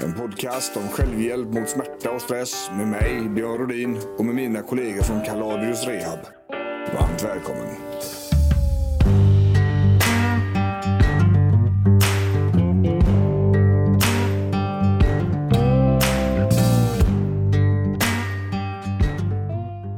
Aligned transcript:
En 0.00 0.12
podcast 0.14 0.76
om 0.76 0.88
självhjälp 0.88 1.48
mot 1.48 1.68
smärta 1.68 2.10
och 2.10 2.22
stress 2.22 2.70
med 2.76 2.88
mig, 2.88 3.28
Björn 3.28 3.58
Rodin 3.58 3.98
och 4.18 4.24
med 4.24 4.34
mina 4.34 4.62
kollegor 4.62 5.02
från 5.02 5.24
Kaladius 5.24 5.84
Rehab. 5.86 6.18
Varmt 6.94 7.24
välkommen. 7.24 7.76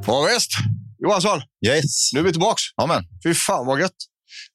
Ja, 0.07 0.29
visst. 0.35 0.51
Johansson, 0.99 1.41
Yes. 1.67 2.11
nu 2.15 2.21
är 2.21 2.25
vi 2.25 2.33
tillbaks. 2.33 2.63
Amen. 2.77 3.03
Fy 3.25 3.35
fan 3.35 3.67
vad 3.67 3.81
gött. 3.81 3.97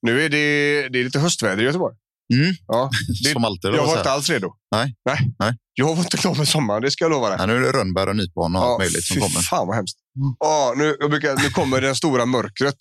Nu 0.01 0.21
är 0.21 0.29
det, 0.29 0.89
det 0.89 0.99
är 0.99 1.03
lite 1.03 1.19
höstväder 1.19 1.63
i 1.63 1.65
Göteborg. 1.65 1.95
Mm. 2.33 2.53
Ja, 2.67 2.89
det, 3.23 3.29
Som 3.29 3.45
alltid. 3.45 3.71
jag 3.71 3.85
var 3.87 3.97
inte 3.97 4.11
alls 4.11 4.29
redo. 4.29 4.53
Nej. 4.75 4.95
Nej. 5.09 5.17
Nej. 5.39 5.53
Jag 5.73 5.95
var 5.95 6.03
inte 6.03 6.17
klar 6.17 6.35
med 6.35 6.47
sommaren, 6.47 6.81
det 6.81 6.91
ska 6.91 7.03
jag 7.03 7.11
lova 7.11 7.29
dig. 7.29 7.37
Ja, 7.39 7.45
nu 7.45 7.55
är 7.55 7.59
det 7.61 7.71
rönnbär 7.71 8.07
och 8.09 8.15
nypon 8.15 8.55
och 8.55 8.61
allt 8.63 8.79
möjligt 8.79 9.03
som 9.05 9.17
kommer. 9.21 9.41
fan 9.41 9.67
vad 9.67 9.75
hemskt. 9.75 9.97
Mm. 10.19 10.35
Ja, 10.39 10.73
nu, 10.77 10.97
jag 10.99 11.09
brukar, 11.09 11.35
nu 11.43 11.49
kommer 11.49 11.81
det 11.81 11.95
stora 11.95 12.25
mörkret. 12.25 12.77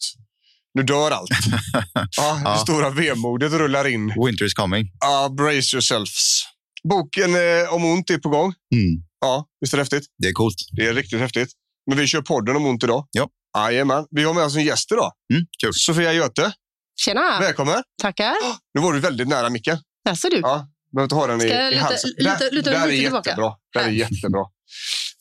Nu 0.74 0.82
dör 0.82 1.10
allt. 1.10 1.30
Ja, 2.16 2.34
det 2.34 2.40
Ja. 2.44 2.56
stora 2.56 2.90
vemodet 2.90 3.52
rullar 3.52 3.86
in. 3.86 4.06
Winter 4.26 4.44
is 4.44 4.54
coming. 4.54 4.86
Ja, 5.00 5.28
brace 5.36 5.76
yourselves. 5.76 6.42
Boken 6.88 7.34
eh, 7.34 7.74
om 7.74 7.84
ont 7.84 8.10
är 8.10 8.18
på 8.18 8.28
gång. 8.28 8.54
Mm. 8.74 9.02
Ja, 9.20 9.46
visst 9.60 9.72
är 9.74 9.76
det 9.78 9.82
häftigt? 9.82 10.04
Det 10.22 10.28
är 10.28 10.32
coolt. 10.32 10.56
Det 10.72 10.86
är 10.86 10.94
riktigt 10.94 11.18
häftigt. 11.20 11.48
Men 11.86 11.98
vi 11.98 12.06
kör 12.06 12.22
podden 12.22 12.56
om 12.56 12.66
ont 12.66 12.84
idag. 12.84 13.06
Ja. 13.10 13.28
Jajamän. 13.58 14.04
Vi 14.10 14.24
har 14.24 14.34
med 14.34 14.44
oss 14.44 14.56
en 14.56 14.64
gäst 14.64 14.92
idag. 14.92 15.12
Mm. 15.32 15.46
Kul. 15.64 15.72
Sofia 15.74 16.12
Göte. 16.12 16.52
Tjena! 16.96 17.40
Välkommen. 17.40 17.82
Tackar. 18.02 18.34
Nu 18.74 18.80
var 18.80 18.92
du 18.92 19.00
väldigt 19.00 19.28
nära 19.28 19.50
micken. 19.50 19.78
Jaså 20.04 20.28
du? 20.28 20.36
Ja, 20.42 20.66
behöver 20.92 21.04
inte 21.04 21.14
ha 21.14 21.26
den 21.26 21.40
i, 21.40 21.44
Ska 21.44 21.54
jag 21.58 21.68
i 21.72 21.74
luta- 21.74 21.84
halsen. 21.84 22.10
luta- 22.18 22.38
där, 22.38 22.50
luta 22.50 22.70
där 22.70 22.82
är 22.82 22.86
mycket 22.86 23.04
tillbaka? 23.04 23.30
jättebra. 23.30 23.54
Där 23.74 23.80
är 23.84 23.88
jättebra. 23.88 24.44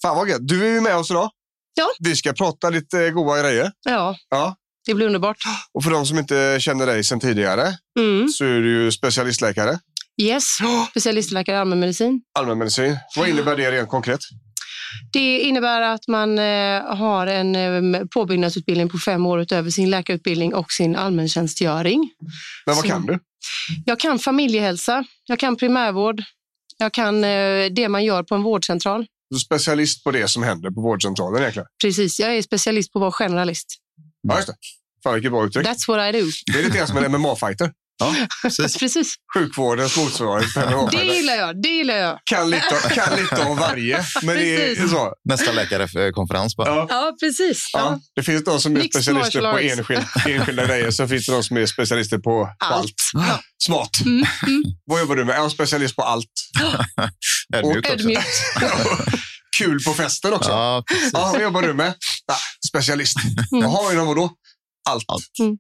Fan 0.02 0.18
vad 0.18 0.30
gött. 0.30 0.48
Du 0.48 0.68
är 0.68 0.74
ju 0.74 0.82
med 0.82 0.96
oss 0.96 1.12
idag. 1.12 1.30
Ja. 1.74 1.88
Vi 2.00 2.16
ska 2.16 2.34
prata 2.34 2.70
lite 2.70 3.10
goda 3.10 3.42
grejer. 3.42 3.72
Ja, 3.86 4.16
Ja. 4.30 4.56
det 4.86 4.94
blir 4.94 5.06
underbart. 5.06 5.38
Och 5.74 5.84
för 5.84 5.92
de 5.92 6.06
som 6.06 6.20
inte 6.20 6.58
känner 6.62 6.86
dig 6.86 7.04
sedan 7.04 7.20
tidigare 7.20 7.78
Mm. 8.00 8.28
så 8.30 8.46
är 8.46 8.60
du 8.60 8.84
ju 8.84 8.92
specialistläkare. 8.92 9.80
Yes, 10.22 10.44
specialistläkare 10.90 11.56
i 11.56 11.60
allmänmedicin. 11.60 12.22
Allmänmedicin. 12.40 12.98
Vad 13.16 13.30
innebär 13.30 13.56
det 13.58 13.72
rent 13.72 13.90
konkret? 13.90 14.20
Det 15.14 15.40
innebär 15.40 15.82
att 15.82 16.08
man 16.08 16.40
eh, 16.40 16.96
har 16.96 17.28
en 17.28 17.56
eh, 17.96 18.04
påbyggnadsutbildning 18.06 18.90
på 18.90 18.98
fem 18.98 19.26
år 19.26 19.42
utöver 19.42 19.70
sin 19.70 19.90
läkarutbildning 19.90 20.54
och 20.54 20.72
sin 20.72 20.96
allmäntjänstgöring. 20.96 22.00
Men 22.66 22.76
vad 22.76 22.84
Så- 22.86 22.88
kan 22.92 23.06
du? 23.06 23.20
Jag 23.86 24.00
kan 24.00 24.20
familjehälsa, 24.20 25.06
jag 25.26 25.40
kan 25.40 25.56
primärvård, 25.56 26.24
jag 26.78 26.94
kan 26.94 27.24
eh, 27.24 27.66
det 27.72 27.90
man 27.90 28.04
gör 28.06 28.24
på 28.24 28.36
en 28.36 28.44
vårdcentral. 28.44 29.06
Du 29.30 29.36
är 29.36 29.40
specialist 29.40 30.04
på 30.04 30.12
det 30.12 30.28
som 30.28 30.44
händer 30.44 30.72
på 30.72 30.82
vårdcentralen 30.82 31.42
egentligen. 31.42 31.68
Precis, 31.84 32.20
jag 32.20 32.38
är 32.38 32.42
specialist 32.42 32.94
på 32.94 33.00
att 33.00 33.02
vara 33.02 33.12
generalist. 33.12 33.68
Ja, 34.22 34.36
just 34.36 34.48
det. 34.48 34.54
Fan 35.04 35.14
vilket 35.14 35.32
bra 35.32 35.46
uttryck. 35.46 35.68
That's 35.68 35.88
what 35.88 36.16
I 36.16 36.20
do. 36.20 36.26
Det 36.54 36.60
är 36.60 36.64
lite 36.64 36.78
grann 36.78 36.88
som 36.88 36.98
en 36.98 37.12
MMA-fighter. 37.12 37.72
Ja, 38.02 38.16
precis. 38.42 38.78
Precis, 38.80 39.16
Sjukvårdens 39.34 39.98
motsvarighet 39.98 40.92
det 40.92 41.04
gillar 41.04 41.34
jag. 41.34 41.62
Det 41.62 41.70
gillar 41.70 41.96
jag. 41.96 42.20
Kan 42.26 42.50
lite, 42.50 42.76
kan 42.94 43.16
lite 43.16 43.42
om 43.42 43.58
varje. 43.58 44.06
Men 44.22 44.36
det 44.36 44.56
är 44.56 44.76
Precis. 44.76 44.92
så. 44.92 45.14
Nästa 45.30 45.52
läkarkonferens 45.52 46.56
bara. 46.56 46.68
Ja. 46.70 46.88
Ja, 46.90 47.16
precis. 47.20 47.70
Ja, 47.74 47.80
Ja. 47.80 48.00
det 48.16 48.24
finns 48.24 48.44
de 48.44 48.60
som 48.60 48.76
är 48.76 48.80
Mixed 48.80 49.04
specialister 49.04 49.52
på 49.52 49.60
enskild, 49.60 50.04
enskilda 50.28 50.66
grejer. 50.66 50.92
Sen 50.92 51.10
finns 51.10 51.26
det 51.26 51.32
de 51.32 51.44
som 51.44 51.58
är 51.58 51.66
specialister 51.66 52.18
på 52.18 52.50
allt. 52.60 52.74
Allt. 52.74 52.94
Ja. 53.14 53.40
Smart. 53.64 54.02
Mm, 54.06 54.26
mm. 54.48 54.64
Vad 54.86 55.00
jobbar 55.00 55.16
du 55.16 55.26
med? 55.26 55.36
Jag 55.36 55.46
är 55.46 55.50
specialist 55.50 55.96
på 55.96 56.02
allt. 56.04 56.28
Ödmjukt 57.56 57.78
också. 57.90 57.94
Ödmjukt. 57.94 58.28
Kul 59.58 59.84
på 59.84 59.94
festen 59.94 60.34
också. 60.34 60.50
Ja. 60.50 60.84
Ja, 61.14 61.30
vad 61.34 61.42
jobbar 61.42 61.62
du 61.62 61.74
med? 61.74 61.94
Ja, 62.28 62.36
specialist. 62.68 63.18
Mm. 63.52 63.64
Jaha, 63.64 63.94
inom 63.94 64.08
vadå? 64.08 64.32
Allt. 64.90 65.04
Allt. 65.08 65.40
Mm. 65.40 65.58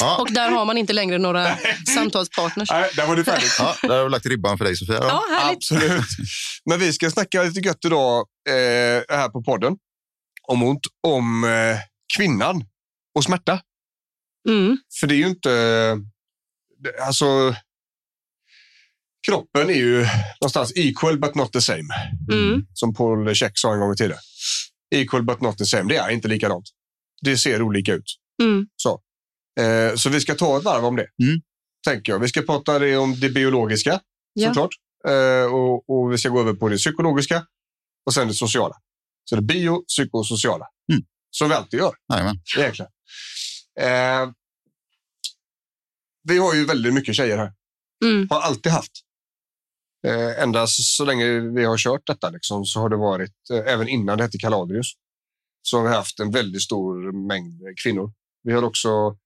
Ja. 0.00 0.16
Och 0.20 0.32
där 0.32 0.50
har 0.50 0.64
man 0.64 0.78
inte 0.78 0.92
längre 0.92 1.18
några 1.18 1.58
samtalspartners. 1.94 2.70
Nej, 2.70 2.90
där 2.96 3.06
var 3.06 3.16
det 3.16 3.24
färdigt. 3.24 3.56
Ja, 3.58 3.76
där 3.82 3.96
har 3.96 4.04
vi 4.04 4.10
lagt 4.10 4.26
ribban 4.26 4.58
för 4.58 4.64
dig 4.64 4.76
Sofia. 4.76 5.00
då. 5.00 5.06
Ja, 5.06 5.24
härligt. 5.30 5.56
Absolut. 5.56 6.04
Men 6.64 6.80
vi 6.80 6.92
ska 6.92 7.10
snacka 7.10 7.42
lite 7.42 7.60
gött 7.60 7.84
idag 7.84 8.26
eh, 8.48 9.16
här 9.16 9.28
på 9.28 9.42
podden 9.42 9.76
om 10.48 10.62
ont, 10.62 10.80
om 11.06 11.44
eh, 11.44 11.78
kvinnan 12.16 12.64
och 13.14 13.24
smärta. 13.24 13.60
Mm. 14.48 14.78
För 15.00 15.06
det 15.06 15.14
är 15.14 15.18
ju 15.18 15.26
inte... 15.26 15.96
Alltså... 17.06 17.54
Kroppen 19.26 19.70
är 19.70 19.74
ju 19.74 20.06
någonstans 20.40 20.72
equal 20.76 21.18
but 21.18 21.34
not 21.34 21.52
the 21.52 21.60
same. 21.60 21.94
Mm. 22.32 22.66
Som 22.72 22.94
Paul 22.94 23.34
Check 23.34 23.52
sa 23.54 23.74
en 23.74 23.80
gång 23.80 23.92
i 23.92 23.96
tiden. 23.96 24.18
Equal 24.94 25.22
but 25.22 25.40
not 25.40 25.58
the 25.58 25.64
same. 25.64 25.88
Det 25.88 25.96
är 25.96 26.10
inte 26.10 26.28
likadant. 26.28 26.64
Det 27.22 27.36
ser 27.36 27.62
olika 27.62 27.92
ut. 27.92 28.04
Mm. 28.42 28.66
Eh, 29.60 29.94
så 29.96 30.08
vi 30.10 30.20
ska 30.20 30.34
ta 30.34 30.58
ett 30.58 30.64
varv 30.64 30.84
om 30.84 30.96
det. 30.96 31.06
Mm. 31.22 31.40
Tänker 31.86 32.12
jag. 32.12 32.18
Vi 32.18 32.28
ska 32.28 32.42
prata 32.42 32.78
det 32.78 32.96
om 32.96 33.20
det 33.20 33.30
biologiska 33.30 34.00
Ja. 34.32 34.48
såklart. 34.48 34.70
Eh, 35.08 35.54
och, 35.54 35.90
och 35.90 36.12
vi 36.12 36.18
ska 36.18 36.28
gå 36.28 36.40
över 36.40 36.52
på 36.54 36.68
det 36.68 36.76
psykologiska 36.76 37.46
och 38.06 38.14
sen 38.14 38.28
det 38.28 38.34
sociala. 38.34 38.74
Så 39.24 39.36
det 39.36 39.42
bio, 39.42 39.84
psykosociala. 39.84 40.66
Mm. 40.92 41.04
Som 41.30 41.48
vi 41.48 41.54
alltid 41.54 41.80
gör 41.80 41.94
Jajamän. 42.12 42.36
egentligen. 42.58 42.90
Eh, 43.80 44.30
vi 46.28 46.38
har 46.38 46.54
ju 46.54 46.64
väldigt 46.64 46.94
mycket 46.94 47.14
tjejer 47.14 47.38
här. 47.38 47.52
Mm. 48.04 48.26
Har 48.30 48.40
alltid 48.40 48.72
haft. 48.72 48.92
Eh, 50.06 50.42
ända 50.42 50.66
så, 50.66 50.82
så 50.82 51.04
länge 51.04 51.24
vi 51.40 51.64
har 51.64 51.78
kört 51.78 52.06
detta 52.06 52.30
liksom, 52.30 52.64
så 52.64 52.80
har 52.80 52.88
det 52.88 52.96
varit, 52.96 53.50
eh, 53.52 53.72
även 53.72 53.88
innan 53.88 54.18
det 54.18 54.24
hette 54.24 54.38
Kaladrius, 54.38 54.86
så 55.62 55.76
har 55.78 55.84
vi 55.88 55.94
haft 55.94 56.20
en 56.20 56.30
väldigt 56.30 56.62
stor 56.62 57.26
mängd 57.28 57.62
kvinnor. 57.82 58.12
Vi 58.42 58.52
har 58.52 58.62
också 58.62 59.16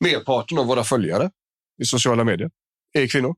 merparten 0.00 0.58
av 0.58 0.66
våra 0.66 0.84
följare 0.84 1.30
i 1.82 1.84
sociala 1.84 2.24
medier 2.24 2.50
är 2.92 3.06
kvinnor. 3.06 3.34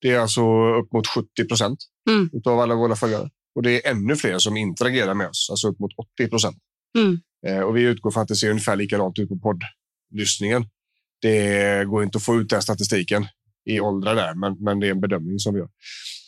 Det 0.00 0.10
är 0.10 0.18
alltså 0.18 0.42
upp 0.74 0.92
mot 0.92 1.06
70 1.06 1.44
procent 1.48 1.78
Mm. 2.10 2.30
av 2.44 2.60
alla 2.60 2.74
våra 2.74 2.96
följare. 2.96 3.30
Och 3.54 3.62
det 3.62 3.86
är 3.86 3.90
ännu 3.90 4.16
fler 4.16 4.38
som 4.38 4.56
interagerar 4.56 5.14
med 5.14 5.28
oss, 5.28 5.48
alltså 5.50 5.68
upp 5.68 5.78
mot 5.80 5.90
80 6.18 6.28
procent. 6.28 6.56
Mm. 6.98 7.18
Eh, 7.46 7.60
och 7.60 7.76
vi 7.76 7.82
utgår 7.82 8.10
från 8.10 8.22
att 8.22 8.28
det 8.28 8.36
ser 8.36 8.50
ungefär 8.50 8.76
likadant 8.76 9.18
ut 9.18 9.28
på 9.28 9.38
poddlyssningen. 10.12 10.64
Det 11.22 11.84
går 11.88 12.02
inte 12.04 12.18
att 12.18 12.24
få 12.24 12.40
ut 12.40 12.48
den 12.50 12.62
statistiken 12.62 13.26
i 13.64 13.80
åldrar 13.80 14.14
där, 14.14 14.34
men, 14.34 14.56
men 14.60 14.80
det 14.80 14.86
är 14.86 14.90
en 14.90 15.00
bedömning 15.00 15.38
som 15.38 15.54
vi 15.54 15.60
gör. 15.60 15.68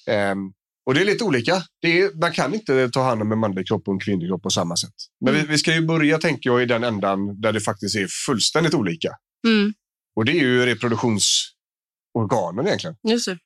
Ehm, 0.06 0.38
och 0.86 0.94
det 0.94 1.00
är 1.00 1.04
lite 1.04 1.24
olika. 1.24 1.62
Det 1.82 2.00
är, 2.00 2.20
man 2.20 2.32
kan 2.32 2.54
inte 2.54 2.88
ta 2.88 3.02
hand 3.02 3.22
om 3.22 3.32
en 3.32 3.38
manlig 3.38 3.68
kropp 3.68 3.88
och 3.88 3.94
en 3.94 4.00
kvinnlig 4.00 4.28
kropp 4.28 4.42
på 4.42 4.50
samma 4.50 4.76
sätt. 4.76 4.94
Men 5.24 5.34
vi, 5.34 5.42
vi 5.46 5.58
ska 5.58 5.74
ju 5.74 5.86
börja, 5.86 6.18
tänker 6.18 6.50
jag, 6.50 6.62
i 6.62 6.66
den 6.66 6.84
ändan 6.84 7.40
där 7.40 7.52
det 7.52 7.60
faktiskt 7.60 7.96
är 7.96 8.06
fullständigt 8.26 8.74
olika. 8.74 9.10
Mm. 9.46 9.72
Och 10.16 10.24
det 10.24 10.32
är 10.32 10.40
ju 10.42 10.66
reproduktionsorganen 10.66 12.66
egentligen. 12.66 12.96
Just 13.08 13.26
det. 13.26 13.38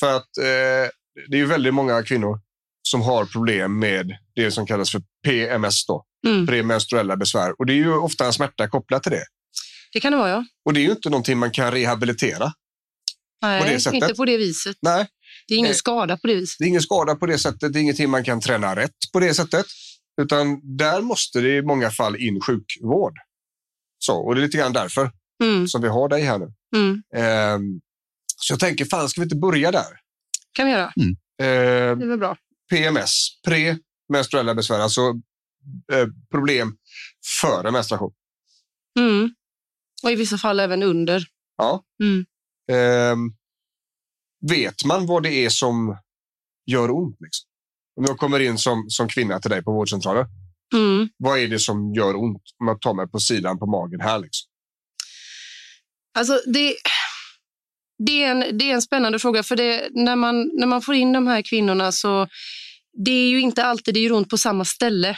För 0.00 0.16
att 0.16 0.36
eh, 0.38 0.90
det 1.28 1.36
är 1.36 1.38
ju 1.38 1.46
väldigt 1.46 1.74
många 1.74 2.02
kvinnor 2.02 2.40
som 2.88 3.02
har 3.02 3.24
problem 3.24 3.78
med 3.78 4.16
det 4.34 4.50
som 4.50 4.66
kallas 4.66 4.90
för 4.90 5.02
PMS, 5.24 5.86
då, 5.86 6.04
Mm. 6.26 6.46
premenstruella 6.46 7.16
besvär. 7.16 7.60
Och 7.60 7.66
det 7.66 7.72
är 7.72 7.76
ju 7.76 7.94
ofta 7.96 8.26
en 8.26 8.32
smärta 8.32 8.68
kopplat 8.68 9.02
till 9.02 9.12
det. 9.12 9.24
Det 9.92 10.00
kan 10.00 10.12
det 10.12 10.18
vara, 10.18 10.30
ja. 10.30 10.44
Och 10.64 10.72
det 10.74 10.80
är 10.80 10.84
ju 10.84 10.90
inte 10.90 11.10
någonting 11.10 11.38
man 11.38 11.50
kan 11.50 11.70
rehabilitera. 11.72 12.52
Nej, 13.42 13.62
På 13.62 13.68
det 13.68 13.80
sättet? 13.80 14.02
inte 14.02 14.14
på 14.14 14.24
det 14.24 14.36
viset. 14.36 14.76
Nej, 14.82 15.06
Det 15.48 15.54
är 15.54 15.58
ingen 15.58 15.70
Eh, 15.70 15.74
skada 15.76 16.16
på 16.16 16.26
det 16.26 16.34
viset. 16.34 16.56
det 16.58 16.64
är 16.64 16.68
ingen 16.68 16.82
skada 16.82 17.14
på 17.16 17.26
det 17.26 17.38
sättet. 17.38 17.72
Det 17.72 17.78
är 17.78 17.80
ingenting 17.80 18.10
man 18.10 18.24
kan 18.24 18.40
träna 18.40 18.76
rätt 18.76 18.94
på 19.12 19.20
det 19.20 19.34
sättet. 19.34 19.66
Utan 20.22 20.76
där 20.76 21.00
måste 21.00 21.40
det 21.40 21.56
i 21.56 21.62
många 21.62 21.90
fall 21.90 22.16
in 22.16 22.40
sjukvård. 22.40 23.12
Så, 23.98 24.16
och 24.26 24.34
det 24.34 24.40
är 24.40 24.42
lite 24.42 24.56
grann 24.58 24.72
därför 24.72 25.10
Mm. 25.44 25.68
som 25.68 25.82
vi 25.82 25.88
har 25.88 26.08
dig 26.08 26.22
här 26.22 26.38
nu. 26.38 26.52
Mm. 26.76 27.02
Ehm, 27.14 27.80
så 28.36 28.52
jag 28.52 28.60
tänker, 28.60 28.84
fan 28.84 29.08
ska 29.08 29.20
vi 29.20 29.24
inte 29.24 29.36
börja 29.36 29.70
där? 29.72 30.00
kan 30.52 30.66
vi 30.66 30.72
göra. 30.72 30.92
Ehm, 31.42 31.98
Det 31.98 32.12
är 32.12 32.16
bra. 32.16 32.36
PMS, 32.70 33.12
premenstruella 33.46 34.54
besvär, 34.54 34.78
alltså 34.80 35.00
eh, 35.92 36.06
problem 36.30 36.76
före 37.42 37.70
menstruation. 37.70 38.12
Mm. 38.98 39.34
Och 40.02 40.10
i 40.10 40.14
vissa 40.14 40.38
fall 40.38 40.60
även 40.60 40.82
under. 40.82 41.24
Ja. 41.56 41.84
Mm. 42.02 42.24
Ehm, 42.72 43.18
vet 44.50 44.84
man 44.84 45.06
vad 45.06 45.22
det 45.22 45.32
är 45.32 45.48
som 45.48 45.98
gör 46.66 46.90
ont? 46.90 47.16
Liksom? 47.20 47.46
Om 47.96 48.04
jag 48.04 48.18
kommer 48.18 48.40
in 48.40 48.58
som, 48.58 48.84
som 48.90 49.08
kvinna 49.08 49.40
till 49.40 49.50
dig 49.50 49.62
på 49.62 49.72
vårdcentralen, 49.72 50.26
Mm. 50.74 51.08
vad 51.16 51.38
är 51.38 51.48
det 51.48 51.58
som 51.58 51.94
gör 51.94 52.16
ont 52.16 52.42
om 52.60 52.68
jag 52.68 52.80
tar 52.80 52.94
mig 52.94 53.08
på 53.08 53.18
sidan 53.18 53.58
på 53.58 53.66
magen 53.66 54.00
här? 54.00 54.18
Liksom? 54.18 54.48
Alltså 56.18 56.40
det, 56.46 56.76
det, 58.06 58.22
är 58.22 58.30
en, 58.30 58.58
det 58.58 58.70
är 58.70 58.74
en 58.74 58.82
spännande 58.82 59.18
fråga. 59.18 59.42
För 59.42 59.56
det, 59.56 59.88
när, 59.90 60.16
man, 60.16 60.50
när 60.54 60.66
man 60.66 60.82
får 60.82 60.94
in 60.94 61.12
de 61.12 61.26
här 61.26 61.42
kvinnorna 61.42 61.92
så 61.92 62.28
det 63.04 63.10
är 63.10 63.28
ju 63.28 63.40
inte 63.40 63.64
alltid 63.64 63.94
det 63.94 64.00
gör 64.00 64.12
ont 64.12 64.28
på 64.28 64.38
samma 64.38 64.64
ställe. 64.64 65.16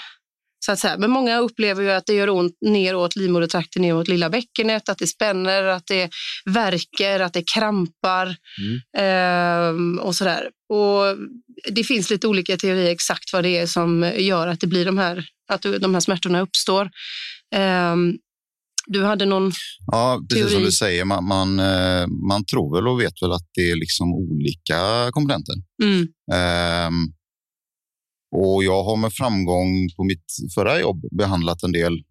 Så 0.64 0.72
att 0.72 0.78
säga. 0.78 0.98
Men 0.98 1.10
många 1.10 1.38
upplever 1.38 1.82
ju 1.82 1.90
att 1.90 2.06
det 2.06 2.12
gör 2.12 2.30
ont 2.30 2.56
neråt 2.60 3.16
livmodertrakten, 3.16 3.82
neråt 3.82 4.08
lilla 4.08 4.30
bäckenet, 4.30 4.88
att 4.88 4.98
det 4.98 5.06
spänner, 5.06 5.62
att 5.64 5.86
det 5.86 6.10
värker, 6.44 7.20
att 7.20 7.32
det 7.32 7.44
krampar 7.54 8.36
ehm, 8.98 9.98
och 9.98 10.14
sådär. 10.14 10.48
Och 10.68 11.16
det 11.70 11.84
finns 11.84 12.10
lite 12.10 12.26
olika 12.26 12.56
teorier 12.56 12.90
exakt 12.90 13.32
vad 13.32 13.44
det 13.44 13.58
är 13.58 13.66
som 13.66 14.12
gör 14.16 14.46
att 14.46 14.60
det 14.60 14.66
blir 14.66 14.84
de 14.84 14.98
här, 14.98 15.24
att 15.48 15.62
de 15.80 15.94
här 15.94 16.00
smärtorna 16.00 16.40
uppstår. 16.40 16.90
Ehm, 17.54 18.14
du 18.86 19.04
hade 19.04 19.24
någon... 19.26 19.52
Ja, 19.86 20.20
precis 20.30 20.44
som 20.44 20.50
Teori. 20.52 20.64
du 20.64 20.72
säger. 20.72 21.04
Man, 21.04 21.24
man, 21.24 21.58
eh, 21.58 22.06
man 22.28 22.44
tror 22.44 22.76
väl 22.76 22.88
och 22.88 23.00
vet 23.00 23.22
väl 23.22 23.32
att 23.32 23.48
det 23.54 23.70
är 23.70 23.76
liksom 23.76 24.06
olika 24.14 25.10
komponenter. 25.10 25.54
Mm, 25.82 26.08
Ehm, 26.32 26.94
och 28.36 28.64
jag 28.64 28.84
har 28.84 28.96
med 28.96 29.12
framgång 29.12 29.88
på 29.96 30.04
mitt 30.04 30.26
förra 30.54 30.80
jobb 30.80 31.04
behandlat 31.18 31.62
en 31.62 31.72
del 31.72 32.02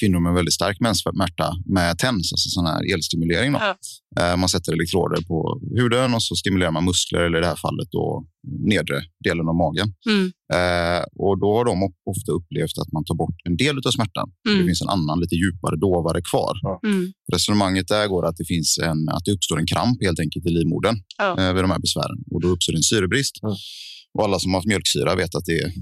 kvinnor 0.00 0.20
med 0.20 0.34
väldigt 0.34 0.54
stark 0.54 0.80
menssmärta 0.80 1.52
med 1.66 1.98
TENS, 1.98 2.32
alltså 2.32 2.48
sån 2.48 2.66
här 2.66 2.92
elstimulering. 2.94 3.52
Då. 3.52 3.58
Ja. 3.60 3.76
Eh, 4.22 4.36
Man 4.36 4.48
sätter 4.48 4.72
elektroder 4.72 5.22
på 5.22 5.60
huden 5.76 6.14
och 6.14 6.22
så 6.22 6.34
stimulerar 6.36 6.70
man 6.70 6.84
muskler, 6.84 7.20
eller 7.20 7.38
i 7.38 7.40
det 7.40 7.46
här 7.46 7.56
fallet 7.56 7.88
då 7.90 8.24
nedre 8.68 8.96
delen 9.24 9.48
av 9.48 9.54
magen. 9.54 9.88
mm, 10.10 10.32
Eh, 10.54 11.02
och 11.24 11.34
då 11.40 11.48
har 11.56 11.64
de 11.64 11.82
ofta 12.12 12.32
upplevt 12.32 12.78
att 12.82 12.92
man 12.92 13.04
tar 13.04 13.14
bort 13.14 13.38
en 13.44 13.56
del 13.56 13.76
av 13.86 13.90
smärtan. 13.90 14.28
Mm. 14.48 14.58
Det 14.58 14.64
finns 14.68 14.82
en 14.82 14.88
annan 14.88 15.20
lite 15.20 15.34
djupare, 15.34 15.76
dovare 15.76 16.20
kvar. 16.30 16.54
mm, 16.86 17.12
Resonemanget 17.32 17.88
där 17.88 18.06
går 18.08 18.26
att 18.26 18.36
det, 18.36 18.44
finns 18.44 18.78
en, 18.82 19.08
att 19.08 19.24
det 19.24 19.32
uppstår 19.32 19.58
en 19.58 19.66
kramp 19.66 19.96
helt 20.02 20.20
enkelt 20.20 20.46
i 20.46 20.50
livmodern 20.50 20.96
Ja. 21.18 21.28
eh, 21.40 21.52
vid 21.54 21.64
de 21.64 21.70
här 21.70 21.78
besvären. 21.86 22.18
Och 22.30 22.40
då 22.42 22.48
uppstår 22.48 22.74
en 22.76 22.82
syrebrist. 22.82 23.34
Mm. 23.42 23.56
Och 24.18 24.24
alla 24.24 24.38
som 24.38 24.52
har 24.52 24.58
haft 24.60 24.68
mjölksyra 24.68 25.14
vet 25.14 25.34
att 25.34 25.44
det 25.44 25.58
är, 25.58 25.72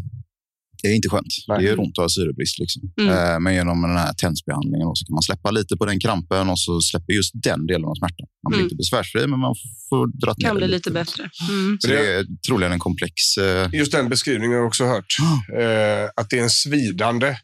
det 0.82 0.88
är 0.88 0.94
inte 0.94 1.08
skönt. 1.08 1.26
Nej. 1.48 1.58
Det 1.58 1.64
gör 1.64 1.80
ont 1.80 1.98
att 1.98 2.04
ha 2.04 2.08
syrebrist. 2.08 2.58
Liksom. 2.58 2.82
Mm. 3.00 3.10
Eh, 3.34 3.40
men 3.40 3.54
genom 3.54 3.82
den 3.82 3.96
här 3.96 4.12
tensbehandlingen 4.12 4.88
så 4.94 5.06
kan 5.06 5.14
man 5.14 5.22
släppa 5.22 5.50
lite 5.50 5.76
på 5.76 5.86
den 5.86 6.00
krampen 6.00 6.48
och 6.50 6.60
så 6.60 6.80
släpper 6.80 7.12
just 7.12 7.32
den 7.34 7.66
delen 7.66 7.84
av 7.84 7.94
smärtan. 7.94 8.26
Man 8.42 8.50
blir 8.50 8.58
Mm. 8.58 8.64
inte 8.66 8.76
besvärsfri, 8.76 9.26
men 9.26 9.38
man 9.38 9.54
får 9.88 10.06
dra 10.20 10.34
ner 10.38 10.46
kan 10.46 10.54
det 10.54 10.60
bli 10.60 10.68
lite 10.68 10.90
bättre. 10.90 11.30
Mm. 11.50 11.78
Så 11.80 11.88
det 11.88 12.14
är 12.14 12.26
troligen 12.48 12.72
en 12.72 12.78
komplex... 12.78 13.14
Eh, 13.38 13.68
Just 13.72 13.92
den 13.92 14.08
beskrivningen 14.08 14.50
har 14.52 14.58
jag 14.58 14.66
också 14.66 14.84
hört. 14.84 15.12
Eh, 15.60 16.10
att 16.16 16.30
det 16.30 16.38
är 16.38 16.42
en 16.42 16.50
svidande, 16.50 17.36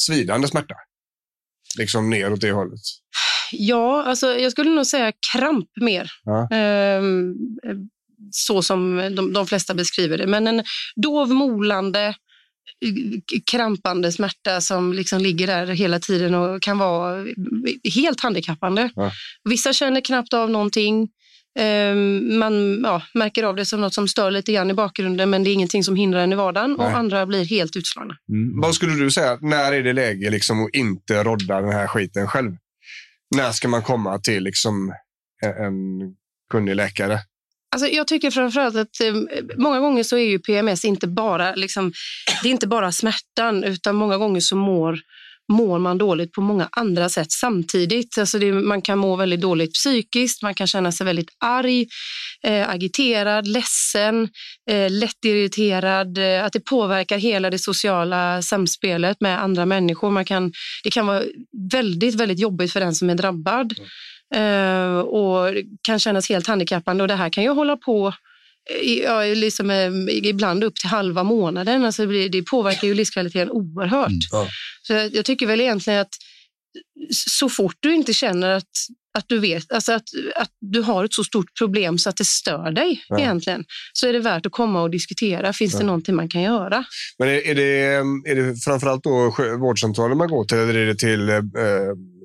svidande 0.00 0.48
smärta. 0.48 0.74
Liksom 1.78 2.10
ner 2.10 2.32
åt 2.32 2.40
det 2.40 2.52
hållet. 2.52 2.80
Ja, 3.52 4.04
alltså 4.04 4.26
jag 4.26 4.52
skulle 4.52 4.70
nog 4.70 4.86
säga 4.86 5.12
kramp 5.32 5.68
mer. 5.80 6.10
Ja. 6.24 6.48
Ehm, 6.56 7.30
eh, 7.68 7.76
så 8.30 8.62
som 8.62 8.96
de, 9.16 9.32
de 9.32 9.46
flesta 9.46 9.74
beskriver 9.74 10.18
det. 10.18 10.26
Men 10.26 10.46
en 10.46 10.62
dov, 10.96 11.28
molande, 11.28 12.06
eh, 12.06 13.40
krampande 13.50 14.12
smärta 14.12 14.60
som 14.60 14.92
liksom 14.92 15.20
ligger 15.20 15.46
där 15.46 15.66
hela 15.66 16.00
tiden 16.00 16.34
och 16.34 16.62
kan 16.62 16.78
vara 16.78 17.26
helt 17.94 18.20
handikappande. 18.20 18.90
Ja. 18.94 19.12
Vissa 19.44 19.72
känner 19.72 20.00
knappt 20.00 20.34
av 20.34 20.50
någonting. 20.50 21.08
Ehm, 21.58 22.38
man 22.38 22.82
ja, 22.82 23.02
märker 23.14 23.42
av 23.42 23.56
det 23.56 23.66
som 23.66 23.80
något 23.80 23.94
som 23.94 24.08
stör 24.08 24.30
lite 24.30 24.52
grann 24.52 24.70
i 24.70 24.74
bakgrunden 24.74 25.30
men 25.30 25.44
det 25.44 25.50
är 25.50 25.52
ingenting 25.52 25.84
som 25.84 25.96
hindrar 25.96 26.20
en 26.20 26.32
i 26.32 26.36
vardagen 26.36 26.76
och 26.76 26.84
Nej. 26.84 26.94
andra 26.94 27.26
blir 27.26 27.44
helt 27.44 27.76
utslagna. 27.76 28.16
Vad 28.62 28.74
skulle 28.74 28.92
du 28.92 29.10
säga? 29.10 29.38
När 29.40 29.72
är 29.72 29.82
det 29.82 29.92
läge 29.92 30.30
liksom 30.30 30.64
att 30.64 30.74
inte 30.74 31.22
rodda 31.22 31.60
den 31.60 31.72
här 31.72 31.86
skiten 31.86 32.26
själv? 32.26 32.56
När 33.36 33.52
ska 33.52 33.68
man 33.68 33.82
komma 33.82 34.18
till 34.18 34.44
liksom 34.44 34.94
en, 35.42 35.64
en 35.64 35.74
kunnig 36.50 36.76
läkare? 36.76 37.18
Alltså 37.74 37.88
jag 37.88 38.06
tycker 38.06 38.30
framförallt 38.30 38.76
att 38.76 39.00
eh, 39.00 39.14
många 39.56 39.80
gånger 39.80 40.02
så 40.02 40.16
är 40.16 40.24
ju 40.24 40.38
PMS 40.38 40.84
inte 40.84 41.06
bara, 41.06 41.54
liksom, 41.54 41.92
det 42.42 42.48
är 42.48 42.52
inte 42.52 42.66
bara 42.66 42.92
smärtan 42.92 43.64
utan 43.64 43.96
många 43.96 44.18
gånger 44.18 44.40
så 44.40 44.56
mår, 44.56 44.98
mår 45.52 45.78
man 45.78 45.98
dåligt 45.98 46.32
på 46.32 46.40
många 46.40 46.68
andra 46.72 47.08
sätt 47.08 47.32
samtidigt. 47.32 48.18
Alltså 48.18 48.38
det, 48.38 48.52
man 48.52 48.82
kan 48.82 48.98
må 48.98 49.16
väldigt 49.16 49.40
dåligt 49.40 49.72
psykiskt, 49.74 50.42
man 50.42 50.54
kan 50.54 50.66
känna 50.66 50.92
sig 50.92 51.06
väldigt 51.06 51.30
arg, 51.44 51.86
eh, 52.42 52.68
agiterad, 52.68 53.46
ledsen, 53.46 54.28
eh, 54.70 54.90
lättirriterad. 54.90 56.18
Eh, 56.18 56.44
att 56.44 56.52
det 56.52 56.60
påverkar 56.60 57.18
hela 57.18 57.50
det 57.50 57.58
sociala 57.58 58.42
samspelet 58.42 59.20
med 59.20 59.42
andra 59.42 59.66
människor. 59.66 60.10
Man 60.10 60.24
kan, 60.24 60.52
det 60.84 60.90
kan 60.90 61.06
vara 61.06 61.22
väldigt, 61.72 62.14
väldigt 62.14 62.38
jobbigt 62.38 62.72
för 62.72 62.80
den 62.80 62.94
som 62.94 63.10
är 63.10 63.14
drabbad. 63.14 63.78
Mm. 63.78 63.88
Eh, 64.34 64.98
och 64.98 65.54
kan 65.82 65.98
kännas 65.98 66.28
helt 66.28 66.46
handikappande. 66.46 67.02
Och 67.04 67.08
det 67.08 67.14
här 67.14 67.28
kan 67.30 67.44
ju 67.44 67.50
hålla 67.50 67.76
på 67.76 68.12
i- 68.82 69.02
ja, 69.02 69.22
liksom, 69.24 69.70
eh, 69.70 69.90
ibland 70.22 70.64
upp 70.64 70.74
till 70.76 70.88
halva 70.88 71.22
månaden. 71.22 71.84
Alltså 71.84 72.06
det, 72.06 72.28
det 72.28 72.42
påverkar 72.42 72.88
ju 72.88 72.94
livskvaliteten 72.94 73.50
oerhört. 73.50 74.08
Mm. 74.08 74.18
Ja. 74.32 74.48
Så 74.82 74.92
jag, 74.92 75.14
jag 75.14 75.24
tycker 75.24 75.46
väl 75.46 75.60
egentligen 75.60 76.00
att 76.00 76.14
så 77.10 77.48
fort 77.48 77.76
du 77.80 77.94
inte 77.94 78.12
känner 78.12 78.50
att, 78.50 78.68
att 79.18 79.24
du 79.28 79.38
vet, 79.38 79.72
alltså 79.72 79.92
att, 79.92 80.02
att 80.36 80.50
du 80.60 80.80
har 80.82 81.04
ett 81.04 81.12
så 81.14 81.24
stort 81.24 81.46
problem 81.58 81.98
så 81.98 82.08
att 82.08 82.16
det 82.16 82.24
stör 82.24 82.70
dig 82.72 83.04
Ja. 83.08 83.18
egentligen, 83.18 83.64
så 83.92 84.06
är 84.08 84.12
det 84.12 84.18
värt 84.18 84.46
att 84.46 84.52
komma 84.52 84.82
och 84.82 84.90
diskutera. 84.90 85.52
Finns 85.52 85.72
det 85.72 85.78
Ja. 85.82 85.86
någonting 85.86 86.14
man 86.14 86.28
kan 86.28 86.42
göra? 86.42 86.84
Men 87.18 87.28
är, 87.28 87.46
är, 87.46 87.54
det, 87.54 87.78
är 88.30 88.34
det 88.34 88.56
framförallt 88.64 89.04
då 89.04 89.34
vårdcentralen 89.60 90.18
man 90.18 90.28
går 90.28 90.44
till 90.44 90.58
eller 90.58 90.74
är 90.74 90.86
det 90.86 90.94
till 90.98 91.28
eh, 91.28 91.36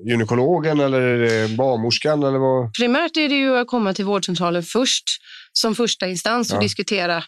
gynekologen 0.06 0.80
eller 0.80 1.00
är 1.00 1.18
det 1.18 1.56
barnmorskan? 1.56 2.22
Eller 2.22 2.38
vad? 2.38 2.74
Primärt 2.74 3.16
är 3.16 3.28
det 3.28 3.34
ju 3.34 3.56
att 3.58 3.66
komma 3.66 3.94
till 3.94 4.04
vårdcentralen 4.04 4.62
först 4.62 5.04
som 5.52 5.74
första 5.74 6.06
instans 6.08 6.50
och 6.50 6.56
Ja. 6.56 6.60
diskutera. 6.60 7.22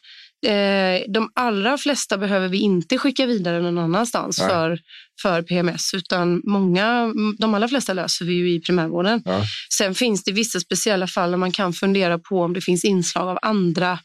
Eh, 0.46 1.02
de 1.08 1.30
allra 1.34 1.78
flesta 1.78 2.18
behöver 2.18 2.48
vi 2.48 2.58
inte 2.58 2.98
skicka 2.98 3.26
vidare 3.26 3.60
någon 3.60 3.78
annanstans 3.78 4.38
Nej. 4.40 4.48
för, 4.48 4.78
för 5.22 5.42
PMS, 5.42 5.94
utan 5.94 6.42
många, 6.44 7.12
de 7.38 7.54
allra 7.54 7.68
flesta 7.68 7.92
löser 7.92 8.24
vi 8.24 8.32
ju 8.34 8.50
i 8.54 8.60
primärvården. 8.60 9.22
Ja. 9.24 9.42
Sen 9.78 9.94
finns 9.94 10.24
det 10.24 10.32
vissa 10.32 10.60
speciella 10.60 11.06
fall 11.06 11.30
där 11.30 11.38
man 11.38 11.52
kan 11.52 11.72
fundera 11.72 12.18
på 12.18 12.40
om 12.42 12.52
det 12.52 12.60
finns 12.60 12.84
inslag 12.84 13.28
av 13.28 13.38
andra, 13.42 13.98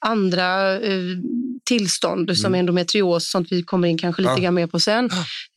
andra 0.00 0.80
eh, 0.80 1.00
tillstånd 1.64 2.38
som 2.38 2.54
endometrios, 2.54 3.30
sånt 3.30 3.48
vi 3.50 3.62
kommer 3.62 3.88
in 3.88 3.98
kanske 3.98 4.22
lite 4.22 4.32
Mm. 4.32 4.42
Ja. 4.42 4.44
grann 4.44 4.54
mer 4.54 4.66
på 4.66 4.80
sen, 4.80 5.04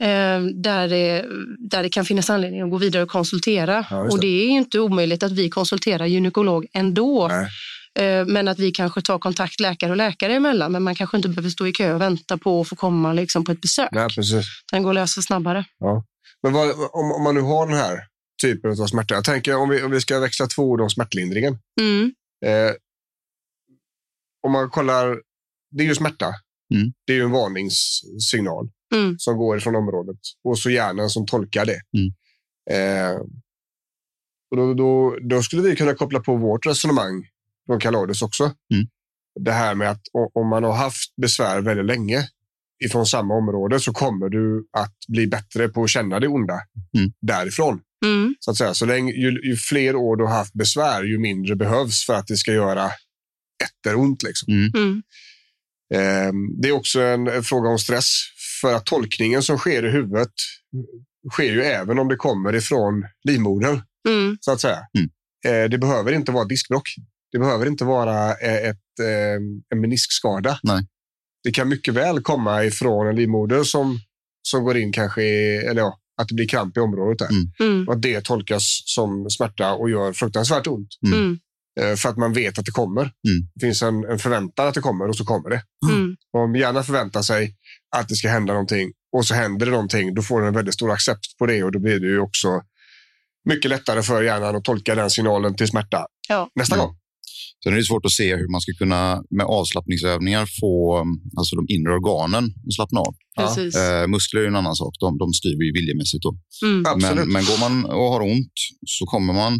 eh, 0.03 0.41
där, 0.63 0.87
det, 0.87 1.25
där 1.69 1.83
det 1.83 1.89
kan 1.89 2.05
finnas 2.05 2.29
anledning 2.29 2.61
att 2.61 2.69
gå 2.69 2.77
vidare 2.77 3.03
och 3.03 3.09
konsultera. 3.09 3.85
Ja, 3.89 4.03
just 4.03 4.13
och 4.13 4.21
det. 4.21 4.27
det 4.27 4.43
är 4.45 4.49
inte 4.49 4.79
omöjligt 4.79 5.23
att 5.23 5.31
vi 5.31 5.49
konsulterar 5.49 6.05
gynekolog 6.05 6.65
ändå. 6.73 7.27
Nej. 7.27 7.47
Eh, 7.99 8.25
Men 8.25 8.47
att 8.47 8.59
vi 8.59 8.71
kanske 8.71 9.01
tar 9.01 9.19
kontakt 9.19 9.59
läkare 9.59 9.91
och 9.91 9.97
läkare 9.97 10.33
emellan. 10.33 10.71
Men 10.71 10.83
man 10.83 10.95
kanske 10.95 11.17
inte 11.17 11.29
behöver 11.29 11.49
stå 11.49 11.67
i 11.67 11.71
kö 11.71 11.93
och 11.93 12.01
vänta 12.01 12.37
på 12.37 12.61
att 12.61 12.69
få 12.69 12.75
komma 12.75 13.13
liksom 13.13 13.43
på 13.43 13.51
ett 13.51 13.61
besök. 13.61 13.89
Nej, 13.91 14.09
precis. 14.15 14.45
Den 14.71 14.83
går 14.83 14.89
att 14.89 14.95
lösa 14.95 15.21
snabbare. 15.21 15.65
Men 16.43 16.53
vad, 16.53 16.69
om, 16.71 17.11
om 17.11 17.23
man 17.23 17.35
nu 17.35 17.41
har 17.41 17.67
den 17.67 17.77
här 17.77 17.99
typen 18.41 18.71
av 18.71 18.87
smärta. 18.87 19.15
Jag 19.15 19.23
tänker 19.23 19.55
om 19.55 19.69
vi, 19.69 19.83
om 19.83 19.91
vi 19.91 20.01
ska 20.01 20.19
växla 20.19 20.47
två 20.47 20.63
ord 20.63 20.81
om 20.81 20.89
smärtlindringen. 20.89 21.57
Mm. 21.81 22.13
Eh, 22.45 22.73
om 24.43 24.51
man 24.51 24.69
kollar, 24.69 25.21
det 25.71 25.83
är 25.83 25.87
ju 25.87 25.95
smärta. 25.95 26.25
Mm. 26.73 26.93
Det 27.07 27.13
är 27.13 27.17
ju 27.17 27.23
en 27.23 27.31
varningssignal 27.31 28.69
Mm. 28.93 29.15
som 29.19 29.37
går 29.37 29.57
ifrån 29.57 29.75
området 29.75 30.19
och 30.43 30.59
så 30.59 30.69
hjärnan 30.69 31.09
som 31.09 31.25
tolkar 31.25 31.65
det. 31.65 31.81
Mm. 31.97 32.11
Eh, 32.71 33.19
och 34.51 34.57
då, 34.57 34.73
då, 34.73 35.17
då 35.29 35.43
skulle 35.43 35.61
vi 35.61 35.75
kunna 35.75 35.93
koppla 35.95 36.19
på 36.19 36.35
vårt 36.35 36.65
resonemang 36.65 37.27
från 37.65 37.79
Kaladius 37.79 38.21
också. 38.21 38.43
Mm. 38.43 38.87
det 39.39 39.51
här 39.51 39.75
med 39.75 39.91
att 39.91 40.01
om 40.33 40.47
man 40.47 40.63
har 40.63 40.73
haft 40.73 41.15
besvär 41.21 41.61
väldigt 41.61 41.85
länge 41.85 42.27
ifrån 42.85 43.05
samma 43.05 43.33
område 43.33 43.79
så 43.79 43.93
kommer 43.93 44.29
du 44.29 44.67
att 44.77 44.95
bli 45.07 45.27
bättre 45.27 45.69
på 45.69 45.83
att 45.83 45.89
känna 45.89 46.19
det 46.19 46.27
onda 46.27 46.59
Mm. 46.97 47.11
därifrån. 47.21 47.81
Mm. 48.05 48.35
Så 48.39 48.51
att 48.51 48.57
säga. 48.57 48.73
Så 48.73 48.85
länge, 48.85 49.11
ju, 49.11 49.49
ju 49.49 49.55
fler 49.55 49.95
år 49.95 50.17
du 50.17 50.23
har 50.23 50.31
haft 50.31 50.53
besvär, 50.53 51.03
ju 51.03 51.19
mindre 51.19 51.55
behövs 51.55 52.05
för 52.05 52.13
att 52.13 52.27
det 52.27 52.37
ska 52.37 52.53
göra 52.53 52.91
etteront. 53.63 54.23
Liksom. 54.23 54.53
Mm. 54.53 54.71
Mm. 54.75 55.01
Ehm, 55.93 56.61
det 56.61 56.67
är 56.67 56.71
också 56.71 57.01
en, 57.01 57.27
en 57.27 57.43
fråga 57.43 57.69
om 57.69 57.79
stress. 57.79 58.11
För 58.61 58.73
att 58.73 58.85
tolkningen 58.85 59.43
som 59.43 59.57
sker 59.57 59.85
i 59.85 59.91
huvudet 59.91 60.31
sker 61.31 61.53
ju 61.53 61.61
även 61.61 61.99
om 61.99 62.07
det 62.07 62.15
kommer 62.15 62.55
ifrån 62.55 63.03
livmodern. 63.23 63.81
Mm. 64.07 64.37
så 64.41 64.51
att 64.51 64.61
säga. 64.61 64.79
Mm. 64.97 65.09
Eh, 65.45 65.69
det 65.69 65.77
behöver 65.77 66.11
inte 66.11 66.31
vara 66.31 66.45
diskbråck. 66.45 66.89
Det 67.35 67.39
behöver 67.39 67.65
inte 67.65 67.85
vara 67.85 68.29
eh, 68.33 68.55
ett, 68.69 68.99
eh, 68.99 69.35
en 69.73 69.81
meniskskada. 69.81 70.59
Nej. 70.63 70.87
Det 71.43 71.51
kan 71.51 71.69
mycket 71.69 71.93
väl 71.93 72.21
komma 72.21 72.63
ifrån 72.63 73.07
en 73.07 73.15
livmoder 73.15 73.63
som, 73.63 73.99
som 74.41 74.63
går 74.63 74.77
in 74.77 74.91
kanske 74.91 75.23
eller 75.69 75.81
ja, 75.81 75.99
att 76.21 76.27
det 76.27 76.33
blir 76.35 76.47
kramp 76.47 76.77
i 76.77 76.79
området 76.79 77.19
där. 77.19 77.29
Mm. 77.29 77.51
Mm. 77.59 77.87
Och 77.87 77.93
att 77.93 78.01
det 78.01 78.21
tolkas 78.25 78.81
som 78.85 79.29
smärta 79.29 79.73
och 79.73 79.89
gör 79.89 80.13
fruktansvärt 80.13 80.67
ont. 80.67 80.87
Mm. 81.07 81.19
Mm. 81.19 81.39
Eh, 81.81 81.95
för 81.95 82.09
att 82.09 82.17
man 82.17 82.33
vet 82.33 82.59
att 82.59 82.65
det 82.65 82.71
kommer. 82.71 83.11
Det 83.55 83.65
finns 83.65 83.81
en, 83.81 84.03
en 84.05 84.19
förväntan 84.19 84.67
att 84.67 84.73
det 84.73 84.81
kommer 84.81 85.07
och 85.09 85.15
så 85.15 85.25
kommer 85.25 85.49
det. 85.49 85.63
Mm. 85.91 86.15
Om 86.37 86.55
hjärnan 86.55 86.83
förväntar 86.83 87.21
sig 87.21 87.55
att 87.95 88.09
det 88.09 88.15
ska 88.15 88.29
hända 88.29 88.53
någonting 88.53 88.91
och 89.17 89.25
så 89.25 89.33
händer 89.33 89.65
det 89.65 89.71
någonting, 89.71 90.13
då 90.13 90.21
får 90.21 90.39
den 90.39 90.47
en 90.47 90.53
väldigt 90.55 90.73
stor 90.73 90.91
accept 90.91 91.37
på 91.39 91.45
det 91.45 91.63
och 91.63 91.71
då 91.71 91.79
blir 91.79 91.99
det 91.99 92.07
ju 92.07 92.19
också 92.19 92.61
mycket 93.49 93.69
lättare 93.69 94.01
för 94.03 94.23
hjärnan 94.23 94.55
att 94.55 94.63
tolka 94.63 94.95
den 94.95 95.09
signalen 95.09 95.55
till 95.55 95.67
smärta 95.67 96.05
Ja. 96.29 96.49
nästa 96.55 96.75
Mm. 96.75 96.85
gång. 96.87 96.97
Sen 97.65 97.73
är 97.73 97.77
det 97.77 97.83
svårt 97.83 98.05
att 98.05 98.11
se 98.11 98.35
hur 98.35 98.47
man 98.47 98.61
ska 98.61 98.71
kunna 98.73 99.23
med 99.29 99.45
avslappningsövningar 99.45 100.45
få 100.61 100.99
um, 101.01 101.07
alltså 101.37 101.55
de 101.55 101.65
inre 101.67 101.93
organen 101.93 102.43
att 102.67 102.73
slappna 102.73 102.99
av. 102.99 103.13
Eh, 103.75 104.07
muskler 104.07 104.41
är 104.41 104.47
en 104.47 104.55
annan 104.55 104.75
sak. 104.75 104.93
De, 104.99 105.17
de 105.17 105.33
styr 105.33 105.55
vi 105.59 105.65
ju 105.65 105.73
viljemässigt. 105.73 106.23
Då. 106.23 106.37
Mm. 106.65 106.99
Men, 107.01 107.31
men 107.33 107.43
går 107.45 107.59
man 107.59 107.85
och 107.85 108.09
har 108.13 108.21
ont 108.21 108.53
så 108.85 109.05
kommer 109.05 109.33
man 109.33 109.53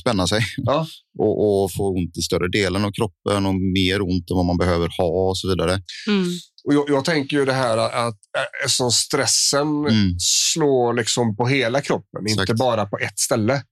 spänna 0.00 0.26
sig 0.26 0.40
Ja. 0.56 0.86
och, 1.18 1.62
och 1.64 1.72
få 1.72 1.94
ont 1.98 2.16
i 2.16 2.22
större 2.22 2.48
delen 2.48 2.84
av 2.84 2.90
kroppen 2.92 3.46
och 3.46 3.54
mer 3.54 4.02
ont 4.02 4.30
än 4.30 4.36
vad 4.36 4.46
man 4.46 4.58
behöver 4.58 4.88
ha 4.98 5.28
och 5.30 5.38
så 5.38 5.48
vidare. 5.48 5.72
Mm. 6.08 6.26
Och 6.64 6.74
jag, 6.74 6.84
jag 6.88 7.04
tänker 7.04 7.36
ju 7.36 7.44
det 7.44 7.52
här 7.52 7.78
att 7.78 8.18
äh, 8.38 8.68
som 8.68 8.90
stressen 8.90 9.68
Mm. 9.68 10.14
slår 10.18 10.94
liksom 10.94 11.36
på 11.36 11.46
hela 11.46 11.80
kroppen, 11.80 12.26
Exakt. 12.26 12.40
inte 12.40 12.54
bara 12.54 12.86
på 12.86 12.98
ett 12.98 13.18
ställe. 13.18 13.62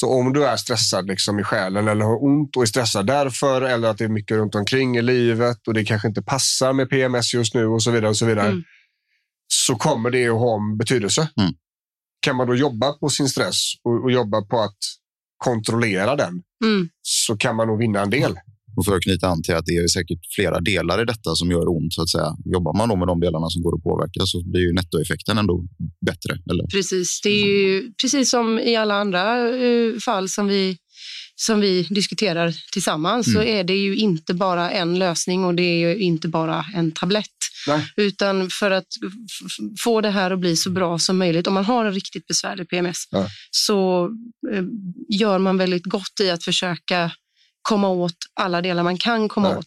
Så 0.00 0.12
om 0.12 0.32
du 0.32 0.46
är 0.46 0.56
stressad 0.56 1.06
liksom 1.06 1.38
i 1.38 1.44
själen 1.44 1.88
eller 1.88 2.04
har 2.04 2.24
ont 2.24 2.56
och 2.56 2.62
är 2.62 2.66
stressad 2.66 3.06
därför 3.06 3.62
eller 3.62 3.88
att 3.88 3.98
det 3.98 4.04
är 4.04 4.08
mycket 4.08 4.36
runt 4.36 4.54
omkring 4.54 4.96
i 4.96 5.02
livet 5.02 5.68
och 5.68 5.74
det 5.74 5.84
kanske 5.84 6.08
inte 6.08 6.22
passar 6.22 6.72
med 6.72 6.90
PMS 6.90 7.34
just 7.34 7.54
nu 7.54 7.66
och 7.66 7.82
så 7.82 7.90
vidare 7.90 8.08
och 8.08 8.16
så 8.16 8.26
vidare. 8.26 8.48
Mm. 8.48 8.62
Så 9.48 9.76
kommer 9.76 10.10
det 10.10 10.28
att 10.28 10.38
ha 10.38 10.56
en 10.56 10.76
betydelse. 10.78 11.28
Mm. 11.40 11.52
Kan 12.20 12.36
man 12.36 12.46
då 12.46 12.54
jobba 12.54 12.92
på 12.92 13.08
sin 13.08 13.28
stress 13.28 13.72
och, 13.84 14.04
och 14.04 14.12
jobba 14.12 14.42
på 14.42 14.60
att 14.60 14.78
kontrollera 15.36 16.16
den 16.16 16.42
Mm. 16.64 16.88
så 17.02 17.36
kan 17.36 17.56
man 17.56 17.66
nog 17.66 17.78
vinna 17.78 18.00
en 18.00 18.10
del. 18.10 18.38
Och 18.78 18.84
för 18.84 18.96
att 18.96 19.02
knyta 19.02 19.26
an 19.28 19.42
till 19.42 19.54
att 19.54 19.66
det 19.66 19.76
är 19.76 19.88
säkert 19.88 20.18
flera 20.36 20.60
delar 20.60 21.02
i 21.02 21.04
detta 21.04 21.34
som 21.34 21.50
gör 21.50 21.68
ont. 21.76 21.92
så 21.94 22.02
att 22.02 22.10
säga. 22.10 22.30
Jobbar 22.54 22.76
man 22.78 22.88
då 22.88 22.96
med 22.96 23.08
de 23.08 23.20
delarna 23.20 23.48
som 23.50 23.62
går 23.62 23.74
att 23.76 23.82
påverka 23.82 24.20
så 24.26 24.42
blir 24.50 24.60
ju 24.60 24.72
nettoeffekten 24.72 25.38
ändå 25.38 25.64
bättre. 26.06 26.32
Eller? 26.50 26.64
Precis. 26.66 27.20
Det 27.22 27.30
är 27.30 27.46
ju 27.46 27.92
precis 28.02 28.30
som 28.30 28.58
i 28.58 28.76
alla 28.76 28.94
andra 28.94 29.48
eh, 29.48 29.98
fall 30.04 30.28
som 30.28 30.46
vi, 30.46 30.76
som 31.36 31.60
vi 31.60 31.82
diskuterar 31.82 32.54
tillsammans 32.72 33.32
så 33.32 33.38
Mm. 33.40 33.56
är 33.56 33.64
det 33.64 33.76
ju 33.76 33.96
inte 33.96 34.34
bara 34.34 34.70
en 34.70 34.98
lösning 34.98 35.44
och 35.44 35.54
det 35.54 35.62
är 35.62 35.88
ju 35.88 35.96
inte 35.98 36.28
bara 36.28 36.64
en 36.74 36.92
tablett. 36.92 37.26
Nej. 37.68 37.86
Utan 37.96 38.50
för 38.50 38.70
att 38.70 38.86
få 39.84 40.00
det 40.00 40.10
här 40.10 40.30
att 40.30 40.38
bli 40.40 40.56
så 40.56 40.70
bra 40.70 40.98
som 40.98 41.18
möjligt, 41.18 41.46
om 41.46 41.54
man 41.54 41.64
har 41.64 41.84
en 41.84 41.92
riktigt 41.94 42.26
besvärlig 42.26 42.68
PMS, 42.68 43.04
Ja. 43.10 43.26
så 43.50 44.04
eh, 44.52 44.64
gör 45.20 45.38
man 45.38 45.58
väldigt 45.58 45.84
gott 45.84 46.20
i 46.22 46.30
att 46.30 46.44
försöka 46.44 47.10
komma 47.68 47.88
åt 47.88 48.14
alla 48.40 48.62
delar 48.62 48.82
man 48.82 48.98
kan 48.98 49.28
komma 49.28 49.50
Ja. 49.50 49.58
åt. 49.58 49.66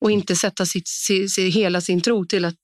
Och 0.00 0.10
inte 0.10 0.36
sätta 0.36 0.66
sitt, 0.66 0.88
si, 0.88 1.28
si, 1.28 1.48
hela 1.48 1.80
sin 1.80 2.00
tro 2.00 2.24
till, 2.24 2.44
att, 2.44 2.54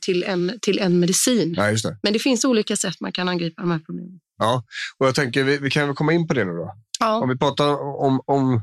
till, 0.00 0.22
en, 0.24 0.58
till 0.62 0.78
en 0.78 1.00
medicin. 1.00 1.54
Nej, 1.56 1.76
det. 1.82 1.98
Men 2.02 2.12
det 2.12 2.18
finns 2.18 2.44
olika 2.44 2.76
sätt 2.76 2.94
man 3.00 3.12
kan 3.12 3.28
angripa 3.28 3.62
de 3.62 3.70
här 3.70 3.78
problemen. 3.78 4.20
Ja, 4.38 4.64
och 4.98 5.06
jag 5.06 5.14
tänker 5.14 5.44
vi, 5.44 5.58
vi 5.58 5.70
kan 5.70 5.86
väl 5.86 5.96
komma 5.96 6.12
in 6.12 6.26
på 6.28 6.34
det 6.34 6.44
nu 6.44 6.50
då. 6.52 6.62
Om 6.62 6.70
Ja. 7.00 7.26
vi 7.26 7.38
pratar 7.38 7.68
om, 8.06 8.20
om 8.26 8.62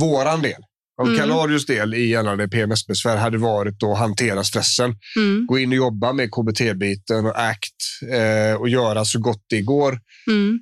våran 0.00 0.42
del. 0.42 0.60
Om 1.02 1.08
Mm. 1.08 1.18
Kalarius 1.20 1.66
del 1.66 1.94
i 1.94 2.06
gällande 2.08 2.48
PMS-besvär 2.48 3.16
hade 3.16 3.38
varit 3.38 3.82
att 3.82 3.98
hantera 3.98 4.44
stressen, 4.44 4.94
Mm, 5.16 5.46
gå 5.46 5.58
in 5.58 5.68
och 5.70 5.76
jobba 5.76 6.12
med 6.12 6.30
KBT-biten 6.30 7.26
och 7.26 7.38
ACT 7.40 7.82
eh, 8.12 8.60
och 8.60 8.68
göra 8.68 9.04
så 9.04 9.18
gott 9.20 9.44
det 9.48 9.60
går 9.62 9.98
mm, 10.30 10.60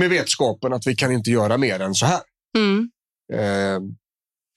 med 0.00 0.10
vetskapen 0.10 0.72
att 0.72 0.86
vi 0.86 0.94
kan 0.96 1.12
inte 1.12 1.30
göra 1.30 1.58
mer 1.58 1.80
än 1.80 1.94
så 1.94 2.06
här. 2.06 2.20
mm. 2.58 2.90
Eh, 3.32 3.76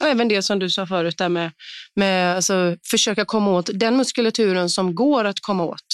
Och 0.03 0.07
även 0.07 0.27
det 0.27 0.41
som 0.41 0.59
du 0.59 0.69
sa 0.69 0.88
förut, 0.88 1.17
där 1.17 1.29
med, 1.29 1.51
med 1.95 2.36
alltså, 2.36 2.75
försöka 2.91 3.25
komma 3.25 3.51
åt 3.51 3.69
den 3.74 3.97
muskulaturen 3.97 4.69
som 4.69 4.95
går 4.95 5.25
att 5.25 5.39
komma 5.41 5.63
åt. 5.63 5.86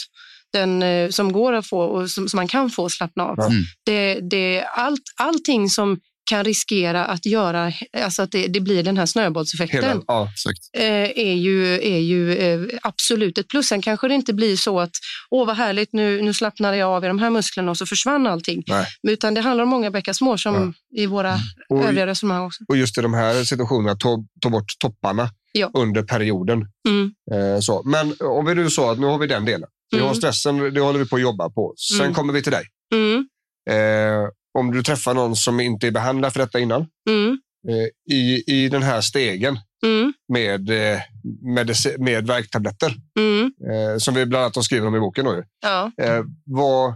Den 0.53 0.83
eh, 0.83 1.09
som 1.09 1.31
går 1.33 1.53
att 1.53 1.67
få 1.67 1.79
och 1.79 2.09
som, 2.09 2.29
som 2.29 2.37
man 2.37 2.47
kan 2.47 2.69
få 2.69 2.89
slappna 2.89 3.23
av. 3.23 3.39
Mm. 3.39 3.63
Det, 3.85 4.19
det, 4.29 4.63
allt, 4.63 5.01
allting 5.17 5.69
som 5.69 5.99
kan 6.25 6.43
riskera 6.43 7.05
att 7.05 7.25
göra 7.25 7.71
alltså 7.97 8.21
att 8.21 8.31
det, 8.31 8.47
det 8.47 8.59
blir 8.59 8.83
den 8.83 8.97
här 8.97 9.05
snöbollseffekten. 9.05 9.83
hela, 9.83 10.01
ja, 10.07 10.29
eh, 10.77 10.83
är 11.15 11.33
ju, 11.33 11.73
är 11.73 11.99
ju 11.99 12.35
eh, 12.37 12.61
absolut 12.81 13.37
ett 13.37 13.47
plus. 13.47 13.67
Sen 13.67 13.81
kanske 13.81 14.07
det 14.07 14.13
inte 14.15 14.33
blir 14.33 14.55
så 14.55 14.79
att 14.79 14.91
åh 15.29 15.47
vad 15.47 15.55
härligt, 15.55 15.93
nu, 15.93 16.21
nu 16.21 16.33
slappnade 16.33 16.77
jag 16.77 16.89
av 16.89 17.03
i 17.05 17.07
de 17.07 17.19
här 17.19 17.29
musklerna 17.29 17.71
och 17.71 17.77
så 17.77 17.85
försvann 17.85 18.27
allting. 18.27 18.63
Nej. 18.67 18.85
Utan 19.07 19.33
det 19.33 19.41
handlar 19.41 19.63
om 19.63 19.69
många 19.69 19.91
bäckar 19.91 20.13
små 20.13 20.37
som 20.37 20.73
i 20.95 21.05
våra 21.05 21.35
Och- 21.69 21.83
övriga 21.83 22.07
resonemang 22.07 22.45
också. 22.45 22.63
och 22.67 22.77
just 22.77 22.97
i 22.97 23.01
de 23.01 23.13
här 23.13 23.43
situationerna, 23.43 23.95
ta, 23.95 24.23
ta 24.41 24.49
bort 24.49 24.65
topparna 24.79 25.29
Ja. 25.51 25.71
under 25.73 26.03
perioden. 26.03 26.65
Mm. 26.89 27.11
Eh, 27.31 27.59
så. 27.59 27.81
Men 27.85 28.15
om 28.19 28.45
vi 28.45 28.55
nu 28.55 28.69
sa 28.69 28.91
att 28.91 28.99
nu 28.99 29.05
har 29.07 29.17
vi 29.17 29.27
den 29.27 29.45
delen. 29.45 29.69
Vi 29.91 29.97
Mm. 29.97 30.07
har 30.07 30.15
stressen, 30.15 30.73
det 30.73 30.81
håller 30.81 30.99
vi 30.99 31.05
på 31.05 31.15
att 31.15 31.21
jobba 31.21 31.49
på. 31.49 31.73
Sen 31.77 32.01
Mm. 32.01 32.13
kommer 32.13 32.33
vi 32.33 32.41
till 32.41 32.51
dig. 32.51 32.65
Mm. 32.93 33.27
Eh, 33.69 34.27
om 34.53 34.71
du 34.71 34.83
träffar 34.83 35.13
någon 35.13 35.35
som 35.35 35.59
inte 35.59 35.87
är 35.87 35.91
behandlad 35.91 36.33
för 36.33 36.39
detta 36.39 36.59
innan, 36.59 36.85
Mm. 37.09 37.37
eh, 37.69 38.15
i, 38.15 38.43
i 38.47 38.69
den 38.69 38.83
här 38.83 39.01
stegen 39.01 39.59
Mm. 39.85 40.13
med, 40.33 40.69
eh, 40.69 40.99
medici- 41.45 41.97
med 41.99 42.27
värktabletter, 42.27 42.95
Mm. 43.19 43.45
eh, 43.71 43.97
som 43.97 44.13
vi 44.13 44.25
bland 44.25 44.43
annat 44.43 44.55
har 44.55 44.63
skrivit 44.63 44.85
om 44.87 44.95
i 44.95 44.99
boken. 44.99 45.25
Då. 45.25 45.43
Ja. 45.61 45.91
eh, 46.01 46.23
vad, 46.45 46.93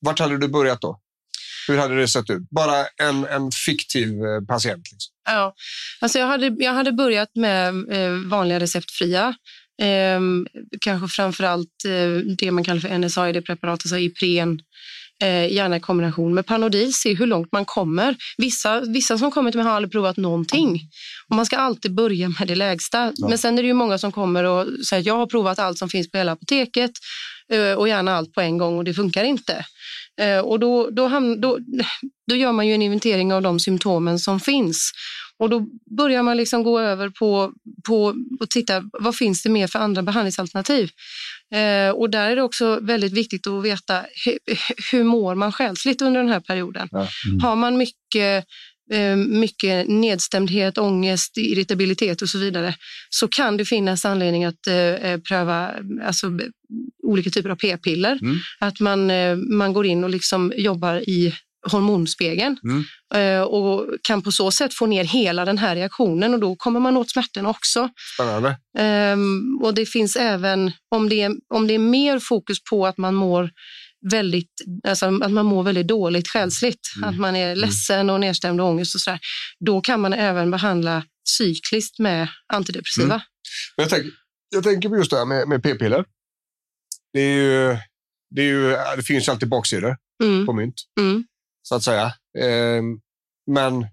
vart 0.00 0.18
hade 0.18 0.38
du 0.38 0.48
börjat 0.48 0.80
då? 0.80 1.00
Hur 1.68 1.78
hade 1.78 1.96
det 1.96 2.08
sett 2.08 2.30
ut? 2.30 2.50
Bara 2.50 2.86
en, 3.02 3.24
en 3.24 3.50
fiktiv 3.66 4.08
eh, 4.24 4.40
patient. 4.48 4.82
Liksom. 4.92 5.12
Ja, 5.30 5.54
alltså 6.00 6.18
jag 6.18 6.26
hade, 6.26 6.56
jag 6.58 6.72
hade 6.72 6.92
börjat 6.92 7.28
med 7.34 7.68
eh, 7.92 8.12
vanliga 8.30 8.60
receptfria. 8.60 9.34
Eh, 9.82 10.20
kanske 10.80 11.08
framför 11.08 11.44
allt 11.44 11.84
eh, 11.86 12.24
det 12.38 12.50
man 12.50 12.64
kallar 12.64 12.80
för 12.80 12.88
NSAID-preparat, 12.98 13.72
alltså 13.72 13.98
Ipren, 13.98 14.60
eh, 15.22 15.52
gärna 15.52 15.76
i 15.76 15.80
kombination 15.80 16.34
med 16.34 16.46
Panodil, 16.46 16.94
se 16.94 17.14
hur 17.14 17.26
långt 17.26 17.52
man 17.52 17.64
kommer. 17.64 18.16
Vissa, 18.36 18.80
vissa 18.80 19.18
som 19.18 19.30
kommer 19.30 19.50
till 19.50 19.58
mig 19.58 19.66
har 19.66 19.76
aldrig 19.76 19.92
provat 19.92 20.16
någonting. 20.16 20.80
Och 21.28 21.36
man 21.36 21.46
ska 21.46 21.56
alltid 21.56 21.94
börja 21.94 22.28
med 22.28 22.48
det 22.48 22.54
lägsta. 22.54 23.12
Men 23.28 23.38
sen 23.38 23.58
är 23.58 23.62
det 23.62 23.68
ju 23.68 23.74
många 23.74 23.98
som 23.98 24.12
kommer 24.12 24.44
och 24.44 24.66
säger 24.88 25.00
att 25.00 25.06
jag 25.06 25.16
har 25.16 25.26
provat 25.26 25.58
allt 25.58 25.78
som 25.78 25.88
finns 25.88 26.10
på 26.10 26.18
hela 26.18 26.32
apoteket 26.32 26.90
eh, 27.52 27.72
och 27.72 27.88
gärna 27.88 28.16
allt 28.16 28.32
på 28.32 28.40
en 28.40 28.58
gång 28.58 28.78
och 28.78 28.84
det 28.84 28.94
funkar 28.94 29.24
inte. 29.24 29.64
Eh, 30.20 30.38
och 30.38 30.60
då, 30.60 30.90
då, 30.90 31.06
hamn, 31.06 31.40
då, 31.40 31.58
då 32.26 32.34
gör 32.34 32.52
man 32.52 32.66
ju 32.66 32.74
en 32.74 32.82
inventering 32.82 33.32
av 33.32 33.42
de 33.42 33.60
symptomen 33.60 34.18
som 34.18 34.40
finns. 34.40 34.92
Och 35.38 35.50
då 35.50 35.66
börjar 35.96 36.22
man 36.22 36.36
liksom 36.36 36.62
gå 36.62 36.80
över 36.80 37.10
på, 37.10 37.52
på 37.86 38.14
och 38.40 38.50
titta 38.50 38.82
vad 38.92 39.16
finns 39.16 39.42
det 39.42 39.48
mer 39.48 39.66
för 39.66 39.78
andra 39.78 40.02
behandlingsalternativ. 40.02 40.90
Eh, 41.54 41.90
och 41.90 42.10
där 42.10 42.30
är 42.30 42.36
det 42.36 42.42
också 42.42 42.80
väldigt 42.82 43.12
viktigt 43.12 43.46
att 43.46 43.64
veta 43.64 44.04
hur, 44.24 44.38
hur 44.92 45.04
mår 45.04 45.34
man 45.34 45.52
själsligt 45.52 46.02
under 46.02 46.20
den 46.20 46.32
här 46.32 46.40
perioden. 46.40 46.88
Ja. 46.90 47.08
Mm. 47.28 47.40
Har 47.40 47.56
man 47.56 47.76
mycket 47.76 48.44
eh, 48.92 49.16
mycket 49.16 49.88
nedstämdhet, 49.88 50.78
ångest, 50.78 51.36
irritabilitet 51.38 52.22
och 52.22 52.28
så 52.28 52.38
vidare 52.38 52.74
så 53.10 53.28
kan 53.28 53.56
det 53.56 53.64
finnas 53.64 54.04
anledning 54.04 54.44
att 54.44 54.66
eh, 54.66 55.16
pröva 55.28 55.74
alltså, 56.04 56.38
olika 57.02 57.30
typer 57.30 57.50
av 57.50 57.56
p-piller. 57.56 58.18
Mm. 58.22 58.36
Att 58.58 58.80
man, 58.80 59.10
eh, 59.10 59.36
man 59.36 59.72
går 59.72 59.86
in 59.86 60.04
och 60.04 60.10
liksom 60.10 60.52
jobbar 60.56 61.08
i 61.08 61.34
hormonspegeln 61.68 62.56
Mm. 62.64 62.84
eh, 63.14 63.42
och 63.42 63.86
kan 64.02 64.22
på 64.22 64.32
så 64.32 64.50
sätt 64.50 64.74
få 64.74 64.86
ner 64.86 65.04
hela 65.04 65.44
den 65.44 65.58
här 65.58 65.76
reaktionen 65.76 66.34
och 66.34 66.40
då 66.40 66.56
kommer 66.56 66.80
man 66.80 66.96
åt 66.96 67.10
smärtorna 67.10 67.48
också. 67.48 67.88
Spännande. 68.14 68.56
Ehm, 68.78 69.58
och 69.62 69.74
det 69.74 69.86
finns 69.86 70.16
även, 70.16 70.72
om 70.94 71.08
det, 71.08 71.22
är, 71.22 71.32
om 71.54 71.66
det 71.66 71.74
är 71.74 71.78
mer 71.78 72.18
fokus 72.18 72.58
på 72.70 72.86
att 72.86 72.98
man 72.98 73.14
mår 73.14 73.50
väldigt, 74.10 74.50
alltså 74.88 75.06
att 75.06 75.30
man 75.32 75.46
mår 75.46 75.62
väldigt 75.62 75.88
dåligt 75.88 76.28
själsligt, 76.28 76.80
att 77.04 77.18
man 77.18 77.36
är 77.36 77.56
ledsen 77.56 78.10
och 78.10 78.20
nedstämd 78.20 78.60
och 78.60 78.66
ångest 78.66 78.94
och 78.94 79.00
sådär, 79.00 79.20
då 79.66 79.80
kan 79.80 80.00
man 80.00 80.12
även 80.12 80.50
behandla 80.50 81.02
cykliskt 81.38 81.98
med 81.98 82.28
antidepressiva. 82.52 83.14
Mm. 83.14 83.20
Jag, 83.76 83.88
tänker, 83.90 84.10
jag 84.54 84.64
tänker 84.64 84.88
på 84.88 84.96
just 84.96 85.10
det 85.10 85.16
här 85.18 85.24
med, 85.26 85.48
med 85.48 85.62
p-piller. 85.62 86.04
Det, 87.12 87.20
är 87.20 87.34
ju, 87.36 87.76
det, 88.34 88.42
är 88.42 88.46
ju, 88.46 88.70
det 88.96 89.02
finns 89.02 89.28
ju 89.28 89.32
alltid 89.32 89.48
baksidor 89.48 89.96
Mm. 90.24 90.46
på 90.46 90.52
mynt, 90.52 90.74
Mm. 91.00 91.24
Så 91.68 91.74
att 91.74 91.82
säga. 91.82 92.04
Eh, 92.38 92.82
men 93.46 93.86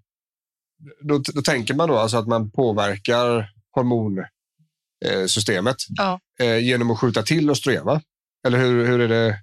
då, 1.02 1.18
då 1.34 1.42
tänker 1.42 1.74
man 1.74 1.90
då 1.90 1.98
alltså 1.98 2.18
att 2.18 2.28
man 2.28 2.52
påverkar 2.52 3.52
hormonsystemet 3.72 5.76
Ja. 5.90 6.20
eh, 6.40 6.58
genom 6.58 6.92
att 6.92 7.00
skjuta 7.00 7.24
till 7.24 7.50
östrogen, 7.50 7.86
va? 7.86 8.02
Eller 8.48 8.58
hur, 8.60 8.86
hur 8.88 9.00
är 9.00 9.08
det? 9.08 9.40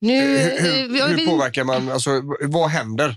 Nu, 0.00 0.38
hur, 0.38 0.38
eh, 0.38 0.44
hur, 0.64 1.08
hur 1.08 1.16
vi- 1.16 1.26
påverkar 1.26 1.64
man, 1.64 1.90
alltså 1.90 2.10
vad 2.40 2.70
händer? 2.70 3.08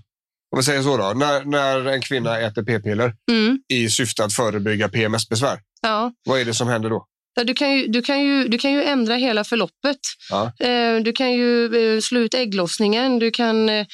Om 0.52 0.58
vi 0.60 0.64
säger 0.64 0.82
så 0.82 0.98
då, 0.98 1.14
när, 1.14 1.46
när 1.46 1.86
en 1.86 2.02
kvinna 2.02 2.40
äter 2.40 2.64
p-piller 2.64 3.16
Mm. 3.32 3.60
i 3.68 3.90
syfte 3.90 4.24
att 4.24 4.34
förebygga 4.34 4.90
PMS-besvär, 4.90 5.60
Ja. 5.82 6.14
vad 6.24 6.40
är 6.40 6.46
det 6.46 6.54
som 6.54 6.68
händer 6.68 6.90
då? 6.90 7.06
Du 7.44 7.54
kan, 7.54 7.72
ju, 7.74 7.88
du, 7.88 8.02
kan 8.02 8.22
ju, 8.22 8.48
du 8.48 8.58
kan 8.58 8.72
ju 8.72 8.84
ändra 8.84 9.16
hela 9.16 9.44
förloppet. 9.44 10.00
Ja. 10.30 10.52
Eh, 10.60 11.02
Du 11.04 11.12
kan 11.14 11.34
ju 11.34 11.66
eh, 11.96 12.00
slå 12.02 12.20
ut 12.20 12.34
ägglossningen. 12.34 13.20
Du 13.20 13.32
kan, 13.32 13.70
eh, 13.70 13.86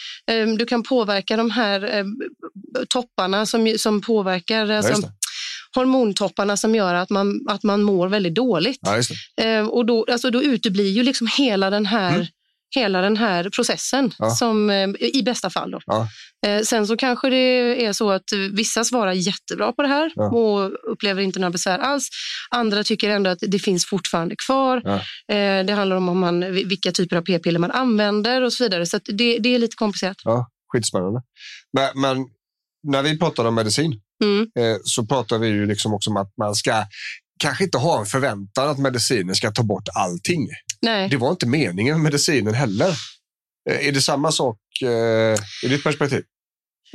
du 0.57 0.65
kan 0.65 0.83
påverka 0.83 1.37
de 1.37 1.51
här 1.51 2.05
topparna 2.89 3.45
som, 3.45 3.73
som 3.77 4.01
påverkar 4.01 4.65
Ja, 4.65 4.77
alltså, 4.77 4.93
hormontopparna 5.75 6.57
som 6.57 6.75
gör 6.75 6.93
att 6.93 7.09
man, 7.09 7.41
att 7.49 7.63
man 7.63 7.83
mår 7.83 8.07
väldigt 8.07 8.35
dåligt. 8.35 8.79
Ja, 9.35 9.63
och 9.63 9.85
då, 9.85 10.05
alltså, 10.11 10.31
då 10.31 10.43
uteblir 10.43 10.89
ju 10.91 11.03
liksom 11.03 11.27
hela 11.37 11.69
den 11.69 11.85
här, 11.85 12.27
hela 12.75 13.01
den 13.01 13.17
här 13.17 13.49
processen. 13.49 14.13
Ja. 14.19 14.29
som, 14.29 14.69
eh, 14.69 14.87
i 14.99 15.21
bästa 15.25 15.49
fall. 15.49 15.71
Då. 15.71 15.79
Ja. 15.85 16.07
Eh, 16.47 16.61
sen 16.61 16.87
så 16.87 16.97
kanske 16.97 17.29
det 17.29 17.85
är 17.85 17.93
så 17.93 18.11
att 18.11 18.23
vissa 18.53 18.83
svarar 18.83 19.11
jättebra 19.11 19.71
på 19.71 19.81
det 19.81 19.87
här 19.87 20.11
Ja. 20.15 20.29
och 20.29 20.71
upplever 20.91 21.21
inte 21.21 21.39
några 21.39 21.51
besvär 21.51 21.79
alls. 21.79 22.09
Andra 22.49 22.83
tycker 22.83 23.09
ändå 23.09 23.29
att 23.29 23.39
det 23.41 23.59
finns 23.59 23.85
fortfarande 23.85 24.35
kvar. 24.47 24.77
Eh, 25.31 25.65
det 25.65 25.73
handlar 25.73 25.95
om, 25.95 26.09
om 26.09 26.19
man, 26.19 26.53
vilka 26.53 26.91
typer 26.91 27.15
av 27.17 27.21
p-piller 27.21 27.59
man 27.59 27.71
använder 27.71 28.41
och 28.41 28.53
så 28.53 28.63
vidare. 28.63 28.85
Så 28.85 28.99
det, 29.05 29.37
det 29.39 29.55
är 29.55 29.59
lite 29.59 29.75
komplicerat. 29.75 30.17
Ja, 30.23 30.49
skitspännande. 30.73 31.21
Men, 31.73 32.01
men 32.01 32.25
när 32.87 33.01
vi 33.03 33.19
pratar 33.19 33.45
om 33.45 33.55
medicin 33.55 34.01
Mm. 34.23 34.47
så 34.83 35.05
pratar 35.05 35.37
vi 35.37 35.47
ju 35.47 35.65
liksom 35.65 35.93
också 35.93 36.09
om 36.09 36.17
att 36.17 36.33
man 36.37 36.55
ska 36.55 36.83
kanske 37.39 37.63
inte 37.63 37.77
ha 37.77 37.99
en 37.99 38.05
förväntan 38.05 38.69
att 38.69 38.79
medicinen 38.79 39.35
ska 39.35 39.51
ta 39.51 39.63
bort 39.63 39.89
allting. 39.95 40.47
Nej. 40.81 41.09
Det 41.09 41.17
var 41.17 41.31
inte 41.31 41.47
meningen 41.47 41.93
med 41.93 42.03
medicinen 42.03 42.53
heller. 42.53 42.89
Eh, 43.69 43.87
är 43.87 43.91
det 43.91 44.01
samma 44.01 44.31
sak 44.31 44.57
eh, 44.81 45.35
i 45.63 45.67
ditt 45.67 45.83
perspektiv? 45.83 46.23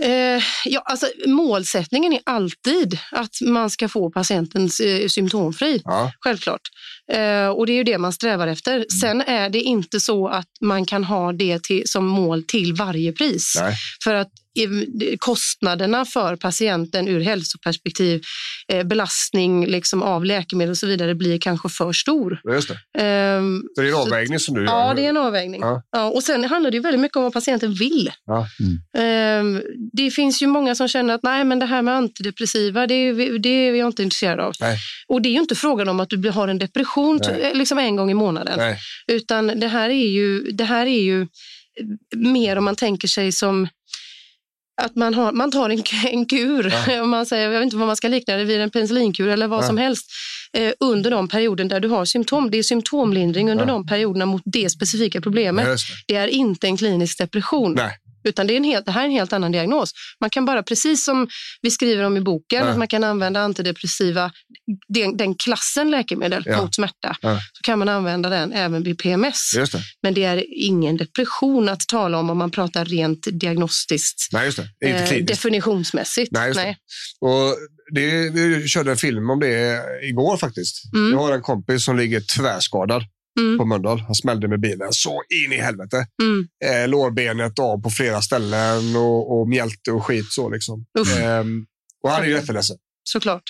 Eh, 0.02 0.42
ja, 0.64 0.82
alltså, 0.84 1.06
målsättningen 1.26 2.12
är 2.12 2.20
alltid 2.26 2.98
att 3.12 3.40
man 3.42 3.70
ska 3.70 3.88
få 3.88 4.10
patienten 4.10 4.64
eh, 4.64 5.08
symptomfri. 5.08 5.82
Ja, 5.84 6.12
Självklart. 6.20 6.60
Eh, 7.12 7.48
och 7.48 7.66
det 7.66 7.72
är 7.72 7.76
ju 7.76 7.84
det 7.84 7.98
man 7.98 8.12
strävar 8.12 8.46
efter. 8.46 8.74
Mm. 8.74 8.86
Sen 9.00 9.20
är 9.20 9.50
det 9.50 9.60
inte 9.60 10.00
så 10.00 10.28
att 10.28 10.48
man 10.60 10.86
kan 10.86 11.04
ha 11.04 11.32
det 11.32 11.62
till, 11.62 11.82
som 11.86 12.06
mål 12.06 12.42
till 12.42 12.74
varje 12.74 13.12
pris. 13.12 13.56
nej. 13.60 13.76
För 14.04 14.14
att 14.14 14.30
kostnaderna 15.18 16.04
för 16.04 16.36
patienten 16.36 17.08
ur 17.08 17.20
hälsoperspektiv, 17.20 18.20
eh, 18.72 18.82
belastning 18.86 19.66
liksom 19.66 20.02
av 20.02 20.24
läkemedel 20.24 20.70
och 20.70 20.76
så 20.78 20.86
vidare 20.86 21.14
blir 21.14 21.38
kanske 21.38 21.68
för 21.68 21.92
stor. 21.92 22.40
Just 22.52 22.68
det. 22.68 23.02
Ehm, 23.04 23.62
Så 23.74 23.80
det 23.80 23.86
är 23.86 23.90
en 23.90 23.94
Så- 23.96 24.02
avvägning 24.02 24.38
som 24.38 24.54
du 24.54 24.60
gör? 24.60 24.68
Ja, 24.72 24.92
det 24.96 25.04
är 25.04 25.08
en 25.08 25.16
avvägning. 25.16 25.60
Ja. 25.60 25.82
Ja. 25.92 26.04
och 26.04 26.22
sen 26.22 26.44
handlar 26.44 26.70
det 26.70 26.76
ju 26.76 26.82
väldigt 26.82 27.00
mycket 27.00 27.16
om 27.16 27.22
vad 27.22 27.32
patienten 27.32 27.74
vill. 27.74 28.10
Ja. 28.26 28.46
Ehm, 29.02 29.62
det 29.92 30.10
finns 30.10 30.42
ju 30.42 30.46
många 30.46 30.74
som 30.74 30.88
känner 30.88 31.14
att 31.14 31.22
nej, 31.22 31.44
men 31.44 31.58
det 31.58 31.66
här 31.66 31.82
med 31.82 31.94
antidepressiva, 31.94 32.86
det, 32.86 32.94
är- 32.94 33.38
det 33.38 33.48
är 33.48 33.74
jag 33.74 33.88
inte 33.88 34.02
intresserad 34.02 34.40
av. 34.40 34.52
Nej. 34.60 34.78
Och 35.08 35.22
det 35.22 35.28
är 35.28 35.32
ju 35.32 35.38
inte 35.40 35.54
frågan 35.54 35.88
om 35.88 36.00
att 36.00 36.08
du 36.10 36.30
har 36.30 36.48
en 36.48 36.58
depression 36.58 37.20
t- 37.20 37.50
liksom 37.54 37.78
en 37.78 37.96
gång 37.96 38.10
i 38.10 38.14
månaden. 38.14 38.54
Nej. 38.58 38.78
Utan 39.12 39.46
det 39.60 39.68
här 39.68 39.90
är 39.90 40.08
ju, 40.08 40.40
det 40.52 40.64
här 40.64 40.86
är 40.86 41.00
ju 41.02 41.26
mer 42.16 42.56
om 42.58 42.64
man 42.64 42.76
tänker 42.76 43.08
sig 43.08 43.32
som 43.32 43.68
att 44.80 44.96
man, 44.96 45.14
har, 45.14 45.32
man 45.32 45.50
tar 45.50 45.70
en, 45.70 45.82
en 46.12 46.26
kur, 46.26 46.74
Ja. 46.88 47.04
man 47.04 47.26
säger, 47.26 47.44
jag 47.44 47.50
vet 47.50 47.62
inte 47.62 47.76
vad 47.76 47.86
man 47.86 47.96
ska 47.96 48.08
likna 48.08 48.36
det 48.36 48.44
vid, 48.44 48.60
en 48.60 48.70
penicillinkur 48.70 49.28
eller 49.28 49.46
vad 49.48 49.62
Ja. 49.62 49.66
som 49.66 49.78
helst, 49.78 50.06
eh, 50.52 50.72
under 50.80 51.10
de 51.10 51.28
perioden 51.28 51.68
där 51.68 51.80
du 51.80 51.88
har 51.88 52.04
symptom. 52.04 52.50
Det 52.50 52.58
är 52.58 52.62
symptomlindring 52.62 53.50
under 53.50 53.66
Ja. 53.66 53.72
de 53.72 53.86
perioderna 53.86 54.26
mot 54.26 54.42
det 54.44 54.70
specifika 54.70 55.20
problemet. 55.20 55.66
Det. 55.66 55.76
Det 56.08 56.14
är 56.16 56.28
inte 56.28 56.66
en 56.66 56.76
klinisk 56.76 57.18
depression. 57.18 57.72
Nej. 57.74 57.96
Utan 58.24 58.46
det, 58.46 58.52
är 58.54 58.56
en 58.56 58.64
helt, 58.64 58.86
det 58.86 58.92
här 58.92 59.00
är 59.00 59.04
en 59.04 59.10
helt 59.10 59.32
annan 59.32 59.52
diagnos. 59.52 59.92
Man 60.20 60.30
kan 60.30 60.44
bara, 60.44 60.62
precis 60.62 61.04
som 61.04 61.28
vi 61.62 61.70
skriver 61.70 62.04
om 62.04 62.16
i 62.16 62.20
boken, 62.20 62.64
Ja. 62.64 62.70
att 62.70 62.78
man 62.78 62.88
kan 62.88 63.04
använda 63.04 63.40
antidepressiva, 63.40 64.32
den, 64.88 65.16
den 65.16 65.34
klassen 65.34 65.90
läkemedel 65.90 66.42
Ja. 66.46 66.62
mot 66.62 66.74
smärta, 66.74 67.16
Ja. 67.20 67.40
så 67.52 67.62
kan 67.62 67.78
man 67.78 67.88
använda 67.88 68.28
den 68.28 68.52
även 68.52 68.82
vid 68.82 68.98
PMS. 68.98 69.50
Det. 69.54 69.68
Men 70.02 70.14
det 70.14 70.24
är 70.24 70.44
ingen 70.56 70.96
depression 70.96 71.68
att 71.68 71.80
tala 71.88 72.18
om 72.18 72.30
om 72.30 72.38
man 72.38 72.50
pratar 72.50 72.84
rent 72.84 73.26
diagnostiskt, 73.32 74.28
Nej, 74.32 74.50
eh, 74.84 75.24
definitionsmässigt. 75.24 76.32
Nej, 76.32 76.52
det. 76.54 76.76
Och 77.20 77.56
det, 77.94 78.30
vi 78.30 78.68
körde 78.68 78.90
en 78.90 78.96
film 78.96 79.30
om 79.30 79.40
det 79.40 79.80
igår 80.02 80.36
faktiskt. 80.36 80.94
Mm. 80.94 81.12
Jag 81.12 81.18
har 81.18 81.32
en 81.32 81.42
kompis 81.42 81.84
som 81.84 81.96
ligger 81.96 82.20
tvärskadad 82.20 83.02
Mm. 83.40 83.58
på 83.58 83.64
Mölndal. 83.64 84.00
Han 84.00 84.14
smällde 84.14 84.48
med 84.48 84.60
bilen 84.60 84.88
så 84.90 85.22
in 85.44 85.52
i 85.52 85.56
helvete. 85.56 86.06
Mm. 86.22 86.48
Eh, 86.64 86.88
lårbenet 86.88 87.58
av 87.58 87.82
på 87.82 87.90
flera 87.90 88.22
ställen 88.22 88.96
och, 88.96 89.40
och 89.40 89.48
mjälte 89.48 89.92
och 89.92 90.04
skit. 90.06 90.26
så 90.32 90.50
liksom. 90.50 90.84
Ehm, 91.20 91.66
och 92.02 92.10
han 92.10 92.22
är 92.22 92.26
ju 92.26 92.32
jätteledsen. 92.32 92.76
Såklart. 93.04 93.42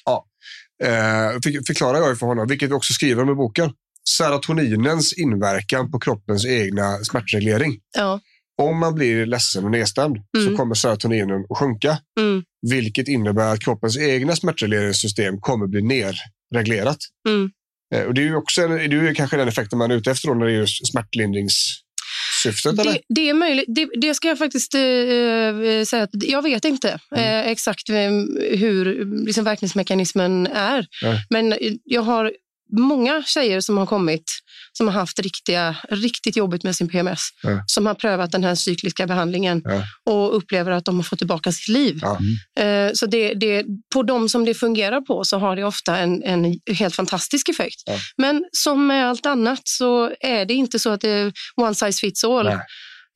Eh, 0.85 1.40
fick, 1.44 1.66
förklarar 1.66 1.98
jag 1.98 2.18
för 2.18 2.26
honom, 2.26 2.46
vilket 2.48 2.70
vi 2.70 2.74
också 2.74 2.92
skriver 2.92 3.22
om 3.22 3.31
i 3.31 3.35
boken. 3.35 3.72
Serotoninens 4.09 5.12
inverkan 5.18 5.90
på 5.90 5.98
kroppens 5.98 6.46
egna 6.46 6.96
smärtreglering. 7.05 7.79
Ja. 7.96 8.20
Om 8.62 8.79
man 8.79 8.94
blir 8.94 9.26
ledsen 9.26 9.64
och 9.64 9.70
nedstämd 9.70 10.16
så 10.37 10.42
Mm. 10.46 10.57
kommer 10.57 10.74
serotoninen 10.74 11.44
att 11.50 11.59
sjunka. 11.59 11.98
Mm. 12.20 12.42
Vilket 12.70 13.09
innebär 13.09 13.53
att 13.53 13.61
kroppens 13.61 13.98
egna 13.98 14.37
smärtregleringssystem 14.37 15.40
kommer 15.40 15.66
bli 15.66 15.83
nerreglerat. 15.83 16.98
Mm. 17.29 17.50
Eh, 17.94 18.03
Och 18.03 18.14
det 18.14 18.20
är 18.20 18.24
ju 18.24 18.35
också 18.37 18.68
det 18.68 18.74
är 18.85 18.88
ju 18.88 19.14
kanske 19.14 19.37
den 19.37 19.48
effekten 19.48 19.79
man 19.79 19.90
är 19.90 19.94
ute 19.94 20.11
efter 20.11 20.29
då, 20.29 20.35
när 20.35 20.46
det 20.46 20.53
är 20.53 20.57
just 20.57 20.87
smärtlindringssyftet. 20.90 22.79
Eller? 22.79 22.92
Det, 22.92 23.00
det 23.09 23.29
är 23.29 23.35
möjligt. 23.35 23.64
Det, 23.68 23.88
det 24.00 24.14
ska 24.14 24.29
jag 24.29 24.38
faktiskt 24.38 24.74
eh, 24.74 24.81
eh, 24.81 25.85
säga 25.85 26.03
att 26.03 26.11
jag 26.12 26.42
vet 26.42 26.64
inte 26.64 26.98
Mm. 27.16 27.24
eh, 27.44 27.50
exakt 27.50 27.88
vem, 27.90 28.38
hur 28.50 29.05
liksom, 29.26 29.44
verkningsmekanismen 29.44 30.46
är. 30.46 30.87
Nej. 31.03 31.26
Men 31.31 31.53
eh, 31.53 31.59
jag 31.85 32.03
har 32.03 32.33
många 32.72 33.22
tjejer 33.26 33.61
som 33.61 33.78
har 33.78 33.87
kommit 33.87 34.24
som 34.72 34.87
har 34.88 34.94
haft 34.94 35.18
riktiga, 35.18 35.76
riktigt 35.90 36.37
jobbigt 36.37 36.64
med 36.64 36.76
sin 36.76 36.88
PMS. 36.88 37.20
Ja. 37.42 37.62
Som 37.66 37.87
har 37.87 37.94
prövat 37.94 38.33
den 38.33 38.44
här 38.44 38.54
cykliska 38.54 39.06
behandlingen 39.06 39.62
Ja. 39.64 39.83
och 40.12 40.37
upplever 40.37 40.70
att 40.72 40.85
de 40.85 40.96
har 40.96 41.02
fått 41.02 41.18
tillbaka 41.18 41.52
sitt 41.52 41.68
liv. 41.68 41.98
Ja. 42.02 42.18
Eh, 42.64 42.90
Så 42.94 43.06
det, 43.06 43.35
det, 43.35 43.64
på 43.94 44.02
de 44.02 44.28
som 44.28 44.44
det 44.44 44.54
fungerar 44.54 45.00
på 45.00 45.24
så 45.24 45.38
har 45.38 45.56
det 45.56 45.64
ofta 45.64 45.96
en, 45.98 46.22
en 46.22 46.59
helt 46.74 46.94
fantastisk 46.94 47.48
effekt. 47.48 47.83
Ja. 47.87 47.96
Men 48.16 48.44
som 48.52 48.87
med 48.87 49.09
allt 49.09 49.26
annat 49.26 49.61
så 49.64 50.12
är 50.20 50.44
det 50.44 50.54
inte 50.54 50.78
så 50.78 50.90
att 50.90 51.00
det 51.00 51.09
är 51.11 51.33
one 51.56 51.74
size 51.74 51.98
fits 52.00 52.24
all. 52.24 52.44
Nej. 52.46 52.59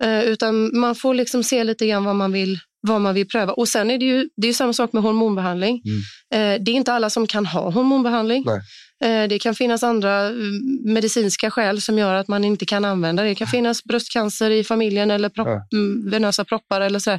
Eh, 0.04 0.24
Utan 0.24 0.78
man 0.78 0.94
får 0.94 1.14
liksom 1.14 1.44
se 1.44 1.64
lite 1.64 1.86
grann 1.86 2.04
vad 2.04 2.16
man 2.16 2.32
vill, 2.32 2.58
vad 2.80 3.00
man 3.00 3.14
vill 3.14 3.28
pröva. 3.28 3.52
Och 3.52 3.68
sen 3.68 3.90
är 3.90 3.98
det 3.98 4.04
ju, 4.04 4.28
det 4.36 4.46
är 4.46 4.48
ju 4.48 4.54
samma 4.54 4.72
sak 4.72 4.92
med 4.92 5.02
hormonbehandling. 5.02 5.80
Eh, 6.34 6.38
Det 6.38 6.70
är 6.70 6.74
inte 6.74 6.92
alla 6.92 7.10
som 7.10 7.26
kan 7.26 7.46
ha 7.46 7.70
hormonbehandling. 7.70 8.42
Nej. 8.46 8.60
Eh, 9.04 9.28
Det 9.28 9.38
kan 9.38 9.54
finnas 9.54 9.82
andra 9.82 10.20
mm, 10.26 10.82
medicinska 10.84 11.50
skäl 11.50 11.80
som 11.80 11.98
gör 11.98 12.14
att 12.14 12.28
man 12.28 12.44
inte 12.44 12.66
kan 12.66 12.84
använda 12.84 13.22
det. 13.22 13.28
Det 13.28 13.34
kan 13.34 13.46
finnas 13.46 13.84
bröstcancer 13.84 14.50
i 14.50 14.64
familjen 14.64 15.10
eller 15.10 15.28
propp, 15.28 15.46
Ja. 15.48 15.66
mm, 15.78 16.10
venösa 16.10 16.44
proppar. 16.44 16.80
Eller 16.80 16.98
så. 16.98 17.10
Ja. 17.10 17.18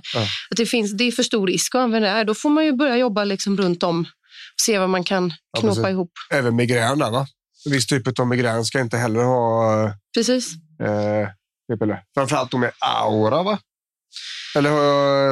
Att 0.50 0.58
det, 0.58 0.66
finns, 0.66 0.92
det 0.98 1.04
är 1.04 1.12
för 1.12 1.24
stor 1.24 1.48
risk 1.48 1.76
att 1.76 1.80
använda 1.82 2.08
det 2.08 2.14
här. 2.14 2.26
Då 2.26 2.34
får 2.34 2.50
man 2.50 2.66
ju 2.66 2.74
börja 2.74 2.98
jobba 2.98 3.24
liksom 3.24 3.58
runt 3.58 3.84
om 3.84 4.00
och 4.00 4.62
se 4.62 4.80
vad 4.80 4.90
man 4.90 5.04
kan 5.04 5.34
Ja, 5.52 5.60
knåpa 5.62 5.76
precis. 5.76 5.92
ihop. 5.92 6.12
Även 6.32 6.56
migrän 6.56 7.00
va? 7.00 7.28
En 7.66 7.72
viss 7.72 7.88
typ 7.88 8.20
av 8.20 8.28
migrän 8.28 8.66
ska 8.66 8.80
inte 8.80 8.98
heller 8.98 9.24
ha 9.24 9.92
Precis. 10.18 10.52
eh, 10.84 11.28
p-piller. 11.72 12.00
Framförallt 12.14 12.52
de 12.52 12.60
med 12.60 12.72
aura, 12.80 13.44
va? 13.44 13.60
Eller 14.56 14.70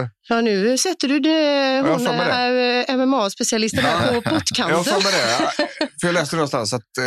eh, 0.02 0.08
Ja, 0.30 0.42
nu 0.42 0.78
sätter 0.78 1.08
du 1.08 1.20
det, 1.20 1.30
jag 1.30 1.84
hon 1.84 2.08
eh, 2.08 2.98
MMA-specialisten 2.98 3.80
här 3.84 4.08
på 4.08 4.14
jag 4.14 4.22
har 4.32 4.40
pottkanten. 4.40 4.84
för 4.84 4.92
mig 5.04 5.12
det. 5.12 5.68
För 6.02 6.08
jag 6.08 6.14
läste 6.14 6.36
någonstans 6.36 6.74
att 6.74 6.98
eh, 6.98 7.04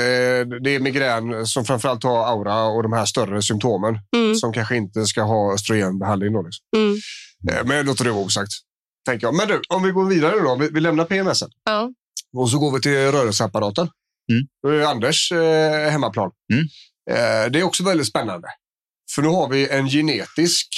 det 0.64 0.70
är 0.74 0.80
migrän 0.80 1.46
som 1.46 1.64
framförallt 1.64 2.02
har 2.04 2.26
aura 2.26 2.64
och 2.64 2.82
de 2.82 2.92
här 2.92 3.04
större 3.06 3.42
symptomen 3.42 3.98
Mm, 4.16 4.34
som 4.34 4.52
kanske 4.52 4.76
inte 4.76 5.06
ska 5.06 5.22
ha 5.22 5.54
östrogenbehandling. 5.54 6.32
Då, 6.32 6.42
liksom. 6.42 6.64
mm. 6.76 7.66
men 7.66 7.76
jag 7.76 7.86
låter 7.86 8.04
det 8.04 8.10
vara 8.10 8.24
osagt. 8.24 8.50
Tänker 9.06 9.26
jag. 9.26 9.34
Men 9.34 9.48
du, 9.48 9.60
om 9.68 9.82
vi 9.82 9.90
går 9.90 10.04
vidare 10.04 10.40
då. 10.40 10.56
Vi, 10.56 10.68
vi 10.72 10.80
lämnar 10.80 11.04
PMS 11.04 11.42
Ja. 11.64 11.90
och 12.36 12.50
så 12.50 12.58
går 12.58 12.72
vi 12.72 12.80
till 12.80 12.92
rörelseapparaten. 13.12 13.88
Mm. 14.32 14.46
Då 14.62 14.68
är 14.68 14.82
Anders 14.82 15.32
eh, 15.32 15.90
hemmaplan. 15.90 16.30
Mm. 16.52 16.64
Eh, 17.10 17.50
det 17.50 17.58
är 17.58 17.62
också 17.62 17.84
väldigt 17.84 18.06
spännande. 18.06 18.48
För 19.14 19.22
nu 19.22 19.28
har 19.28 19.48
vi 19.48 19.68
en 19.68 19.88
genetisk 19.88 20.68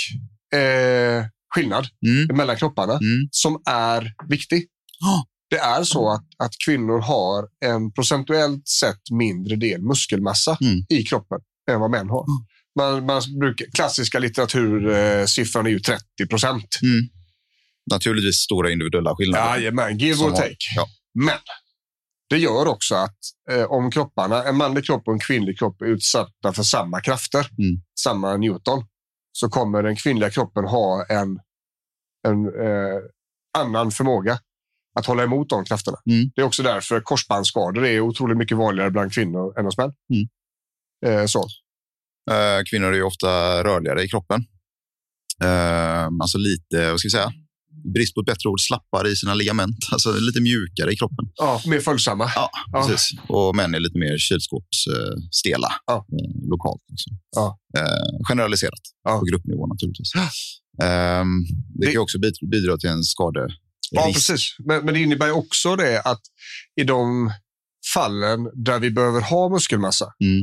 eh, 0.55 1.25
skillnad 1.55 1.87
Mm. 2.07 2.37
mellan 2.37 2.57
kropparna 2.57 2.93
Mm. 2.93 3.29
som 3.31 3.63
är 3.67 4.13
viktig. 4.29 4.67
Ja. 5.01 5.25
det 5.51 5.59
är 5.59 5.85
så 5.85 6.13
att, 6.13 6.25
att 6.39 6.53
kvinnor 6.67 6.99
har 7.01 7.49
en 7.65 7.93
procentuellt 7.93 8.69
sett 8.69 9.11
mindre 9.11 9.57
del 9.57 9.83
muskelmassa 9.83 10.59
Mm. 10.61 10.85
i 10.89 11.03
kroppen 11.03 11.39
än 11.71 11.81
vad 11.81 11.91
män 11.91 12.09
har. 12.11 12.25
Man, 12.79 13.07
man 13.07 13.23
brukar, 13.41 13.67
klassiska 13.75 14.19
litteratursiffran 14.19 15.67
är 15.67 15.71
ju 15.71 15.81
30 15.81 16.03
procent. 16.31 16.79
Mm. 16.83 17.09
Naturligtvis 17.91 18.37
stora 18.37 18.71
individuella 18.73 19.15
skillnader. 19.17 19.57
Jajamän, 19.59 19.99
give 19.99 20.23
or 20.25 20.31
har- 20.31 20.37
take. 20.37 20.57
ja. 20.77 20.87
Men 21.15 21.39
det 22.31 22.39
gör 22.39 22.67
också 22.67 22.95
att 22.95 23.19
eh, 23.51 23.65
om 23.65 23.91
kropparna, 23.91 24.45
en 24.45 24.57
manlig 24.57 24.85
kropp 24.87 25.03
och 25.07 25.13
en 25.13 25.21
kvinnlig 25.21 25.59
kropp 25.59 25.83
är 25.83 25.87
utsatta 25.87 26.53
för 26.53 26.63
samma 26.63 27.01
krafter, 27.01 27.41
Mm. 27.59 27.81
samma 28.01 28.37
Newton, 28.37 28.85
så 29.41 29.49
kommer 29.49 29.83
den 29.83 29.97
kvinnliga 29.97 30.31
kroppen 30.31 30.65
ha 30.65 31.07
en, 31.09 31.41
en 32.29 32.47
eh, 32.47 33.01
annan 33.59 33.91
förmåga 33.91 34.39
att 34.99 35.07
hålla 35.07 35.23
emot 35.23 35.49
de 35.49 35.65
krafterna. 35.65 35.99
Mm. 36.11 36.31
Det 36.35 36.41
är 36.41 36.45
också 36.45 36.63
därför 36.63 37.01
korsbandsskador 37.01 37.87
är 37.87 38.01
otroligt 38.01 38.37
mycket 38.37 38.57
vanligare 38.57 38.91
bland 38.91 39.13
kvinnor 39.15 39.59
än 39.59 39.65
hos 39.65 39.79
män. 39.79 39.93
Mm. 40.13 40.29
Eh, 41.07 41.27
så. 41.27 41.41
Eh, 42.31 42.63
kvinnor 42.71 42.93
är 42.93 42.97
ju 42.97 43.03
ofta 43.03 43.65
rörligare 43.65 44.03
i 44.03 44.09
kroppen. 44.09 44.45
Eh, 45.45 46.05
alltså 46.23 46.39
lite, 46.39 46.91
vad 46.91 47.01
ska 47.01 47.07
vi 47.07 47.11
säga, 47.11 47.33
brist 47.95 48.15
på 48.15 48.21
ett 48.21 48.27
bättre 48.27 48.49
ord, 48.49 48.61
slappare 48.61 49.09
i 49.09 49.17
sina 49.17 49.35
ligament. 49.35 49.77
Alltså 49.93 50.13
lite 50.13 50.41
mjukare 50.41 50.93
i 50.93 50.97
kroppen. 50.97 51.25
Ja, 51.35 51.63
mer 51.67 51.81
följsamma. 51.81 52.31
Ja, 52.35 52.51
Ja. 52.73 52.87
precis. 52.89 53.19
Och 53.29 53.57
män 53.57 53.75
är 53.75 53.81
lite 53.81 53.99
mer 53.99 54.19
kylskåpsstela 54.19 54.97
eh, 54.99 55.17
stela, 55.31 55.69
Ja. 55.87 55.97
eh, 56.13 56.49
lokalt. 56.51 56.83
Liksom. 56.91 57.13
Ja. 57.37 57.59
Eh, 57.79 58.27
generaliserat 58.29 58.81
Ja. 59.05 59.19
på 59.19 59.25
gruppnivå 59.25 59.67
naturligtvis. 59.67 60.13
Ehm, 60.83 61.29
det, 61.75 61.87
Det- 61.87 61.93
kan 61.93 62.03
också 62.03 62.19
bid- 62.19 62.51
bidra 62.51 62.77
till 62.79 62.89
en 62.91 63.03
skade. 63.03 63.49
Ja, 63.91 64.11
precis. 64.15 64.57
Men, 64.67 64.85
men 64.85 64.95
det 64.95 65.01
innebär 65.01 65.31
också 65.31 65.77
det 65.77 66.01
att 66.01 66.21
i 66.81 66.85
de 66.85 67.31
fallen 67.95 68.41
där 68.65 68.79
vi 68.79 68.91
behöver 68.91 69.21
ha 69.21 69.49
muskelmassa 69.49 70.07
Mm. 70.25 70.41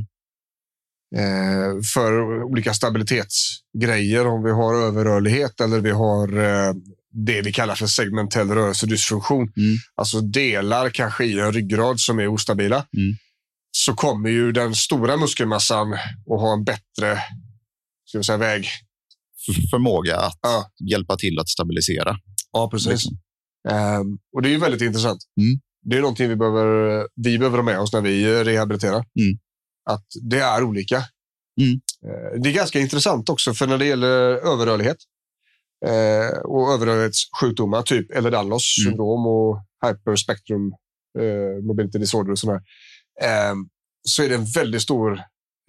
eh, 1.16 1.82
för 1.94 2.44
olika 2.44 2.74
stabilitetsgrejer, 2.74 4.28
om 4.28 4.44
vi 4.44 4.52
har 4.52 4.76
överrörlighet 4.76 5.62
eller 5.62 5.80
vi 5.80 5.92
har 5.92 6.28
eh, 6.38 6.74
det 7.26 7.42
vi 7.42 7.52
kallar 7.54 7.76
för 7.76 7.88
segmentell 7.88 8.50
rörelsedysfunktion, 8.50 9.42
Mm. 9.58 9.76
alltså 9.96 10.22
delar 10.22 10.90
kanske 10.90 11.26
i 11.26 11.40
en 11.40 11.52
ryggrad 11.54 12.00
som 12.00 12.20
är 12.20 12.28
ostabila, 12.28 12.76
Mm. 12.98 13.16
så 13.72 13.94
kommer 13.94 14.30
ju 14.30 14.52
den 14.52 14.76
stora 14.76 15.18
muskelmassan 15.18 15.94
att 15.94 16.40
ha 16.42 16.54
en 16.54 16.64
bättre 16.64 17.20
ska 18.06 18.18
vi 18.18 18.24
säga, 18.24 18.38
väg. 18.38 18.68
Förmåga 19.72 20.18
att 20.18 20.40
Ja. 20.42 20.72
hjälpa 20.92 21.16
till 21.18 21.40
att 21.40 21.50
stabilisera. 21.50 22.18
Ja, 22.52 22.70
Liksom. 22.74 23.18
Ehm, 23.70 24.18
och 24.36 24.42
det 24.42 24.50
är 24.50 24.52
ju 24.52 24.58
väldigt 24.60 24.82
intressant. 24.82 25.20
Mm. 25.42 25.60
Det 25.82 25.98
är 25.98 26.02
någonting 26.02 26.30
vi 26.30 26.36
behöver, 26.36 27.08
vi 27.16 27.38
behöver 27.38 27.58
ha 27.58 27.66
med 27.66 27.80
oss 27.80 27.94
när 27.94 28.02
vi 28.02 28.44
rehabiliterar. 28.44 28.96
Mm. 29.20 29.38
Att 29.90 30.06
det 30.30 30.40
är 30.40 30.64
olika. 30.64 31.04
Mm. 31.62 31.72
Eh, 32.06 32.42
Det 32.42 32.50
är 32.50 32.54
ganska 32.54 32.80
intressant 32.80 33.30
också, 33.30 33.54
för 33.54 33.68
när 33.68 33.78
det 33.78 33.86
gäller 33.86 34.10
överrörlighet 34.54 34.98
eh, 35.86 36.38
och 36.38 36.72
överrörlighetssjukdomar, 36.74 37.82
typ 37.82 38.12
Ehlers-Danlos 38.12 38.78
Mm. 38.80 38.92
syndrom 38.92 39.28
och 39.28 39.62
hyperspectrum 39.86 40.74
eh, 41.20 41.64
mobility 41.64 41.98
disorder 42.00 42.32
och 42.32 42.40
sådär, 42.40 42.62
eh, 43.22 43.56
så 44.08 44.24
är 44.24 44.30
det 44.30 44.36
en 44.36 44.46
väldigt 44.46 44.82
stor 44.82 45.14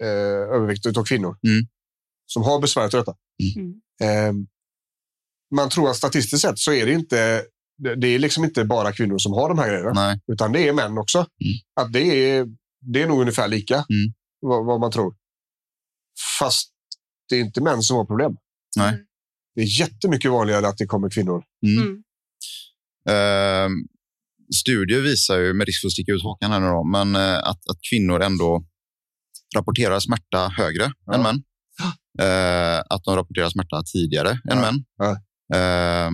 eh, 0.03 0.55
övervikt 0.55 0.97
av 0.97 1.03
kvinnor 1.03 1.37
Mm. 1.47 1.67
som 2.25 2.43
har 2.43 2.61
besväret 2.61 2.93
av 2.93 2.99
detta. 2.99 3.15
Mm. 3.55 3.73
Eh, 4.01 4.33
man 5.55 5.69
tror 5.69 5.89
att 5.89 5.95
statistiskt 5.95 6.41
sett 6.41 6.59
så 6.59 6.73
är 6.73 6.85
det 6.85 6.91
inte 6.93 7.43
det 7.97 8.07
är 8.07 8.19
liksom 8.19 8.43
inte 8.45 8.65
bara 8.65 8.93
kvinnor 8.93 9.17
som 9.17 9.33
har 9.33 9.49
de 9.49 9.57
här 9.59 9.67
grejerna, 9.69 9.91
Nej. 9.93 10.19
utan 10.31 10.51
det 10.51 10.67
är 10.67 10.73
män 10.73 10.97
också. 10.97 11.19
Att 11.79 11.93
det 11.93 11.99
är, 12.31 12.45
det 12.81 13.01
är 13.01 13.07
nog 13.07 13.21
ungefär 13.21 13.47
lika 13.47 13.73
Mm. 13.75 14.13
vad, 14.39 14.65
vad 14.65 14.79
man 14.79 14.91
tror. 14.91 15.15
Fast 16.39 16.69
det 17.29 17.35
är 17.35 17.39
inte 17.39 17.61
män 17.61 17.81
som 17.81 17.97
har 17.97 18.05
problem. 18.05 18.37
Nej. 18.77 19.03
Det 19.57 19.63
är 19.63 19.79
jättemycket 19.79 20.31
vanligare 20.31 20.67
att 20.67 20.77
det 20.77 20.85
kommer 20.85 21.09
kvinnor. 21.09 21.43
Mm. 21.65 21.83
Mm. 21.83 22.03
Ehm, 23.09 23.71
studier 24.55 25.01
visar 25.01 25.37
ju, 25.39 25.53
med 25.53 25.65
risk 25.67 25.81
för 25.81 25.87
att 25.87 25.91
sticka 25.91 26.11
ut 26.11 26.23
hakan 26.23 26.51
här 26.51 26.59
nu 26.59 26.67
då, 26.67 26.83
men 26.83 27.15
eh, 27.15 27.37
att, 27.37 27.69
att 27.69 27.79
kvinnor 27.89 28.21
ändå 28.21 28.65
rapporterar 29.55 29.99
smärta 29.99 30.49
högre 30.57 30.91
Ja. 31.05 31.13
än 31.13 31.21
män. 31.21 31.43
Eh, 32.19 32.79
att 32.89 33.03
de 33.03 33.15
rapporterar 33.15 33.49
smärta 33.49 33.83
tidigare 33.93 34.29
än 34.29 34.39
Ja. 34.57 34.61
män. 34.61 34.85
Ja. 34.97 35.17
Ehm, 35.57 36.13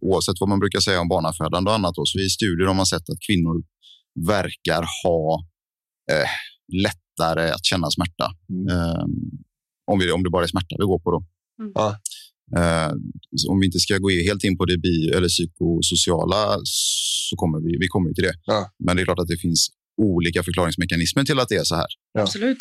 oavsett 0.00 0.36
vad 0.40 0.48
man 0.48 0.58
brukar 0.60 0.80
säga 0.80 1.00
om 1.00 1.08
barnafödande 1.08 1.70
och 1.70 1.74
annat. 1.74 1.94
Då, 1.94 2.02
så 2.04 2.18
I 2.18 2.28
studier 2.28 2.66
har 2.66 2.74
man 2.74 2.86
sett 2.86 3.10
att 3.10 3.20
kvinnor 3.26 3.64
verkar 4.26 4.86
ha 5.04 5.46
eh, 6.12 6.28
lättare 6.82 7.50
att 7.50 7.64
känna 7.64 7.90
smärta. 7.90 8.30
Mm. 8.50 8.68
Ehm, 8.68 9.10
om, 9.92 9.98
vi, 9.98 10.12
om 10.12 10.22
det 10.22 10.30
bara 10.30 10.42
är 10.44 10.48
smärta 10.48 10.76
vi 10.78 10.84
går 10.84 10.98
på. 10.98 11.10
Då. 11.10 11.24
Mm. 11.62 11.72
Ja. 11.74 11.88
Eh, 12.58 12.90
om 13.50 13.60
vi 13.60 13.66
inte 13.66 13.78
ska 13.78 13.98
gå 13.98 14.10
helt 14.10 14.44
in 14.44 14.56
på 14.58 14.64
det 14.64 14.78
bi 14.78 14.96
eller 15.16 15.28
psykosociala 15.28 16.40
så 16.64 17.36
kommer 17.36 17.58
vi, 17.66 17.70
vi 17.84 17.88
kommer 17.94 18.12
till 18.12 18.24
det. 18.24 18.34
Ja. 18.52 18.60
Men 18.84 18.96
det 18.96 19.02
är 19.02 19.04
klart 19.04 19.18
att 19.24 19.32
det 19.34 19.40
finns 19.46 19.60
olika 20.02 20.42
förklaringsmekanismer 20.42 21.24
till 21.24 21.38
att 21.40 21.48
det 21.48 21.56
är 21.64 21.64
så 21.64 21.76
här. 21.82 21.90
Ja. 22.14 22.22
Absolut. 22.22 22.58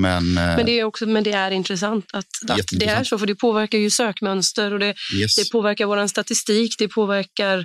Men, 0.00 0.38
eh, 0.38 0.56
Men 0.56 0.66
det, 0.66 0.80
är 0.80 0.84
också, 0.84 1.06
men 1.06 1.24
det 1.24 1.32
är 1.32 1.50
intressant 1.50 2.04
att, 2.12 2.26
att 2.50 2.66
det 2.72 2.86
är 2.86 3.04
så, 3.04 3.18
för 3.18 3.26
det 3.26 3.34
påverkar 3.34 3.78
ju 3.78 3.90
sökmönster 3.90 4.72
och 4.72 4.78
det, 4.78 4.94
yes. 5.20 5.36
det 5.36 5.50
påverkar 5.52 5.86
vår 5.86 6.06
statistik, 6.06 6.74
det 6.78 6.88
påverkar 6.88 7.58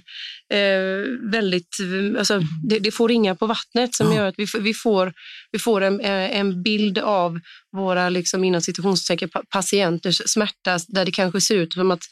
eh, 0.54 1.30
väldigt, 1.32 1.78
alltså, 2.18 2.42
det, 2.70 2.80
det 2.80 2.92
får 2.92 3.10
ringa 3.10 3.36
på 3.36 3.48
vattnet 3.48 3.96
som 3.96 4.08
Ja. 4.12 4.16
gör 4.18 4.26
att 4.28 4.36
vi, 4.38 4.48
får- 4.48 4.60
vi 4.60 4.74
får, 4.74 5.14
vi 5.52 5.60
får 5.60 5.82
en, 5.82 6.00
eh, 6.00 6.40
en 6.40 6.64
bild 6.64 6.98
av 6.98 7.40
våra 7.78 8.10
liksom, 8.10 8.44
inom 8.44 8.62
citationstecken 8.62 9.30
pa- 9.30 9.44
patienters 9.50 10.22
smärta 10.26 10.80
där 10.88 11.06
det 11.06 11.12
kanske 11.12 11.42
ser 11.42 11.56
ut 11.56 11.74
som 11.74 11.92
att 11.92 12.04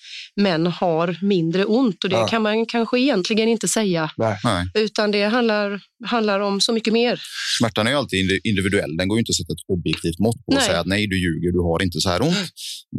män 0.42 0.68
har 0.68 1.18
mindre 1.22 1.66
ont 1.66 2.04
och 2.04 2.10
det 2.10 2.16
Ja. 2.16 2.28
kan 2.28 2.42
man 2.42 2.66
kanske 2.66 3.00
egentligen 3.00 3.50
inte 3.50 3.68
säga 3.68 4.12
Nej. 4.18 4.38
Utan 4.74 5.12
det 5.12 5.24
handlar, 5.24 5.82
handlar 6.06 6.40
om 6.40 6.62
så 6.62 6.74
mycket 6.74 6.94
mer. 6.94 7.22
Smärtan 7.60 7.88
är 7.88 7.96
alltid 7.96 8.20
indi- 8.20 8.40
individuell. 8.44 8.98
Den 8.98 9.08
går 9.14 9.18
ju 9.18 9.24
inte 9.24 9.34
att 9.36 9.42
sätta 9.42 9.54
ett 9.58 9.66
objektivt 9.76 10.20
mått 10.26 10.40
på 10.46 10.50
och 10.54 10.60
Nej. 10.60 10.68
säga 10.70 10.80
att 10.84 10.92
nej, 10.96 11.04
du 11.14 11.18
ljuger, 11.26 11.50
du 11.58 11.62
har 11.70 11.80
inte 11.88 12.00
så 12.06 12.10
här 12.14 12.22
ont. 12.30 12.48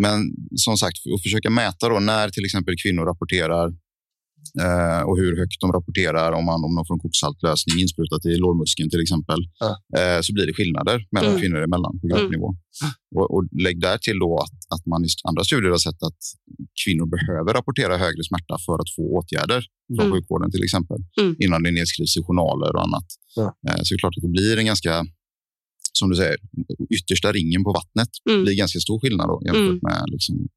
Men 0.04 0.18
som 0.64 0.74
sagt, 0.82 0.98
att 1.14 1.22
försöka 1.26 1.50
mäta 1.60 1.84
då 1.92 1.98
när 2.12 2.26
till 2.30 2.44
exempel 2.48 2.74
kvinnor 2.82 3.04
rapporterar 3.12 3.66
eh, 4.64 5.02
och 5.08 5.16
hur 5.20 5.32
högt 5.40 5.60
de 5.60 5.72
rapporterar 5.72 6.32
om, 6.38 6.44
man, 6.50 6.58
om 6.66 6.72
de 6.76 6.82
får 6.86 6.94
en 6.94 7.04
koksaltlösning 7.06 7.76
insprutat 7.84 8.22
i 8.26 8.32
lårmuskeln 8.44 8.90
till 8.90 9.00
exempel, 9.04 9.40
Ja. 9.64 9.70
eh, 9.98 10.20
så 10.26 10.30
blir 10.34 10.46
det 10.46 10.54
skillnader 10.58 10.96
mellan 11.14 11.30
Mm. 11.30 11.40
kvinnor 11.40 11.60
emellan 11.68 11.94
på 12.00 12.06
gruppnivå. 12.10 12.48
Och, 13.16 13.26
och 13.34 13.42
lägg 13.66 13.76
där 13.80 13.98
till 14.06 14.18
då 14.24 14.32
att, 14.44 14.58
att 14.74 14.84
man 14.92 15.00
i 15.04 15.08
andra 15.30 15.42
studier 15.44 15.70
har 15.70 15.78
sett 15.88 16.02
att 16.08 16.20
kvinnor 16.84 17.06
behöver 17.16 17.50
rapportera 17.58 17.94
högre 18.04 18.22
smärta 18.30 18.54
för 18.66 18.74
att 18.82 18.90
få 18.96 19.02
åtgärder 19.18 19.60
från 19.96 20.06
Mm. 20.06 20.12
sjukvården 20.12 20.50
till 20.50 20.64
exempel, 20.64 20.98
Mm. 21.20 21.36
innan 21.44 21.62
det 21.62 21.70
nedskrivs 21.78 22.16
i 22.16 22.20
journaler 22.26 22.70
och 22.76 22.82
annat. 22.86 23.06
Ja. 23.36 23.46
Eh, 23.68 23.76
Så 23.82 23.88
det 23.90 23.96
är 23.96 24.02
klart 24.04 24.16
att 24.18 24.22
det 24.28 24.34
blir 24.38 24.54
en 24.58 24.66
ganska, 24.72 24.94
som 25.98 26.10
du 26.10 26.16
säger, 26.16 26.36
yttersta 26.90 27.32
ringen 27.32 27.64
på 27.64 27.72
vattnet 27.72 28.08
Mm. 28.30 28.42
blir 28.44 28.54
ganska 28.56 28.78
stor 28.80 29.00
skillnad 29.00 29.28
då, 29.28 29.42
jämfört 29.46 29.60
Mm. 29.60 29.78
med 29.82 30.02
liksom, 30.06 30.48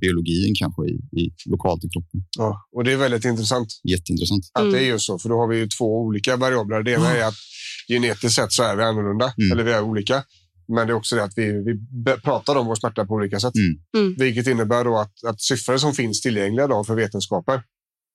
biologin 0.00 0.54
kanske 0.58 0.82
i, 0.86 1.20
i, 1.20 1.34
lokalt 1.50 1.84
i 1.84 1.88
kroppen. 1.88 2.20
Ja, 2.38 2.68
och 2.76 2.84
det 2.84 2.92
är 2.92 2.96
väldigt 2.96 3.24
intressant 3.24 3.68
Jätteintressant. 3.90 4.44
att 4.54 4.60
Mm. 4.62 4.72
det 4.72 4.78
är 4.80 4.86
ju 4.86 4.98
så, 4.98 5.18
för 5.18 5.28
då 5.28 5.34
har 5.36 5.48
vi 5.48 5.56
ju 5.58 5.66
två 5.68 6.00
olika 6.00 6.36
variabler. 6.36 6.82
Det 6.82 6.92
ena 6.92 7.10
är 7.16 7.24
att 7.28 7.34
genetiskt 7.88 8.36
sett 8.36 8.52
så 8.52 8.62
är 8.62 8.76
vi 8.76 8.82
annorlunda, 8.82 9.32
Mm. 9.38 9.52
eller 9.52 9.64
vi 9.64 9.72
är 9.72 9.82
olika. 9.82 10.24
Men 10.74 10.86
det 10.86 10.92
är 10.92 10.94
också 10.94 11.16
det 11.16 11.24
att 11.24 11.32
vi, 11.36 11.52
vi 11.52 11.74
pratar 12.24 12.56
om 12.56 12.66
vår 12.66 12.74
smärta 12.74 13.04
på 13.06 13.14
olika 13.14 13.40
sätt. 13.40 13.54
Mm. 13.56 13.78
Mm. 14.06 14.14
Vilket 14.18 14.46
innebär 14.46 14.84
då 14.84 14.98
att, 14.98 15.24
att 15.24 15.40
siffror 15.40 15.76
som 15.78 15.94
finns 15.94 16.20
tillgängliga 16.20 16.66
då 16.66 16.84
för 16.84 16.94
vetenskapen, 16.94 17.60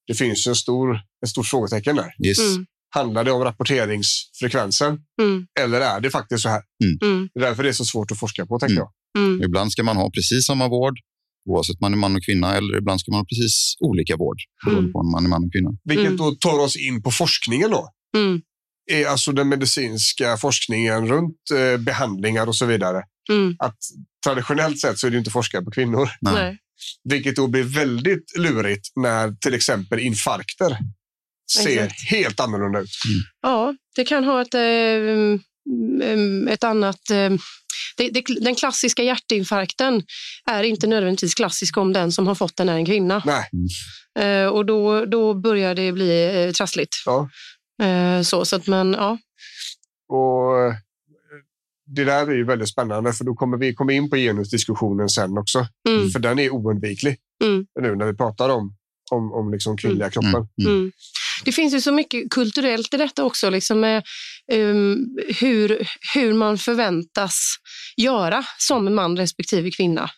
det 0.06 0.14
finns 0.14 0.46
ju 0.46 0.48
en 0.48 0.54
stor, 0.54 0.94
ett 1.24 1.28
stort 1.30 1.46
frågetecken 1.46 1.96
där. 1.96 2.14
Yes. 2.26 2.38
Mm. 2.54 2.66
Handlar 2.94 3.24
det 3.24 3.32
om 3.32 3.44
rapporteringsfrekvensen 3.44 4.98
Mm. 5.22 5.46
eller 5.60 5.80
är 5.80 6.00
det 6.00 6.10
faktiskt 6.10 6.42
så 6.42 6.48
här? 6.48 6.62
Mm. 7.02 7.28
Det 7.34 7.40
är 7.40 7.44
därför 7.44 7.62
det 7.62 7.68
är 7.68 7.72
så 7.72 7.84
svårt 7.84 8.10
att 8.10 8.18
forska 8.18 8.46
på, 8.46 8.58
tänker 8.58 8.74
Mm. 8.76 8.84
jag. 9.14 9.24
Mm. 9.24 9.42
Ibland 9.42 9.72
ska 9.72 9.82
man 9.82 9.96
ha 9.96 10.10
precis 10.10 10.46
samma 10.46 10.68
vård, 10.68 10.94
oavsett 11.50 11.74
om 11.74 11.78
man 11.80 11.92
är 11.92 11.96
man 11.96 12.16
och 12.16 12.24
kvinna, 12.24 12.56
eller 12.56 12.78
ibland 12.78 13.00
ska 13.00 13.10
man 13.10 13.20
ha 13.20 13.26
precis 13.26 13.74
olika 13.80 14.16
vård, 14.16 14.36
beroende 14.64 14.80
Mm. 14.80 14.92
på 14.92 14.98
om 14.98 15.10
man 15.12 15.24
är 15.24 15.28
man 15.28 15.44
och 15.44 15.52
kvinna. 15.52 15.70
Vilket 15.84 16.06
Mm. 16.06 16.16
då 16.16 16.30
tar 16.34 16.58
oss 16.58 16.76
in 16.76 17.02
på 17.02 17.10
forskningen 17.10 17.70
då. 17.70 17.88
Mm. 18.16 18.40
Är 18.92 19.06
alltså 19.06 19.32
den 19.32 19.48
medicinska 19.48 20.36
forskningen 20.36 21.08
runt 21.08 21.36
eh, 21.54 21.80
behandlingar 21.80 22.46
och 22.46 22.56
så 22.56 22.66
vidare. 22.66 23.02
Mm. 23.32 23.56
Att 23.58 23.78
traditionellt 24.26 24.80
sett 24.80 24.98
så 24.98 25.06
är 25.06 25.10
det 25.10 25.18
inte 25.18 25.30
forskare 25.30 25.62
på 25.62 25.70
kvinnor. 25.70 26.08
Nej. 26.20 26.34
Nej. 26.34 26.58
Vilket 27.04 27.36
då 27.36 27.46
blir 27.46 27.62
väldigt 27.62 28.38
lurigt 28.38 28.88
när 28.96 29.32
till 29.40 29.54
exempel 29.54 29.98
infarkter 30.00 30.78
ser 31.50 31.84
Exakt. 31.84 32.10
helt 32.10 32.40
annorlunda 32.40 32.80
ut. 32.80 32.90
Ja, 33.42 33.74
det 33.96 34.04
kan 34.04 34.24
ha 34.24 34.42
ett, 34.42 34.54
eh, 34.54 34.60
mm, 36.12 36.48
ett 36.48 36.64
annat... 36.64 37.10
eh, 37.10 37.30
det, 37.96 38.08
det, 38.10 38.24
den 38.40 38.54
klassiska 38.54 39.02
hjärtinfarkten 39.02 40.02
är 40.50 40.62
inte 40.62 40.86
nödvändigtvis 40.86 41.34
klassisk 41.34 41.76
om 41.76 41.92
den 41.92 42.12
som 42.12 42.26
har 42.26 42.34
fått 42.34 42.56
den 42.56 42.68
är 42.68 42.74
en 42.74 42.86
kvinna. 42.86 43.22
Nej. 43.26 43.50
Eh, 44.18 44.46
och 44.46 44.66
då, 44.66 45.04
då 45.04 45.34
börjar 45.34 45.74
det 45.74 45.92
bli 45.92 46.52
trassligt. 46.56 46.96
Ja. 47.06 47.28
Så, 48.24 48.44
så 48.44 48.56
att 48.56 48.66
man, 48.66 48.92
ja. 48.92 49.18
Och 50.08 50.74
det 51.86 52.04
där 52.04 52.26
är 52.26 52.34
ju 52.36 52.44
väldigt 52.44 52.68
spännande 52.68 53.12
för 53.12 53.24
då 53.24 53.34
kommer 53.34 53.56
vi 53.56 53.74
komma 53.74 53.92
in 53.92 54.10
på 54.10 54.16
genusdiskussionen 54.16 55.08
sen 55.08 55.38
också. 55.38 55.66
Mm. 55.88 56.10
För 56.10 56.18
den 56.18 56.38
är 56.38 56.50
oundviklig 56.50 57.16
Mm. 57.44 57.66
nu 57.80 57.96
när 57.96 58.06
vi 58.06 58.16
pratar 58.16 58.48
om, 58.48 58.76
om, 59.10 59.32
om 59.32 59.52
liksom 59.52 59.76
kvinnliga 59.76 60.10
kroppen. 60.10 60.48
Mm. 60.66 60.92
Det 61.44 61.52
finns 61.52 61.74
ju 61.74 61.80
så 61.80 61.92
mycket 61.92 62.30
kulturellt 62.30 62.94
i 62.94 62.96
detta 62.96 63.24
också, 63.24 63.50
liksom 63.50 63.80
med, 63.80 64.02
ehm, 64.52 64.98
hur, 65.40 65.88
hur 66.14 66.32
man 66.32 66.58
förväntas 66.58 67.56
göra 67.96 68.44
som 68.58 68.94
man 68.94 69.16
respektive 69.16 69.70
kvinna. 69.70 70.10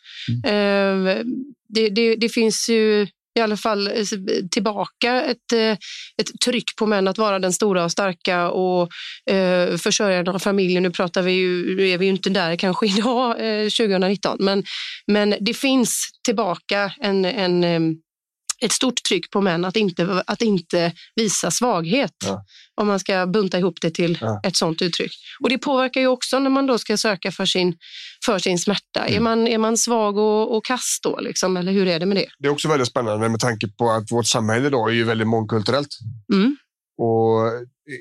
Eh, 0.44 1.24
det, 1.68 1.88
det, 1.88 2.16
det 2.16 2.29
finns 2.29 2.68
ju 2.68 3.07
i 3.37 3.40
alla 3.40 3.57
fall 3.57 3.87
eh, 3.87 4.05
tillbaka 4.50 5.22
ett, 5.22 5.52
eh, 5.52 5.72
ett 6.20 6.40
tryck 6.44 6.76
på 6.76 6.87
män 6.87 7.09
att 7.09 7.18
vara 7.18 7.38
den 7.38 7.52
stora 7.52 7.85
och 7.85 7.92
starka 7.92 8.50
och 8.50 8.90
eh, 9.31 9.76
försörjaren 9.76 10.29
av 10.29 10.38
familjen. 10.38 10.83
Nu 10.83 10.90
pratar 10.90 11.22
vi 11.22 11.33
ju, 11.33 11.76
nu 11.76 11.88
är 11.88 11.98
vi 11.98 12.05
ju 12.05 12.11
inte 12.11 12.31
där 12.31 12.57
kanske 12.57 12.87
idag, 12.87 13.31
eh, 13.31 13.68
2019, 13.68 14.37
men, 14.40 14.64
men 15.07 15.35
det 15.40 15.55
finns 15.55 16.11
tillbaka 16.24 16.92
en, 17.00 17.24
en, 17.24 17.64
em, 17.64 17.96
ett 18.64 18.73
stort 18.73 19.03
tryck 19.09 19.31
på 19.31 19.40
män 19.40 19.64
att 19.64 19.77
inte, 19.77 20.23
att 20.27 20.42
inte 20.42 20.92
visa 21.16 21.51
svaghet. 21.51 22.12
Ja. 22.25 22.45
Om 22.75 22.87
man 22.87 23.01
ska 23.01 23.27
bunta 23.27 23.59
ihop 23.59 23.81
det 23.81 23.90
till 23.90 24.19
Ja. 24.21 24.40
ett 24.45 24.57
sånt 24.57 24.83
uttryck. 24.83 25.12
Och 25.42 25.49
det 25.49 25.59
påverkar 25.59 26.01
ju 26.01 26.07
också 26.07 26.38
när 26.38 26.51
man 26.51 26.66
då 26.66 26.79
ska 26.79 26.97
söka 26.97 27.33
för 27.33 27.47
sin, 27.47 27.75
för 28.27 28.38
sin 28.38 28.59
smärta. 28.59 29.07
Är, 29.07 29.21
man, 29.21 29.47
är 29.49 29.59
man 29.59 29.77
svag 29.77 30.16
och, 30.19 30.57
och 30.57 30.64
kass 30.64 30.99
då? 31.03 31.21
Liksom, 31.21 31.57
eller 31.57 31.73
hur 31.73 31.87
är 31.88 32.01
det 32.01 32.07
med 32.07 32.16
det? 32.16 32.27
Det 32.38 32.49
är 32.49 32.53
också 32.53 32.69
väldigt 32.69 32.88
spännande 32.88 33.29
med 33.29 33.40
tanke 33.40 33.69
på 33.69 33.90
att 33.90 34.12
vårt 34.12 34.27
samhälle 34.27 34.66
idag 34.66 34.90
är 34.90 34.95
ju 34.95 35.05
väldigt 35.05 35.29
mångkulturellt. 35.29 35.88
Mm. 36.35 36.57
Och 36.99 37.47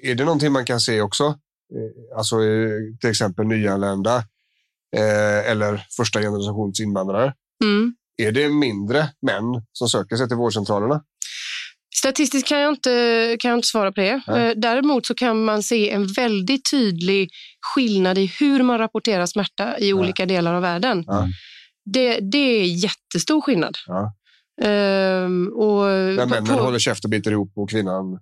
är 0.03 0.15
det 0.15 0.23
någonting 0.25 0.51
man 0.51 0.65
kan 0.65 0.79
se 0.79 1.01
också? 1.01 1.23
Eh, 1.23 2.17
Alltså 2.17 2.35
eh, 2.43 2.69
till 3.01 3.09
exempel 3.09 3.45
nyanlända 3.47 4.15
eh, 4.97 5.51
eller 5.51 5.85
första 5.97 6.21
generations 6.21 6.79
invandrare. 6.79 7.33
Mm. 7.63 7.95
Är 8.17 8.31
det 8.31 8.49
mindre 8.49 9.09
män 9.21 9.43
som 9.73 9.89
söker 9.89 10.15
sig 10.15 10.27
till 10.27 10.37
vårdcentralerna? 10.37 11.01
Statistiskt 11.95 12.47
kan 12.47 12.59
jag 12.59 12.73
inte, 12.73 13.37
kan 13.39 13.49
jag 13.51 13.57
inte 13.57 13.67
svara 13.67 13.91
på 13.91 14.01
det. 14.01 14.21
Nej. 14.27 14.47
Eh, 14.49 14.53
Däremot 14.57 15.05
så 15.05 15.15
kan 15.15 15.45
man 15.45 15.63
se 15.63 15.89
en 15.89 16.07
väldigt 16.07 16.71
tydlig 16.71 17.29
skillnad 17.61 18.17
i 18.17 18.31
hur 18.39 18.63
man 18.63 18.77
rapporterar 18.77 19.25
smärta 19.25 19.79
i 19.79 19.93
olika 19.93 20.25
delar 20.25 20.53
av 20.53 20.61
världen. 20.61 21.05
Det, 21.93 22.19
det 22.31 22.37
är 22.37 22.63
jättestor 22.65 23.41
skillnad. 23.41 23.75
Ja. 23.87 24.13
Ehm, 24.61 25.47
och 25.47 25.85
Där 25.85 26.17
på- 26.23 26.29
männen 26.29 26.45
på- 26.45 26.63
håller 26.63 26.79
käft 26.79 27.03
och 27.03 27.09
biter 27.09 27.31
ihop 27.31 27.51
och 27.55 27.69
kvinnan... 27.69 28.19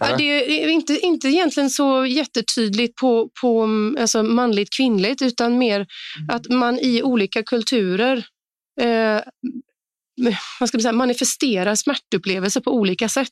Ja, 0.00 0.16
det 0.16 0.62
är 0.64 0.68
inte, 0.68 0.98
inte 0.98 1.28
egentligen 1.28 1.70
så 1.70 2.06
jättetydligt 2.06 2.96
på, 3.00 3.30
på 3.42 3.62
mm, 3.62 3.96
alltså 4.00 4.22
manligt 4.22 4.68
kvinnligt 4.76 5.22
utan 5.22 5.58
mer 5.58 5.86
att 6.28 6.48
man 6.48 6.78
i 6.78 7.02
olika 7.02 7.42
kulturer 7.42 8.26
eh, 8.80 9.20
vad 10.60 10.68
ska 10.68 10.78
man 10.78 10.82
säga, 10.82 10.92
manifesterar 10.92 11.74
smärtupplevelser 11.74 12.60
på 12.60 12.70
olika 12.74 13.08
sätt. 13.08 13.28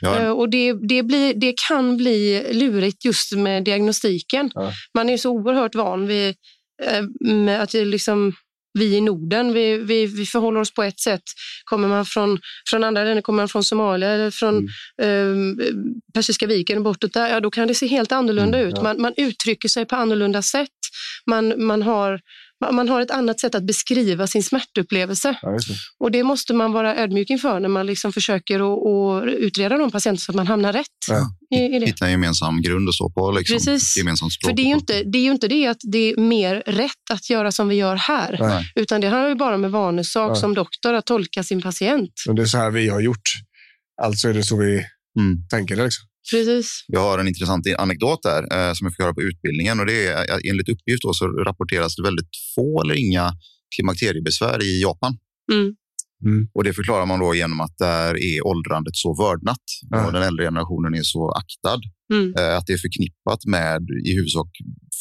Ja. 0.00 0.18
Eh, 0.18 0.30
och 0.30 0.48
det, 0.50 0.72
det, 0.88 1.02
blir, 1.02 1.34
det 1.34 1.54
kan 1.68 1.96
bli 1.96 2.46
lurigt 2.52 3.04
just 3.04 3.32
med 3.32 3.64
diagnostiken. 3.64 4.50
Ja. 4.54 4.72
Man 4.94 5.08
är 5.08 5.16
så 5.16 5.30
oerhört 5.30 5.74
van 5.74 6.06
vid 6.06 6.34
eh, 6.82 7.02
med 7.44 7.62
att 7.62 7.72
liksom, 7.72 8.32
vi 8.78 8.96
i 8.96 9.00
Norden, 9.00 9.52
vi, 9.52 9.76
vi, 9.78 10.06
vi 10.06 10.26
förhåller 10.26 10.60
oss 10.60 10.74
på 10.74 10.82
ett 10.82 11.00
sätt. 11.00 11.22
Kommer 11.64 11.88
man 11.88 12.06
från, 12.06 12.38
från 12.70 12.84
andra 12.84 13.04
länder, 13.04 13.22
kommer 13.22 13.36
man 13.42 13.48
från 13.48 13.64
Somalia 13.64 14.10
eller 14.10 14.30
från 14.30 14.68
Mm. 15.02 15.60
eh, 15.60 15.66
Persiska 16.14 16.46
viken 16.46 16.76
och 16.78 16.84
bortåt 16.84 17.12
där, 17.12 17.28
ja, 17.28 17.40
då 17.40 17.50
kan 17.50 17.68
det 17.68 17.74
se 17.74 17.86
helt 17.86 18.12
annorlunda 18.12 18.58
Mm, 18.58 18.68
ut. 18.68 18.74
ja. 18.76 18.82
Man, 18.82 19.00
man 19.00 19.14
uttrycker 19.16 19.68
sig 19.68 19.84
på 19.84 19.96
annorlunda 19.96 20.42
sätt. 20.42 20.68
Man, 21.26 21.64
man, 21.66 21.82
har, 21.82 22.20
man 22.70 22.88
har 22.88 23.00
ett 23.00 23.10
annat 23.10 23.40
sätt 23.40 23.54
att 23.54 23.66
beskriva 23.66 24.26
sin 24.26 24.42
smärtupplevelse. 24.42 25.38
Ja, 25.42 25.50
det. 25.50 25.58
Och 25.98 26.10
det 26.10 26.22
måste 26.22 26.54
man 26.54 26.72
vara 26.72 26.96
ödmjuk 26.96 27.30
inför 27.30 27.60
när 27.60 27.68
man 27.68 27.86
liksom 27.86 28.12
försöker 28.12 28.54
att, 28.60 29.24
utreda 29.28 29.78
de 29.78 29.90
patienterna 29.90 30.18
så 30.18 30.32
att 30.32 30.36
man 30.36 30.46
hamnar 30.46 30.72
rätt 30.72 30.86
Ja. 31.08 31.26
i, 31.58 31.76
i 31.76 31.78
det. 31.78 31.86
Hitta 31.86 32.04
en 32.04 32.10
gemensam 32.10 32.62
grund 32.62 32.88
och 32.88 32.94
så 32.94 33.10
på. 33.10 33.30
Liksom. 33.30 33.54
Precis. 33.56 33.96
Gemensamt 33.96 34.32
språk. 34.32 34.50
För 34.50 34.56
det 34.56 34.62
är, 34.62 34.66
ju 34.66 34.74
inte, 34.74 35.02
det 35.04 35.18
är 35.18 35.22
ju 35.22 35.30
inte 35.32 35.48
det 35.48 35.66
att 35.66 35.80
det 35.92 35.98
är 36.12 36.16
mer 36.20 36.62
rätt 36.66 37.10
att 37.10 37.30
göra 37.30 37.52
som 37.52 37.68
vi 37.68 37.74
gör 37.74 37.96
här. 37.96 38.36
Nej. 38.40 38.64
Utan 38.74 39.00
det 39.00 39.08
handlar 39.08 39.28
ju 39.28 39.34
bara 39.34 39.54
om 39.54 39.64
en 39.64 39.72
vanesak 39.72 40.30
Ja. 40.30 40.34
som 40.34 40.54
doktor 40.54 40.94
att 40.94 41.06
tolka 41.06 41.42
sin 41.42 41.62
patient. 41.62 42.10
Men 42.26 42.36
det 42.36 42.42
är 42.42 42.46
så 42.46 42.58
här 42.58 42.70
vi 42.70 42.88
har 42.88 43.00
gjort. 43.00 43.28
Alltså 44.02 44.28
är 44.28 44.34
det 44.34 44.42
så 44.42 44.56
vi 44.56 44.84
Mm. 45.20 45.36
tänker 45.50 45.76
det. 45.76 45.84
Liksom. 45.84 46.04
Precis. 46.30 46.84
Jag 46.86 47.00
har 47.00 47.18
en 47.18 47.28
intressant 47.28 47.66
anekdot 47.78 48.22
där 48.22 48.42
eh, 48.42 48.72
som 48.74 48.84
jag 48.84 48.92
fick 48.92 49.00
höra 49.00 49.14
på 49.14 49.22
utbildningen. 49.22 49.80
Och 49.80 49.86
det 49.86 50.06
är, 50.06 50.30
eh, 50.30 50.50
enligt 50.50 50.68
uppgift 50.68 51.02
då, 51.02 51.12
så 51.14 51.26
rapporteras 51.26 51.96
det 51.96 52.02
väldigt 52.02 52.30
få 52.54 52.82
eller 52.82 52.94
inga 52.94 53.32
klimakteriebesvär 53.76 54.62
i 54.62 54.82
Japan. 54.82 55.18
Mm. 55.52 56.48
Och 56.54 56.64
Det 56.64 56.72
förklarar 56.72 57.06
man 57.06 57.20
då 57.20 57.34
genom 57.34 57.60
att 57.60 57.78
där 57.78 58.14
är 58.22 58.46
åldrandet 58.46 58.96
så 58.96 59.14
vördnat 59.14 59.64
Ja. 59.90 60.06
och 60.06 60.12
den 60.12 60.22
äldre 60.22 60.44
generationen 60.44 60.94
är 60.94 61.02
så 61.02 61.30
aktad. 61.30 61.80
Mm. 62.14 62.34
eh, 62.38 62.56
Att 62.56 62.66
det 62.66 62.72
är 62.72 62.78
förknippat 62.78 63.44
med 63.46 63.80
i 64.06 64.14
huvudsak 64.14 64.48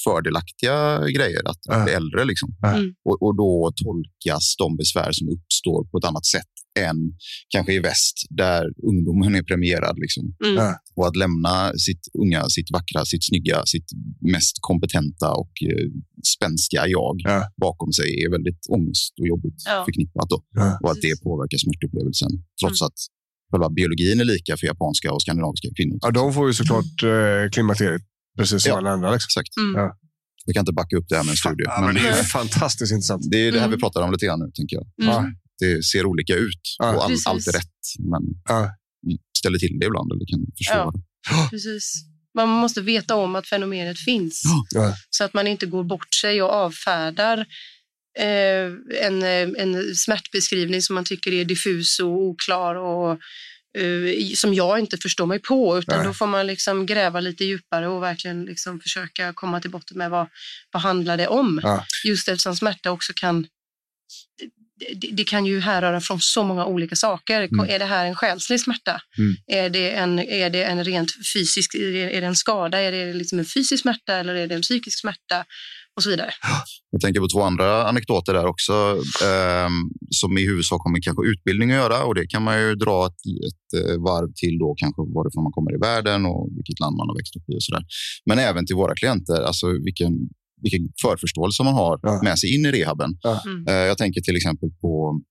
fördelaktiga 0.03 0.99
grejer 1.17 1.41
att, 1.49 1.61
att 1.69 1.83
bli 1.85 1.93
äldre. 1.93 2.25
Liksom. 2.25 2.49
Ja. 2.61 2.73
Mm. 2.73 2.93
Och, 3.09 3.21
och 3.23 3.35
då 3.37 3.71
tolkas 3.83 4.55
de 4.57 4.77
besvär 4.77 5.11
som 5.11 5.27
uppstår 5.29 5.83
på 5.91 5.97
ett 5.97 6.05
annat 6.05 6.25
sätt 6.25 6.53
än 6.79 6.97
kanske 7.49 7.73
i 7.73 7.79
väst 7.79 8.17
där 8.29 8.63
ungdomen 8.89 9.35
är 9.35 9.43
premierad. 9.43 9.95
Liksom. 9.99 10.23
Mm. 10.45 10.73
Och 10.95 11.07
att 11.07 11.15
lämna 11.15 11.73
sitt 11.85 12.03
unga, 12.23 12.41
sitt 12.49 12.69
vackra, 12.77 13.05
sitt 13.05 13.25
snygga, 13.29 13.57
sitt 13.65 13.89
mest 14.35 14.55
kompetenta 14.69 15.27
och 15.41 15.51
eh, 15.69 15.87
spänstiga 16.35 16.87
jag 16.87 17.15
Ja. 17.17 17.37
bakom 17.61 17.91
sig 17.97 18.07
är 18.23 18.29
väldigt 18.31 18.61
ångest 18.77 19.13
och 19.19 19.27
jobbigt 19.27 19.59
Ja. 19.65 19.83
förknippat. 19.87 20.29
Då. 20.29 20.37
Ja. 20.61 20.79
Och 20.83 20.91
att 20.91 21.01
det 21.01 21.23
påverkar 21.23 21.57
smärtupplevelsen 21.65 22.31
trots 22.61 22.81
att 22.81 22.97
själva 23.51 23.69
biologin 23.69 24.19
är 24.19 24.25
lika 24.35 24.57
för 24.57 24.67
japanska 24.67 25.07
och 25.13 25.21
skandinaviska 25.21 25.67
kvinnor. 25.77 25.97
Ja, 26.01 26.11
de 26.11 26.33
får 26.33 26.47
ju 26.47 26.53
såklart 26.53 26.95
eh, 27.13 27.43
klimakteriet 27.53 28.01
precis 28.37 28.63
som 28.63 28.69
Ja. 28.69 28.77
alla 28.77 28.89
andra. 28.95 29.07
Liksom. 29.13 29.27
Exakt. 29.29 29.53
Mm. 29.57 29.81
Ja. 29.81 29.87
Jag 30.45 30.53
kan 30.55 30.61
inte 30.61 30.73
backa 30.81 30.93
upp 30.97 31.05
det 31.09 31.15
här 31.17 31.23
med 31.23 31.31
en 31.31 31.37
studie. 31.37 31.63
Ja, 31.65 31.75
men 31.81 31.93
men 31.93 32.03
det 32.03 32.09
är 32.09 32.23
fantastiskt 32.23 32.91
intressant. 32.91 33.23
det 33.31 33.37
är 33.37 33.51
det 33.51 33.59
här 33.59 33.67
Mm. 33.67 33.77
vi 33.77 33.81
pratar 33.83 34.01
om 34.01 34.11
lite 34.11 34.25
grann 34.25 34.39
nu, 34.39 34.51
tänker 34.59 34.75
jag. 34.79 34.85
Det 35.61 35.83
ser 35.83 36.05
olika 36.05 36.35
ut 36.35 36.61
Ja. 36.79 36.95
och 36.95 37.03
all, 37.05 37.17
allt 37.25 37.47
är 37.47 37.51
rätt, 37.51 37.85
men 37.99 38.21
Ja. 38.49 38.69
ställer 39.37 39.59
till 39.59 39.79
det 39.79 39.85
ibland 39.85 40.11
eller 40.11 40.25
kan 40.25 40.45
försvåra. 40.57 40.93
Ja. 41.29 41.47
Precis. 41.51 41.93
Man 42.35 42.49
måste 42.49 42.81
veta 42.81 43.15
om 43.15 43.35
att 43.35 43.47
fenomenet 43.47 43.99
finns. 43.99 44.43
Ja. 44.69 44.95
Så 45.09 45.23
att 45.23 45.33
man 45.33 45.47
inte 45.47 45.65
går 45.65 45.83
bort 45.83 46.13
sig 46.13 46.41
och 46.41 46.49
avfärdar 46.49 47.37
eh, 48.19 48.71
en, 49.07 49.23
eh, 49.23 49.63
en 49.63 49.95
smärtbeskrivning 49.95 50.81
som 50.81 50.95
man 50.95 51.05
tycker 51.05 51.31
är 51.33 51.45
diffus 51.45 51.99
och 51.99 52.21
oklar 52.21 52.75
och 52.75 53.11
eh, 53.81 54.33
som 54.35 54.53
jag 54.53 54.79
inte 54.79 54.97
förstår 54.97 55.25
mig 55.25 55.39
på. 55.39 55.77
Utan 55.77 55.97
Nej. 55.97 56.07
då 56.07 56.13
får 56.13 56.27
man 56.27 56.47
liksom 56.47 56.85
gräva 56.85 57.19
lite 57.19 57.45
djupare 57.45 57.87
och 57.87 58.03
verkligen 58.03 58.45
liksom 58.45 58.79
försöka 58.79 59.33
komma 59.33 59.61
till 59.61 59.71
botten 59.71 59.97
med 59.97 60.09
vad, 60.09 60.27
vad 60.71 60.83
handlar 60.83 61.17
det 61.17 61.27
om. 61.27 61.59
Ja. 61.63 61.85
Just 62.05 62.27
eftersom 62.27 62.55
smärta 62.55 62.91
också 62.91 63.13
kan 63.15 63.47
det, 64.95 65.07
det 65.11 65.23
kan 65.23 65.45
ju 65.45 65.59
härröra 65.59 66.01
från 66.01 66.19
så 66.19 66.43
många 66.43 66.65
olika 66.65 66.95
saker. 66.95 67.41
Mm. 67.41 67.69
Är 67.69 67.79
det 67.79 67.85
här 67.85 68.05
en 68.05 68.15
själslig 68.15 68.59
smärta? 68.59 69.01
Mm. 69.17 69.35
Är, 69.47 69.69
det 69.69 69.91
en, 69.91 70.19
är 70.19 70.49
det 70.49 70.63
en 70.63 70.83
rent 70.83 71.11
fysisk, 71.33 71.75
är 71.75 72.21
det, 72.21 72.27
en 72.27 72.35
skada? 72.35 72.79
Är 72.79 72.91
det 72.91 73.13
liksom 73.13 73.39
en 73.39 73.45
fysisk 73.45 73.81
smärta 73.81 74.15
eller 74.15 74.35
är 74.35 74.47
det 74.47 74.55
en 74.55 74.61
psykisk 74.61 74.99
smärta? 74.99 75.45
Och 75.95 76.03
så 76.03 76.09
vidare. 76.09 76.31
Jag 76.91 77.01
tänker 77.01 77.19
på 77.19 77.27
två 77.27 77.41
andra 77.41 77.87
anekdoter 77.87 78.33
där 78.33 78.45
också 78.45 78.73
ehm, 79.25 79.77
som 80.09 80.37
i 80.37 80.45
huvudsak 80.45 80.81
har 80.83 80.91
med 80.91 81.03
kanske 81.03 81.23
utbildning 81.31 81.71
att 81.71 81.77
göra 81.77 82.03
och 82.03 82.15
det 82.15 82.27
kan 82.27 82.43
man 82.43 82.59
ju 82.61 82.75
dra 82.75 83.05
ett, 83.05 83.21
ett 83.49 83.69
eh, 83.79 83.97
varv 84.07 84.29
till 84.41 84.55
då 84.59 84.75
kanske 84.77 85.01
varifrån 85.01 85.43
man 85.43 85.51
kommer 85.51 85.71
i 85.75 85.79
världen 85.89 86.25
och 86.25 86.49
vilket 86.57 86.79
land 86.79 86.95
man 86.97 87.07
har 87.09 87.15
växt 87.19 87.35
upp 87.35 87.47
i 87.51 87.53
och 87.57 87.63
sådär. 87.67 87.83
Men 88.25 88.39
även 88.39 88.65
till 88.65 88.75
våra 88.75 88.95
klienter, 88.95 89.41
alltså 89.49 89.65
vilken, 89.87 90.13
vilken 90.61 90.93
förförståelse 91.01 91.63
man 91.63 91.73
har 91.73 91.99
Ja. 92.03 92.19
med 92.23 92.39
sig 92.39 92.55
in 92.55 92.65
i 92.65 92.71
rehaben. 92.71 93.17
Ja. 93.21 93.41
Mm. 93.45 93.67
Eh, 93.67 93.73
jag 93.73 93.97
tänker 93.97 94.21
till 94.21 94.35
exempel 94.35 94.69
på 94.81 95.21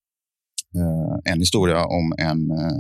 eh, 0.79 1.33
en 1.33 1.39
historia 1.39 1.85
om 1.85 2.15
en 2.19 2.51
eh, 2.51 2.77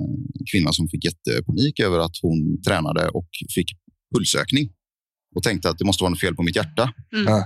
kvinna 0.52 0.72
som 0.72 0.88
fick 0.88 1.04
jättepanik 1.04 1.80
över 1.80 1.98
att 1.98 2.16
hon 2.22 2.62
tränade 2.62 3.08
och 3.08 3.28
fick 3.54 3.68
pulsökning 4.14 4.68
och 5.36 5.42
tänkte 5.42 5.70
att 5.70 5.78
det 5.78 5.84
måste 5.84 6.04
vara 6.04 6.10
något 6.10 6.20
fel 6.20 6.34
på 6.34 6.42
mitt 6.42 6.56
hjärta. 6.56 6.92
Mm. 7.16 7.42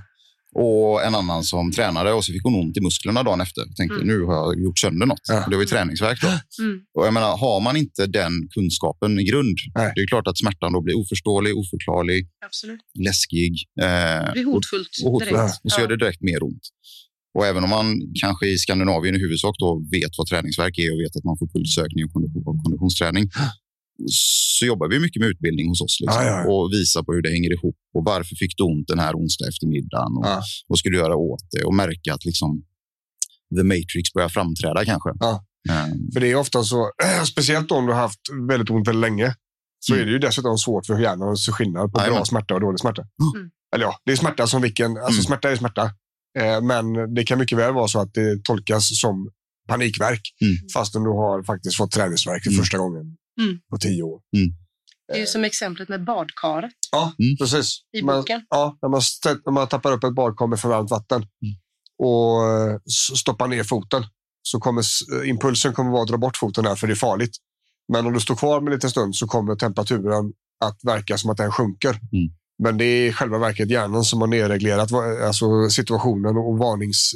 Och 0.54 1.02
en 1.04 1.14
annan 1.14 1.44
som 1.44 1.72
tränade 1.72 2.12
och 2.12 2.24
så 2.24 2.32
fick 2.32 2.42
hon 2.44 2.54
ont 2.54 2.76
i 2.76 2.80
musklerna 2.80 3.22
dagen 3.22 3.40
efter. 3.40 3.60
Jag 3.66 3.76
tänkte 3.76 3.94
Mm. 3.96 4.08
nu 4.08 4.24
har 4.24 4.34
jag 4.34 4.62
gjort 4.62 4.78
sönder 4.78 5.06
något. 5.06 5.20
Ja. 5.28 5.46
Det 5.50 5.56
var 5.56 5.62
ju 5.62 5.68
träningsvärk 5.68 6.20
då. 6.22 6.28
Mm. 6.64 6.80
Och 6.98 7.06
jag 7.06 7.14
menar, 7.14 7.36
har 7.36 7.60
man 7.60 7.76
inte 7.76 8.06
den 8.06 8.48
kunskapen 8.54 9.18
i 9.20 9.24
grund, 9.24 9.58
Nej. 9.74 9.92
det 9.94 10.00
är 10.00 10.06
klart 10.06 10.26
att 10.28 10.38
smärtan 10.38 10.72
då 10.72 10.80
blir 10.80 10.98
oförståelig, 10.98 11.56
oförklarlig, 11.56 12.28
Absolut. 12.46 12.80
läskig. 13.06 13.52
Eh, 13.80 13.86
Det 13.86 14.30
blir 14.32 14.44
hotfullt 14.44 14.88
och, 15.02 15.06
och, 15.06 15.12
hotfullt. 15.12 15.36
direkt. 15.40 15.60
och 15.64 15.72
så 15.72 15.80
gör 15.80 15.88
det 15.88 15.96
direkt 15.96 16.20
mer 16.22 16.42
ont. 16.42 16.62
Och 17.38 17.46
även 17.46 17.64
om 17.64 17.70
man 17.70 17.86
kanske 18.22 18.46
i 18.48 18.58
Skandinavien 18.58 19.14
i 19.16 19.18
huvudsak 19.18 19.54
då 19.58 19.82
vet 19.92 20.10
vad 20.18 20.26
träningsverk 20.26 20.78
är 20.78 20.92
och 20.94 21.00
vet 21.00 21.16
att 21.16 21.24
man 21.24 21.36
får 21.38 21.46
pulsökning 21.54 22.04
och 22.04 22.10
kondition- 22.12 22.46
och 22.46 22.62
konditionsträning 22.64 23.24
så 24.08 24.66
jobbar 24.66 24.88
vi 24.88 25.00
mycket 25.00 25.20
med 25.20 25.28
utbildning 25.28 25.68
hos 25.68 25.80
oss 25.80 25.96
liksom, 26.00 26.22
Ja, 26.22 26.28
ja, 26.30 26.40
ja. 26.44 26.52
och 26.52 26.72
visar 26.72 27.02
på 27.02 27.12
hur 27.12 27.22
det 27.22 27.30
hänger 27.30 27.52
ihop 27.52 27.76
och 27.94 28.04
varför 28.04 28.34
fick 28.36 28.56
du 28.56 28.62
ont 28.64 28.88
den 28.88 28.98
här 28.98 29.14
onsdag 29.14 29.48
eftermiddagen 29.48 30.12
och 30.18 30.26
Ja. 30.26 30.42
vad 30.66 30.78
ska 30.78 30.88
du 30.90 30.96
göra 30.96 31.16
åt 31.16 31.44
det 31.50 31.64
och 31.64 31.74
märka 31.74 32.14
att 32.14 32.24
liksom 32.24 32.50
the 33.56 33.62
matrix 33.62 34.12
börjar 34.14 34.28
framträda 34.28 34.84
kanske. 34.84 35.10
Ja. 35.20 35.44
Eh, 35.70 35.86
För 36.12 36.20
det 36.20 36.30
är 36.30 36.34
ofta 36.34 36.62
så, 36.64 36.90
speciellt 37.32 37.70
om 37.70 37.86
du 37.86 37.92
har 37.92 38.00
haft 38.00 38.20
väldigt 38.48 38.70
ont 38.70 38.88
väldigt 38.88 39.00
länge, 39.00 39.34
så 39.80 39.92
Mm. 39.92 40.02
är 40.02 40.06
det 40.06 40.12
ju 40.12 40.18
dessutom 40.18 40.58
svårt 40.58 40.86
för 40.86 40.98
hjärnan 40.98 41.28
att 41.32 41.38
se 41.38 41.52
skillnad 41.52 41.92
på 41.92 42.00
Jajamän. 42.00 42.16
bra 42.18 42.24
smärta 42.24 42.54
och 42.54 42.60
dålig 42.60 42.80
smärta. 42.80 43.02
Mm. 43.02 43.50
Eller 43.74 43.84
ja, 43.84 43.94
det 44.04 44.12
är 44.12 44.16
smärta 44.16 44.46
som 44.46 44.62
vilken, 44.62 44.90
alltså 44.96 45.12
Mm. 45.20 45.22
smärta 45.24 45.50
är 45.50 45.56
smärta. 45.56 45.84
Eh, 46.38 46.60
men 46.62 47.14
det 47.14 47.24
kan 47.24 47.38
mycket 47.38 47.58
väl 47.58 47.74
vara 47.74 47.88
så 47.88 48.00
att 48.00 48.14
det 48.14 48.44
tolkas 48.44 49.00
som 49.00 49.28
panikverk, 49.68 50.20
Mm. 50.42 50.54
fastän 50.74 51.02
du 51.02 51.10
har 51.10 51.42
faktiskt 51.42 51.76
fått 51.76 51.90
träningsverk 51.90 52.42
för 52.42 52.50
Mm. 52.50 52.60
första 52.62 52.78
gången 52.78 53.16
Mm. 53.42 53.58
på 53.70 53.78
tio 53.78 54.02
år. 54.02 54.20
Det 55.08 55.14
är 55.14 55.18
ju 55.20 55.26
som 55.26 55.44
exemplet 55.44 55.88
med 55.88 56.04
badkaret 56.04 56.72
Ja, 56.92 57.12
Mm. 57.18 57.36
precis. 57.36 57.78
i 57.96 58.02
Man- 58.02 58.16
boken. 58.20 58.46
Ja, 58.50 58.78
när 58.82 58.88
man, 58.88 59.00
när 59.46 59.52
man 59.52 59.68
tappar 59.68 59.92
upp 59.92 60.04
ett 60.04 60.14
badkar 60.14 60.46
med 60.46 60.60
för 60.60 60.68
varmt 60.68 60.90
vatten 60.90 61.16
Mm. 61.22 61.54
och 61.98 62.46
eh, 62.50 62.78
stoppar 63.16 63.48
ner 63.48 63.62
foten 63.64 64.02
så 64.42 64.60
kommer 64.60 64.80
s- 64.80 65.00
impulsen 65.24 65.72
kommer 65.72 65.90
vara 65.90 66.02
att 66.02 66.08
dra 66.08 66.16
bort 66.16 66.36
foten 66.36 66.64
där 66.64 66.74
för 66.74 66.86
det 66.86 66.92
är 66.92 66.94
farligt. 66.94 67.36
Men 67.92 68.06
om 68.06 68.12
du 68.12 68.20
står 68.20 68.36
kvar 68.36 68.60
med 68.60 68.68
en 68.68 68.74
liten 68.74 68.90
stund 68.90 69.16
så 69.16 69.26
kommer 69.26 69.54
temperaturen 69.56 70.32
att 70.64 70.78
verka 70.82 71.18
som 71.18 71.30
att 71.30 71.36
den 71.36 71.52
sjunker. 71.52 71.90
Mm. 71.90 72.34
Men 72.62 72.78
det 72.78 72.84
är 72.84 73.08
i 73.08 73.12
själva 73.12 73.38
verket 73.38 73.70
hjärnan 73.70 74.04
som 74.04 74.20
har 74.20 74.28
nedreglerat 74.28 74.92
alltså 74.92 75.68
situationen 75.70 76.36
och 76.36 76.58
varnings, 76.58 77.12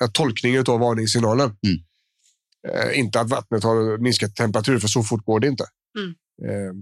eh, 0.00 0.08
tolkningen 0.08 0.64
av 0.68 0.80
varningssignalen. 0.80 1.46
Mm. 1.46 1.78
Eh, 2.68 2.98
inte 2.98 3.20
att 3.20 3.30
vattnet 3.30 3.64
har 3.64 3.98
minskat 3.98 4.36
temperatur, 4.36 4.78
för 4.78 4.88
så 4.88 5.02
fort 5.02 5.24
går 5.24 5.40
det 5.40 5.46
inte. 5.46 5.64
Mm. 5.98 6.14
Eh, 6.50 6.72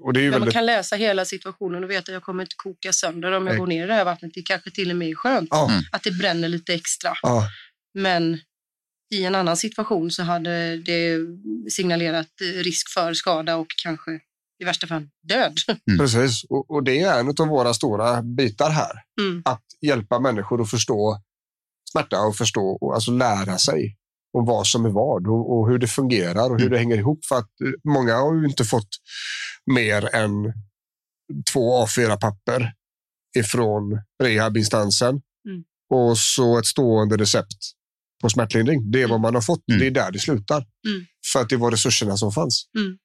och 0.00 0.12
det 0.12 0.20
är 0.20 0.22
ju 0.22 0.30
När 0.30 0.38
man 0.38 0.40
väldigt... 0.40 0.54
kan 0.54 0.66
läsa 0.66 0.96
hela 0.96 1.24
situationen 1.24 1.84
och 1.84 1.90
veta 1.90 2.02
att 2.12 2.14
jag 2.14 2.22
kommer 2.22 2.42
inte 2.42 2.54
koka 2.56 2.92
sönder 2.92 3.32
om 3.32 3.46
jag 3.46 3.52
Nej. 3.52 3.58
går 3.58 3.66
ner 3.66 3.84
i 3.84 3.86
det 3.86 3.94
här 3.94 4.04
vattnet. 4.04 4.34
Det 4.34 4.42
kanske 4.42 4.70
till 4.70 4.90
och 4.90 4.96
med 4.96 5.08
är 5.08 5.14
skönt 5.14 5.52
Mm. 5.52 5.82
att 5.92 6.02
det 6.02 6.10
bränner 6.10 6.48
lite 6.48 6.74
extra. 6.74 7.12
ja, 7.22 7.48
Men 7.94 8.38
i 9.14 9.24
en 9.24 9.34
annan 9.34 9.56
situation 9.56 10.10
så 10.10 10.22
hade 10.22 10.76
det 10.76 11.18
signalerat 11.70 12.28
risk 12.54 12.88
för 12.94 13.14
skada 13.14 13.56
och 13.56 13.66
kanske 13.82 14.10
i 14.62 14.64
värsta 14.64 14.86
fall 14.86 15.08
död. 15.28 15.56
Precis, 15.98 16.44
och, 16.44 16.70
och 16.70 16.84
det 16.84 17.00
är 17.00 17.20
en 17.20 17.28
av 17.28 17.48
våra 17.48 17.74
stora 17.74 18.22
bitar 18.22 18.70
här. 18.70 18.92
Mm. 19.20 19.42
Att 19.44 19.64
hjälpa 19.80 20.20
människor 20.20 20.62
att 20.62 20.70
förstå 20.70 21.22
smärta 21.92 22.20
och 22.20 22.36
förstå 22.36 22.78
och 22.80 22.94
alltså 22.94 23.10
lära 23.10 23.58
sig 23.58 23.96
om 24.38 24.44
vad 24.44 24.66
som 24.66 24.84
är 24.84 24.90
vad 24.90 25.26
och, 25.26 25.58
och 25.58 25.68
hur 25.68 25.78
det 25.78 25.86
fungerar 25.86 26.44
och 26.50 26.58
hur 26.60 26.66
Mm. 26.66 26.70
det 26.72 26.78
hänger 26.78 26.96
ihop. 26.96 27.24
För 27.24 27.36
att 27.38 27.60
eh, 27.60 27.92
många 27.92 28.14
har 28.16 28.34
ju 28.34 28.44
inte 28.46 28.64
fått 28.64 28.88
mer 29.74 30.14
än 30.14 30.52
två 31.52 31.84
A4-papper 31.86 32.72
ifrån 33.38 34.00
rehabinstansen 34.22 35.20
Mm. 35.48 35.64
och 35.90 36.18
så 36.18 36.58
ett 36.58 36.66
stående 36.66 37.16
recept 37.16 37.56
på 38.22 38.28
smärtlindring. 38.28 38.90
Det 38.90 39.02
är 39.02 39.08
vad 39.08 39.20
man 39.20 39.34
har 39.34 39.42
fått. 39.42 39.68
Mm. 39.68 39.80
Det 39.80 39.86
är 39.86 39.90
där 39.90 40.10
det 40.12 40.18
slutar. 40.18 40.56
Mm. 40.56 41.06
För 41.32 41.40
att 41.40 41.48
det 41.48 41.56
var 41.56 41.70
resurserna 41.70 42.16
som 42.16 42.32
fanns. 42.32 42.64
Mm. 42.78 42.98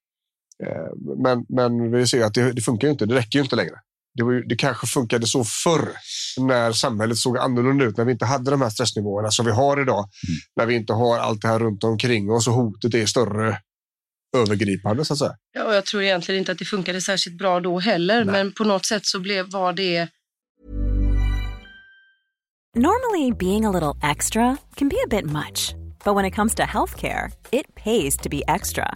Eh, 0.64 0.92
Men, 1.24 1.46
men 1.50 1.92
vi 1.92 2.08
ser 2.08 2.24
att 2.26 2.34
det, 2.34 2.52
det 2.52 2.62
funkar 2.62 2.88
ju 2.88 2.92
inte. 2.92 3.06
Det 3.06 3.16
räcker 3.16 3.40
inte 3.40 3.56
längre. 3.56 3.76
Det, 4.16 4.24
var 4.24 4.32
ju, 4.32 4.42
det 4.44 4.56
kanske 4.56 4.88
funkade 4.88 5.28
så 5.28 5.44
förr 5.44 5.90
när 6.38 6.72
samhället 6.72 7.18
såg 7.18 7.38
annorlunda 7.38 7.86
ut, 7.86 7.98
när 7.98 8.06
vi 8.06 8.12
inte 8.12 8.26
hade 8.26 8.52
de 8.52 8.62
här 8.62 8.70
stressnivåerna 8.70 9.32
som 9.32 9.46
vi 9.46 9.52
har 9.52 9.82
idag. 9.82 10.00
Mm. 10.00 10.40
När 10.56 10.66
vi 10.66 10.76
inte 10.76 10.94
har 10.94 11.20
allt 11.20 11.42
det 11.42 11.48
här 11.48 11.60
runt 11.60 11.84
omkring 11.84 12.32
oss 12.32 12.48
och 12.48 12.54
hotet 12.54 12.94
är 12.94 13.06
större 13.06 13.58
övergripande 14.38 15.06
så 15.06 15.14
att 15.14 15.20
säga. 15.20 15.36
Ja, 15.54 15.64
och 15.64 15.74
jag 15.74 15.86
tror 15.86 16.04
egentligen 16.04 16.40
inte 16.40 16.52
att 16.52 16.60
det 16.60 16.66
funkade 16.66 17.02
särskilt 17.02 17.38
bra 17.38 17.60
då 17.60 17.80
heller, 17.80 18.26
Nej. 18.26 18.34
men 18.34 18.52
på 18.52 18.64
något 18.64 18.86
sätt 18.86 19.06
så 19.06 19.20
blev, 19.20 19.52
var 19.52 19.74
det 19.74 20.08
Normally, 22.76 23.34
being 23.34 23.66
a 23.66 23.72
little 23.72 24.12
extra 24.12 24.58
can 24.76 24.88
be 24.88 24.96
a 25.04 25.08
bit 25.10 25.26
much, 25.26 25.76
but 26.06 26.16
when 26.16 26.26
it 26.26 26.36
comes 26.36 26.56
to 26.56 26.64
healthcare, 26.64 27.32
it 27.52 27.76
pays 27.76 28.18
to 28.18 28.30
be 28.30 28.44
extra. 28.48 28.96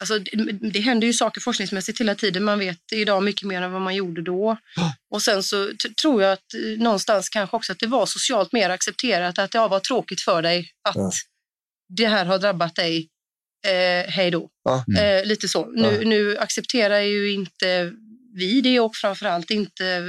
Alltså, 0.00 0.18
det, 0.72 0.80
händer 0.80 1.06
ju 1.06 1.12
saker 1.12 1.40
forskningsmässigt 1.40 2.00
hela 2.00 2.14
tiden. 2.14 2.44
Man 2.44 2.58
vet 2.58 2.92
idag 2.92 3.22
mycket 3.22 3.48
mer 3.48 3.62
än 3.62 3.72
vad 3.72 3.82
man 3.82 3.94
gjorde 3.94 4.22
då. 4.22 4.56
Och 5.10 5.22
sen 5.22 5.42
så 5.42 5.70
tror 6.02 6.22
jag 6.22 6.32
att 6.32 6.54
eh, 6.54 6.82
någonstans 6.82 7.28
kanske 7.28 7.56
också 7.56 7.72
att 7.72 7.78
det 7.78 7.86
var 7.86 8.06
socialt 8.06 8.52
mer 8.52 8.70
accepterat 8.70 9.38
att 9.38 9.50
det 9.50 9.58
var 9.58 9.80
tråkigt 9.80 10.20
för 10.20 10.42
dig 10.42 10.70
att 10.88 10.96
Ja. 10.96 11.10
det 11.96 12.06
här 12.06 12.24
har 12.24 12.38
drabbat 12.38 12.74
dig. 12.74 13.08
Eh, 13.66 14.10
hej 14.10 14.30
då. 14.30 14.50
Mm. 14.88 15.04
Eh, 15.20 15.26
lite 15.26 15.48
så. 15.48 15.66
Nu, 15.66 16.04
nu 16.04 16.38
accepterar 16.38 17.00
ju 17.00 17.32
inte 17.32 17.92
vi 18.34 18.60
det 18.60 18.80
och 18.80 18.96
framförallt 18.96 19.50
inte 19.50 19.86
eh, 19.86 20.02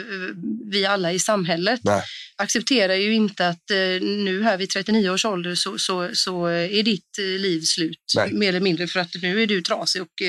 vi 0.71 0.85
alla 0.85 1.11
i 1.11 1.19
samhället 1.19 1.79
Nej. 1.83 2.03
accepterar 2.37 2.93
ju 2.93 3.13
inte 3.13 3.47
att 3.47 3.71
eh, 3.71 3.77
nu 4.01 4.43
här 4.43 4.57
vid 4.57 4.69
39 4.69 5.09
års 5.09 5.25
ålder 5.25 5.55
så, 5.55 5.77
så, 5.77 6.09
så 6.13 6.45
är 6.45 6.83
ditt 6.83 7.17
eh, 7.19 7.25
liv 7.25 7.61
slut. 7.61 8.13
Nej. 8.15 8.33
Mer 8.33 8.49
eller 8.49 8.59
mindre 8.59 8.87
för 8.87 8.99
att 8.99 9.09
nu 9.21 9.43
är 9.43 9.47
du 9.47 9.61
trasig 9.61 10.01
och 10.01 10.21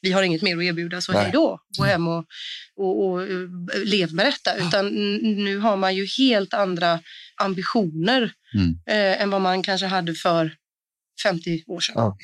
vi 0.00 0.12
har 0.12 0.22
inget 0.22 0.42
mer 0.42 0.56
att 0.56 0.62
erbjuda 0.62 1.00
så 1.00 1.12
Nej. 1.12 1.22
hej 1.22 1.30
då. 1.32 1.58
Gå 1.78 1.84
hem 1.84 2.08
och, 2.08 2.24
och, 2.76 3.06
och 3.06 3.28
lev 3.84 4.14
med 4.14 4.26
detta. 4.26 4.56
Utan 4.56 4.88
nu 5.44 5.58
har 5.58 5.76
man 5.76 5.94
ju 5.96 6.06
helt 6.06 6.54
andra 6.54 7.00
ambitioner 7.36 8.32
Mm. 8.54 8.78
eh, 8.86 9.22
än 9.22 9.30
vad 9.30 9.40
man 9.40 9.62
kanske 9.62 9.86
hade 9.86 10.14
för 10.14 10.54
50 11.22 11.64
år 11.66 11.80
sedan. 11.80 11.94
Ja. 11.96 12.16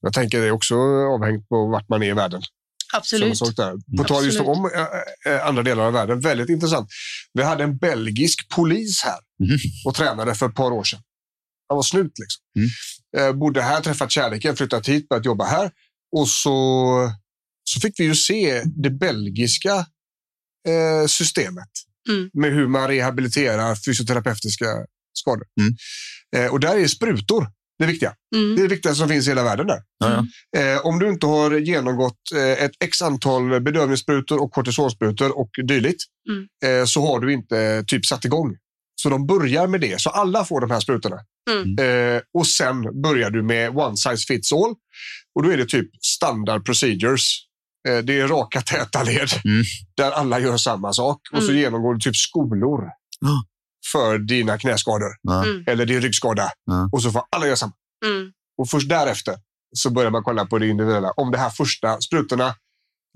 Jag 0.00 0.12
tänker 0.12 0.40
det 0.40 0.46
är 0.46 0.50
också 0.50 0.74
avhängt 1.14 1.48
på 1.48 1.66
vart 1.66 1.88
man 1.88 2.02
är 2.02 2.06
i 2.06 2.12
världen. 2.12 2.42
Absolut. 2.92 3.38
Samma 3.38 3.48
sak 3.48 3.56
där. 3.56 3.96
På 3.96 4.04
tal 4.04 4.24
just 4.24 4.40
om 4.40 4.70
äh, 5.26 5.46
andra 5.46 5.62
delar 5.62 5.84
av 5.86 5.92
världen, 5.92 6.20
väldigt 6.20 6.48
intressant. 6.48 6.88
Vi 7.32 7.42
hade 7.42 7.64
en 7.64 7.76
belgisk 7.76 8.48
polis 8.48 9.02
här 9.02 9.18
Mhm. 9.40 9.58
och 9.86 9.94
tränade 9.94 10.34
för 10.34 10.48
ett 10.48 10.54
par 10.54 10.70
år 10.70 10.84
sedan. 10.84 11.00
Han 11.68 11.76
var 11.76 11.82
snut 11.82 12.12
liksom. 12.18 12.42
Mm. 12.56 12.68
Eh, 13.28 13.38
bodde 13.38 13.62
här, 13.62 13.80
träffat 13.80 14.10
kärleken, 14.10 14.56
flyttat 14.56 14.88
hit, 14.88 15.08
börjat 15.08 15.24
jobba 15.24 15.44
här. 15.44 15.70
Och 16.16 16.28
så, 16.28 17.10
så 17.64 17.80
fick 17.80 18.00
vi 18.00 18.04
ju 18.04 18.14
se 18.14 18.62
det 18.82 18.90
belgiska 18.90 19.74
eh, 20.68 21.06
systemet 21.08 21.68
Mm. 22.08 22.30
med 22.34 22.52
hur 22.52 22.66
man 22.68 22.88
rehabiliterar 22.88 23.74
fysioterapeutiska 23.74 24.66
skador. 25.12 25.44
Mm. 25.60 25.74
Eh, 26.36 26.52
och 26.52 26.60
där 26.60 26.76
är 26.78 26.86
sprutor 26.88 27.46
det 27.82 27.92
viktiga. 27.92 28.12
Mm. 28.36 28.54
Det 28.56 28.60
är 28.60 28.62
det 28.62 28.74
viktigaste 28.74 28.98
som 28.98 29.08
finns 29.08 29.26
i 29.26 29.30
hela 29.30 29.42
världen 29.42 29.66
där. 29.66 29.78
Ja. 29.98 30.26
Eh, 30.60 30.86
om 30.86 30.98
du 30.98 31.08
inte 31.08 31.26
har 31.26 31.50
genomgått 31.58 32.18
eh, 32.34 32.64
ett 32.64 32.72
x 32.84 33.02
antal 33.02 33.60
bedövningssprutor 33.60 34.42
och 34.42 34.52
kortisonsprutor 34.52 35.38
och 35.38 35.50
dylikt 35.66 36.02
Mm. 36.30 36.46
eh, 36.80 36.84
så 36.86 37.06
har 37.06 37.20
du 37.20 37.32
inte 37.32 37.58
eh, 37.60 37.84
typ 37.84 38.06
satt 38.06 38.24
igång. 38.24 38.56
Så 39.02 39.08
de 39.08 39.26
börjar 39.26 39.66
med 39.66 39.80
det. 39.80 40.00
Så 40.00 40.10
alla 40.10 40.44
får 40.44 40.60
de 40.60 40.70
här 40.70 40.80
sprutorna. 40.80 41.16
Mm. 41.50 41.78
Eh, 42.16 42.20
och 42.38 42.46
sen 42.46 43.02
börjar 43.02 43.30
du 43.30 43.42
med 43.42 43.76
one 43.78 43.96
size 43.96 44.26
fits 44.28 44.52
all. 44.52 44.74
Och 45.34 45.42
då 45.42 45.50
är 45.52 45.56
det 45.56 45.66
typ 45.66 45.88
standard 46.04 46.64
procedures. 46.64 47.38
Eh, 47.88 47.98
det 47.98 48.20
är 48.20 48.28
raka 48.28 48.60
täta 48.60 49.02
led 49.02 49.28
Mm. 49.44 49.62
där 49.96 50.10
alla 50.10 50.40
gör 50.40 50.56
samma 50.56 50.92
sak. 50.92 51.20
Och 51.32 51.42
så 51.42 51.50
Mm. 51.50 51.60
genomgår 51.62 51.94
du 51.94 52.00
typ 52.00 52.16
skolor. 52.16 52.80
För 53.92 54.18
dina 54.18 54.58
knäskador. 54.58 55.12
Mm. 55.30 55.64
eller 55.66 55.86
din 55.86 56.00
ryggskada. 56.00 56.50
Ja. 56.64 56.88
Och 56.92 57.02
så 57.02 57.10
får 57.10 57.22
alla 57.36 57.46
göra 57.46 57.56
samma. 57.56 57.72
Mm. 58.06 58.32
Och 58.58 58.70
först 58.70 58.88
därefter 58.88 59.34
så 59.76 59.90
börjar 59.90 60.10
man 60.10 60.22
kolla 60.22 60.46
på 60.46 60.58
det 60.58 60.66
individuella. 60.68 61.10
Om 61.16 61.30
det 61.30 61.38
här 61.38 61.50
första 61.50 62.00
sprutorna 62.00 62.54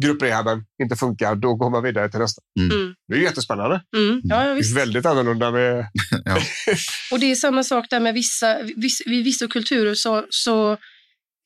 grupprehaben 0.02 0.64
inte 0.82 0.96
funkar, 0.96 1.34
då 1.34 1.54
går 1.54 1.70
man 1.70 1.82
vidare 1.82 2.10
till 2.10 2.20
nästa. 2.20 2.42
Mm. 2.60 2.94
Det 3.08 3.14
är 3.14 3.20
jättespännande. 3.20 3.82
Mm. 3.96 4.20
Ja, 4.24 4.48
ja, 4.48 4.54
Det 4.54 4.60
är 4.60 4.74
väldigt 4.74 5.06
annorlunda 5.06 5.50
med... 5.50 5.78
Och 7.12 7.20
det 7.20 7.30
är 7.30 7.34
samma 7.34 7.64
sak 7.64 7.86
där 7.90 8.00
med 8.00 8.14
vissa, 8.14 8.62
viss, 8.76 9.02
vid 9.06 9.24
vissa 9.24 9.48
kulturer 9.48 9.94
så, 9.94 10.26
så 10.30 10.72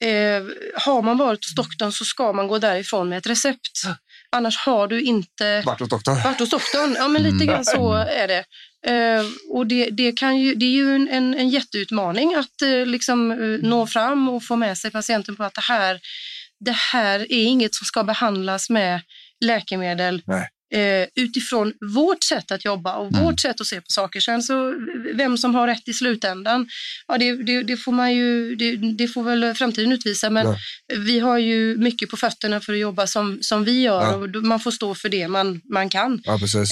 eh, 0.04 0.44
har 0.74 1.02
man 1.02 1.18
varit 1.18 1.44
hos 1.44 1.54
doktorn 1.54 1.92
så 1.92 2.04
ska 2.04 2.32
man 2.32 2.48
gå 2.48 2.58
därifrån 2.58 3.08
med 3.08 3.18
ett 3.18 3.26
recept. 3.26 3.82
Annars 4.32 4.58
har 4.58 4.88
du 4.88 5.02
inte 5.02 5.62
Vart 5.66 5.80
hos 5.80 5.88
doktorn. 5.88 6.22
varit 6.24 6.38
hos 6.38 6.50
doktorn. 6.50 6.94
Ja, 6.98 7.08
men 7.08 7.22
lite 7.22 7.46
grann 7.46 7.64
så 7.64 7.92
är 7.92 8.28
det. 8.28 8.44
Eh, 8.86 9.24
och 9.50 9.66
det, 9.66 9.90
det, 9.90 10.12
kan 10.12 10.36
ju, 10.36 10.54
det 10.54 10.64
är 10.64 10.70
ju 10.70 10.94
en, 10.94 11.08
en, 11.08 11.34
en 11.34 11.48
jätteutmaning 11.48 12.34
att 12.34 12.62
eh, 12.62 12.86
liksom, 12.86 13.30
eh, 13.30 13.68
nå 13.68 13.86
fram 13.86 14.28
och 14.28 14.44
få 14.44 14.56
med 14.56 14.78
sig 14.78 14.90
patienten 14.90 15.36
på 15.36 15.44
att 15.44 15.54
det 15.54 15.60
här, 15.60 16.00
det 16.60 16.76
här 16.92 17.20
är 17.20 17.44
inget 17.44 17.74
som 17.74 17.84
ska 17.84 18.04
behandlas 18.04 18.70
med 18.70 19.00
läkemedel 19.44 20.22
Nej. 20.26 20.48
Eh, 20.74 21.08
utifrån 21.14 21.72
vårt 21.94 22.24
sätt 22.24 22.50
att 22.50 22.64
jobba 22.64 22.94
och 22.96 23.08
Mm. 23.12 23.24
vårt 23.24 23.40
sätt 23.40 23.60
att 23.60 23.66
se 23.66 23.76
på 23.76 23.86
saker. 23.88 24.20
Sen 24.20 24.42
så 24.42 24.74
vem 25.14 25.38
som 25.38 25.54
har 25.54 25.66
rätt 25.66 25.88
i 25.88 25.92
slutändan, 25.92 26.68
ja, 27.08 27.18
det, 27.18 27.42
det, 27.42 27.62
det 27.62 27.76
får 27.76 27.92
man 27.92 28.14
ju, 28.14 28.56
det, 28.56 28.76
det 28.76 29.08
får 29.08 29.22
väl 29.22 29.54
framtiden 29.54 29.92
utvisa. 29.92 30.30
Men 30.30 30.46
Ja. 30.46 30.56
vi 30.98 31.18
har 31.18 31.38
ju 31.38 31.76
mycket 31.76 32.10
på 32.10 32.16
fötterna 32.16 32.60
för 32.60 32.72
att 32.72 32.78
jobba 32.78 33.06
som, 33.06 33.38
som 33.40 33.64
vi 33.64 33.82
gör 33.82 34.02
Ja. 34.02 34.14
och 34.14 34.44
man 34.44 34.60
får 34.60 34.70
stå 34.70 34.94
för 34.94 35.08
det 35.08 35.28
man, 35.28 35.60
man 35.72 35.88
kan 35.88 36.22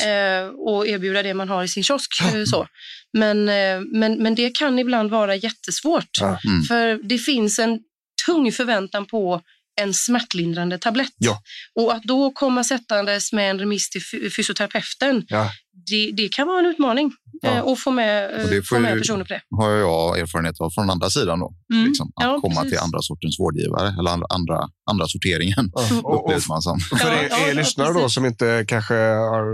eh, 0.06 0.48
och 0.48 0.86
erbjuda 0.88 1.22
det 1.22 1.34
man 1.34 1.48
har 1.48 1.64
i 1.64 1.68
sin 1.68 1.82
kiosk. 1.84 2.12
eh, 2.34 2.44
Så. 2.44 2.66
Men, 3.12 3.48
eh, 3.48 3.80
men, 3.92 4.22
men 4.22 4.34
det 4.34 4.54
kan 4.58 4.78
ibland 4.78 5.10
vara 5.10 5.36
jättesvårt. 5.36 6.20
Mm. 6.44 6.62
För 6.62 7.08
det 7.08 7.18
finns 7.18 7.58
en 7.58 7.78
tung 8.26 8.52
förväntan 8.52 9.06
på 9.06 9.40
en 9.78 9.94
smärtlindrande 9.94 10.78
tablett. 10.78 11.12
Ja. 11.16 11.42
Och 11.74 11.92
att 11.94 12.02
då 12.02 12.30
komma 12.30 12.64
sättandes 12.64 13.32
med 13.32 13.50
en 13.50 13.58
remiss 13.58 13.90
till 13.90 14.02
fy- 14.12 14.30
fysioterapeuten, 14.30 15.24
Ja. 15.28 15.50
Det, 15.90 16.10
det 16.16 16.28
kan 16.32 16.46
vara 16.46 16.58
en 16.58 16.66
utmaning 16.66 17.12
Ja. 17.42 17.48
eh, 17.50 17.62
att 17.64 17.80
få 17.80 17.90
med, 17.90 18.34
eh, 18.38 18.44
Och 18.44 18.50
det 18.50 18.62
få 18.62 18.74
får 18.74 18.78
med 18.80 18.92
ju- 18.94 18.98
personer 18.98 19.24
på 19.24 19.28
det. 19.34 19.40
har 19.56 19.70
jag 19.70 20.18
erfarenhet 20.18 20.60
av 20.60 20.70
från 20.70 20.90
andra 20.90 21.10
sidan. 21.10 21.40
Då, 21.40 21.54
Mm. 21.72 21.86
liksom, 21.86 22.06
att 22.16 22.24
Ja, 22.24 22.38
komma 22.40 22.54
precis. 22.54 22.70
till 22.70 22.78
andra 22.78 22.98
sortens 23.02 23.40
vårdgivare 23.40 23.88
eller 23.98 24.10
andra, 24.10 24.26
andra, 24.30 24.68
andra 24.90 25.06
sorteringen. 25.06 25.70
Ja. 25.74 26.00
Och, 26.02 26.24
och, 26.34 26.40
man 26.48 26.62
som. 26.62 26.78
och 26.92 26.98
för 26.98 27.08
er, 27.12 27.28
ja, 27.30 27.38
er 27.38 27.48
ja, 27.48 27.54
lyssnare 27.54 27.92
då 27.92 28.08
som 28.08 28.24
inte 28.26 28.64
kanske 28.68 28.94
har 28.94 29.44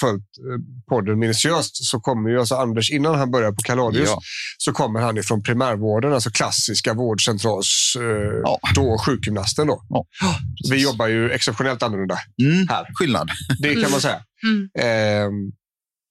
följt 0.00 0.22
eh, 0.38 0.58
podden 0.88 1.18
minutiöst 1.18 1.84
så 1.90 2.00
kommer 2.00 2.30
ju 2.30 2.38
alltså 2.40 2.54
Anders, 2.54 2.90
innan 2.90 3.14
han 3.14 3.30
börjar 3.30 3.50
på 3.52 3.62
Kaladius, 3.64 4.08
Ja. 4.08 4.20
så 4.58 4.72
kommer 4.72 5.00
han 5.00 5.18
ifrån 5.18 5.42
primärvården, 5.42 6.12
alltså 6.12 6.30
klassiska 6.30 6.94
vårdcentrals, 6.94 7.96
eh, 7.96 8.40
Ja. 8.42 8.58
då 8.74 8.98
sjukgymnasten 9.06 9.66
då. 9.66 9.82
Ja, 9.88 10.06
Vi 10.70 10.82
jobbar 10.82 11.06
ju 11.08 11.30
exceptionellt 11.30 11.82
annorlunda 11.82 12.18
Mm, 12.42 12.68
här. 12.68 12.86
skillnad. 12.94 13.28
Det 13.58 13.74
kan 13.82 13.90
man 13.90 14.00
säga. 14.00 14.20
Mm. 14.46 14.68
Ehm, 14.78 15.52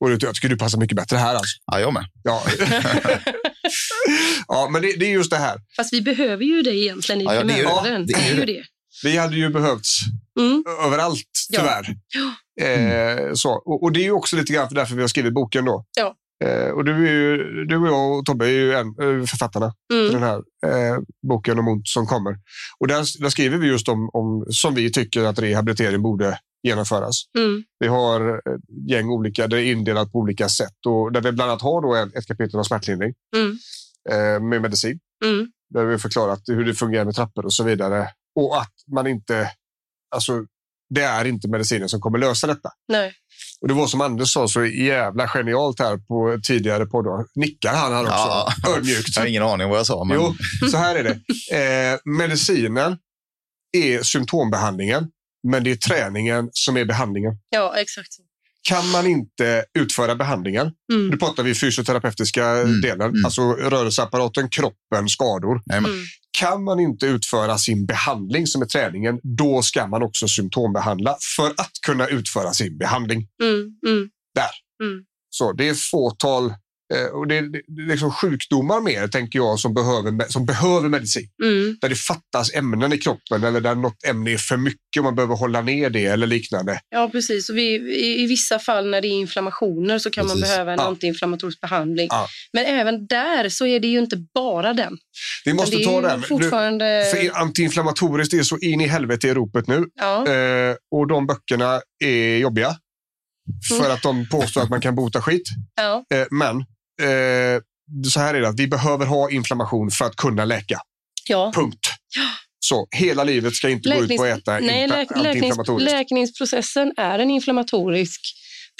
och 0.04 0.12
jag 0.12 0.36
tycker 0.36 0.50
du 0.50 0.58
passar 0.58 0.80
mycket 0.80 0.96
bättre 0.98 1.18
här 1.18 1.36
alltså. 1.36 1.58
Ja, 1.72 1.80
jag 1.80 1.94
med. 1.94 2.06
Ja, 2.24 2.44
ja 4.48 4.70
men 4.72 4.82
det, 4.82 4.94
det 5.00 5.06
är 5.06 5.10
just 5.10 5.30
det 5.32 5.38
här. 5.38 5.58
Fast 5.76 5.94
vi 5.94 6.02
behöver 6.02 6.44
ju 6.46 6.62
det 6.62 6.76
egentligen 6.76 7.22
i 7.22 7.24
Ja, 7.24 7.34
ja, 7.34 7.44
det 7.44 7.54
är 7.54 7.58
ju 7.58 7.64
det. 7.64 7.70
primärvården. 7.70 8.06
Det 8.06 8.14
Det 8.14 8.30
är 8.30 8.36
ju 8.36 8.46
det. 8.46 8.64
Vi 9.04 9.18
hade 9.18 9.36
ju 9.36 9.50
behövts 9.50 10.00
Mm. 10.40 10.64
överallt, 10.86 11.24
Ja. 11.50 11.60
tyvärr. 11.60 11.96
Eh, 12.62 13.34
så. 13.34 13.50
Och, 13.52 13.84
och 13.84 13.92
det 13.92 14.00
är 14.00 14.04
ju 14.04 14.12
också 14.12 14.36
lite 14.36 14.54
grann 14.54 14.68
för 14.68 14.76
därför 14.76 14.96
vi 14.96 15.02
har 15.02 15.08
skrivit 15.08 15.34
boken 15.34 15.66
då. 15.66 15.86
Ja. 15.98 16.16
Eh, 16.44 16.70
och 16.70 16.86
du, 16.86 17.08
är 17.08 17.12
ju, 17.12 17.66
du 17.66 17.78
och 17.78 17.88
jag 17.88 18.20
och 18.20 18.26
Tobbe 18.26 18.46
är 18.46 18.50
ju 18.50 18.74
en, 18.74 18.88
eh, 18.88 19.26
författarna 19.26 19.74
till 19.90 20.00
Mm. 20.00 20.14
den 20.14 20.24
här 20.24 20.38
eh, 20.66 20.98
boken 21.28 21.60
om 21.60 21.68
ont 21.68 21.88
som 21.88 22.06
kommer. 22.08 22.36
Och 22.80 22.88
där, 22.88 23.22
där 23.22 23.30
skriver 23.30 23.58
vi 23.58 23.68
just 23.68 23.88
om, 23.88 24.10
om 24.14 24.46
som 24.50 24.76
vi 24.76 24.92
tycker 24.92 25.24
att 25.24 25.40
rehabilitering 25.40 26.02
borde 26.02 26.40
genomföras. 26.68 27.24
Mm. 27.38 27.64
Vi 27.80 27.88
har 27.88 28.38
ett 28.38 28.90
gäng 28.90 29.10
olika, 29.10 29.48
det 29.48 29.62
är 29.62 29.72
indelat 29.72 30.12
på 30.12 30.18
olika 30.20 30.50
sätt 30.50 30.86
och 30.88 31.12
där 31.12 31.22
vi 31.22 31.32
bland 31.32 31.52
annat 31.52 31.62
har 31.62 31.82
då 31.82 31.96
ett 32.18 32.28
kapitel 32.28 32.58
om 32.58 32.66
smärtlindring 32.66 33.14
Mm. 33.36 33.58
eh, 34.10 34.40
med 34.50 34.62
medicin. 34.62 35.00
Mm. 35.26 35.52
Där 35.74 35.86
vi 35.86 35.98
förklarat 35.98 36.42
hur 36.48 36.66
det 36.66 36.74
fungerar 36.74 37.06
med 37.06 37.16
trappor 37.16 37.46
och 37.46 37.54
så 37.54 37.64
vidare. 37.64 38.08
Och 38.40 38.58
att 38.62 38.74
man 38.92 39.08
inte, 39.08 39.50
alltså 40.16 40.46
det 40.94 41.02
är 41.04 41.26
inte 41.26 41.48
medicinen 41.48 41.90
som 41.90 42.00
kommer 42.02 42.18
lösa 42.18 42.48
detta. 42.48 42.70
Nej. 42.88 43.14
Och 43.62 43.68
det 43.68 43.74
var 43.74 43.88
som 43.88 44.02
Anders 44.02 44.34
sa 44.34 44.48
så 44.48 44.66
jävla 44.66 45.28
genialt 45.28 45.80
här 45.80 45.98
på 45.98 46.40
tidigare 46.44 46.86
poddar. 46.86 47.26
Nickar 47.36 47.74
han 47.74 47.94
här 47.94 48.02
också? 48.02 48.14
Ja. 48.14 48.54
Ödmjukt. 48.78 49.16
Jag 49.16 49.22
har 49.22 49.28
ingen 49.28 49.44
aning 49.44 49.70
vad 49.70 49.80
jag 49.80 49.86
sa. 49.86 50.04
Men... 50.04 50.18
Jo, 50.18 50.36
så 50.72 50.78
här 50.78 50.96
är 50.96 51.04
det. 51.04 51.92
Eh, 51.94 52.00
medicinen 52.06 52.98
är 53.78 54.04
symptombehandlingen, 54.04 55.08
men 55.48 55.64
det 55.64 55.72
är 55.72 55.76
träningen 55.76 56.50
som 56.52 56.78
är 56.78 56.86
behandlingen. 56.86 57.34
Ja, 57.50 57.76
exakt 57.78 58.14
så. 58.14 58.22
Kan 58.70 58.90
man 58.90 59.08
inte 59.08 59.66
utföra 59.80 60.16
behandlingen, 60.16 60.72
Mm. 60.94 61.08
nu 61.08 61.18
pratar 61.18 61.44
vi 61.44 61.56
fysioterapeutiska 61.56 62.46
Mm, 62.48 62.82
delen, 62.82 63.10
mm. 63.10 63.26
alltså 63.26 63.42
rörelseapparaten, 63.54 64.50
kroppen, 64.50 65.10
skador. 65.10 65.62
Mm. 65.74 65.92
Kan 66.40 66.64
man 66.64 66.80
inte 66.80 67.06
utföra 67.06 67.58
sin 67.58 67.86
behandling 67.86 68.48
som 68.48 68.62
är 68.62 68.66
träningen, 68.66 69.20
då 69.24 69.62
ska 69.62 69.88
man 69.88 70.04
också 70.04 70.28
symptombehandla 70.28 71.18
för 71.36 71.50
att 71.50 71.72
kunna 71.86 72.08
utföra 72.08 72.54
sin 72.54 72.78
behandling. 72.78 73.28
Mm. 73.44 74.10
Mm. 74.84 75.04
Så 75.30 75.54
det 75.54 75.70
är 75.70 75.74
fåtal 75.92 76.54
och 77.14 77.28
det 77.28 77.38
är, 77.38 77.42
det 77.42 77.82
är 77.84 77.88
liksom 77.92 78.12
sjukdomar 78.12 78.82
mer, 78.82 79.08
tänker 79.08 79.40
jag, 79.40 79.60
som 79.60 79.74
behöver, 79.74 80.26
som 80.30 80.46
behöver 80.46 80.90
medicin. 80.90 81.30
Mm. 81.44 81.78
Där 81.82 81.90
det 81.90 81.96
fattas 81.96 82.54
ämnen 82.54 82.94
i 82.94 82.98
kroppen 82.98 83.44
eller 83.44 83.62
där 83.62 83.76
något 83.76 84.04
ämne 84.08 84.32
är 84.34 84.38
för 84.38 84.58
mycket 84.58 84.98
och 84.98 85.04
man 85.04 85.16
behöver 85.16 85.36
hålla 85.36 85.62
ner 85.62 85.90
det 85.90 86.06
eller 86.06 86.28
liknande. 86.28 86.80
Ja, 86.90 87.10
precis. 87.12 87.50
Och 87.50 87.58
vi, 87.58 87.76
i, 87.76 88.24
I 88.24 88.28
vissa 88.28 88.60
fall 88.60 88.90
när 88.90 89.02
det 89.02 89.08
är 89.08 89.20
inflammationer 89.20 90.00
så 90.00 90.10
kan 90.10 90.28
man 90.28 90.36
Precis. 90.36 90.50
behöva 90.56 90.72
en 90.74 90.80
Ja. 90.80 90.88
antiinflammatorisk 90.88 91.62
behandling. 91.62 92.08
Ja. 92.10 92.28
Men 92.54 92.66
även 92.66 93.08
där 93.08 93.50
så 93.50 93.66
är 93.66 93.80
det 93.80 93.88
ju 93.88 94.00
inte 94.00 94.18
bara 94.34 94.74
den. 94.74 94.98
Vi 95.46 95.54
måste 95.54 95.78
det 95.78 95.84
ta 95.84 96.02
den. 96.02 96.22
Du, 96.22 96.28
fortfarande... 96.28 97.06
för 97.14 97.42
antiinflammatoriskt 97.42 98.32
det 98.32 98.38
är 98.38 98.44
så 98.44 98.58
in 98.58 98.82
i 98.82 98.88
helvete 98.88 99.28
i 99.28 99.34
ropet 99.34 99.68
nu. 99.68 99.86
Ja. 99.96 100.28
Eh, 100.28 100.76
och 100.92 101.08
de 101.08 101.28
böckerna 101.28 101.82
är 102.04 102.38
jobbiga. 102.38 102.76
För 103.70 103.76
Mm. 103.80 103.92
att 103.92 104.02
de 104.02 104.30
påstår 104.30 104.62
att 104.62 104.70
man 104.70 104.82
kan 104.82 104.96
bota 104.96 105.22
skit. 105.22 105.44
Ja. 105.76 106.04
Eh, 106.14 106.26
men 106.32 106.66
eh, 107.02 107.62
så 108.10 108.20
här 108.20 108.34
är 108.34 108.42
det, 108.42 108.54
vi 108.58 108.68
behöver 108.68 109.06
ha 109.06 109.32
inflammation 109.32 109.92
för 109.92 110.06
att 110.06 110.16
kunna 110.16 110.46
läka. 110.46 110.80
ja. 111.30 111.52
Punkt. 111.56 111.90
Så 112.60 112.88
hela 112.96 113.24
livet 113.24 113.56
ska 113.56 113.70
inte 113.70 113.90
gå 113.90 114.04
ut 114.04 114.18
på 114.18 114.24
att 114.24 114.40
äta 114.40 114.60
Nej, 114.60 114.88
läk, 114.88 115.08
läknings, 115.16 115.58
läkningsprocessen 115.80 116.94
är 116.98 117.20
en 117.20 117.30
inflammatorisk 117.30 118.22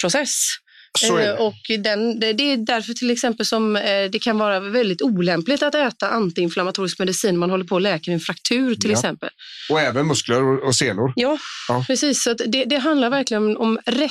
process. 0.00 0.30
Eh. 1.02 1.34
Och 1.34 1.54
den, 1.78 2.20
det, 2.20 2.26
är 2.26 2.56
därför 2.66 2.92
till 2.94 3.10
exempel 3.10 3.46
som 3.46 3.76
eh, 3.76 3.82
det 4.12 4.18
kan 4.22 4.38
vara 4.38 4.60
väldigt 4.60 5.02
olämpligt 5.02 5.62
att 5.62 5.74
äta 5.74 6.08
antiinflammatorisk 6.08 6.98
medicin. 6.98 7.36
Man 7.38 7.50
håller 7.50 7.64
på 7.64 7.74
och 7.74 7.80
läker 7.80 8.12
en 8.12 8.20
fraktur 8.20 8.74
till 8.74 8.90
Ja. 8.90 8.96
exempel. 8.96 9.28
Och 9.70 9.80
även 9.80 10.06
muskler 10.06 10.64
och, 10.66 10.74
senor. 10.74 11.12
Ja, 11.16 11.38
Ja. 11.68 11.84
precis. 11.86 12.22
Så 12.22 12.30
att 12.30 12.40
det, 12.46 12.64
det 12.64 12.76
handlar 12.78 13.10
verkligen 13.10 13.56
om, 13.56 13.78
rätt 13.86 14.10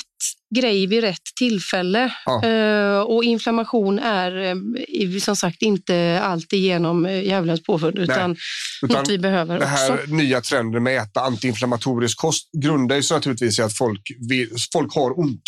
grej 0.55 0.87
vid 0.87 1.01
rätt 1.01 1.17
tillfälle. 1.39 2.13
Ja. 2.25 2.45
Eh, 2.45 2.99
och 2.99 3.23
inflammation 3.23 3.99
är 3.99 5.19
som 5.19 5.35
sagt 5.35 5.61
inte 5.61 6.19
alltigenom 6.23 7.05
djävulens 7.05 7.63
påfund 7.63 7.99
utan, 7.99 8.35
Utan 8.83 8.97
något 8.99 9.09
vi 9.09 9.17
behöver 9.17 9.59
det 9.59 9.65
här 9.65 9.93
också. 9.93 10.13
nya 10.15 10.41
trenden 10.41 10.83
med 10.83 11.01
att 11.01 11.07
äta 11.09 11.21
antiinflammatorisk 11.21 12.17
kost 12.17 12.49
grundar 12.63 13.01
sig 13.01 13.17
naturligtvis 13.17 13.59
i 13.59 13.61
att 13.61 13.77
folk, 13.77 14.01
folk 14.73 14.95
har 14.95 15.19
ont 15.19 15.43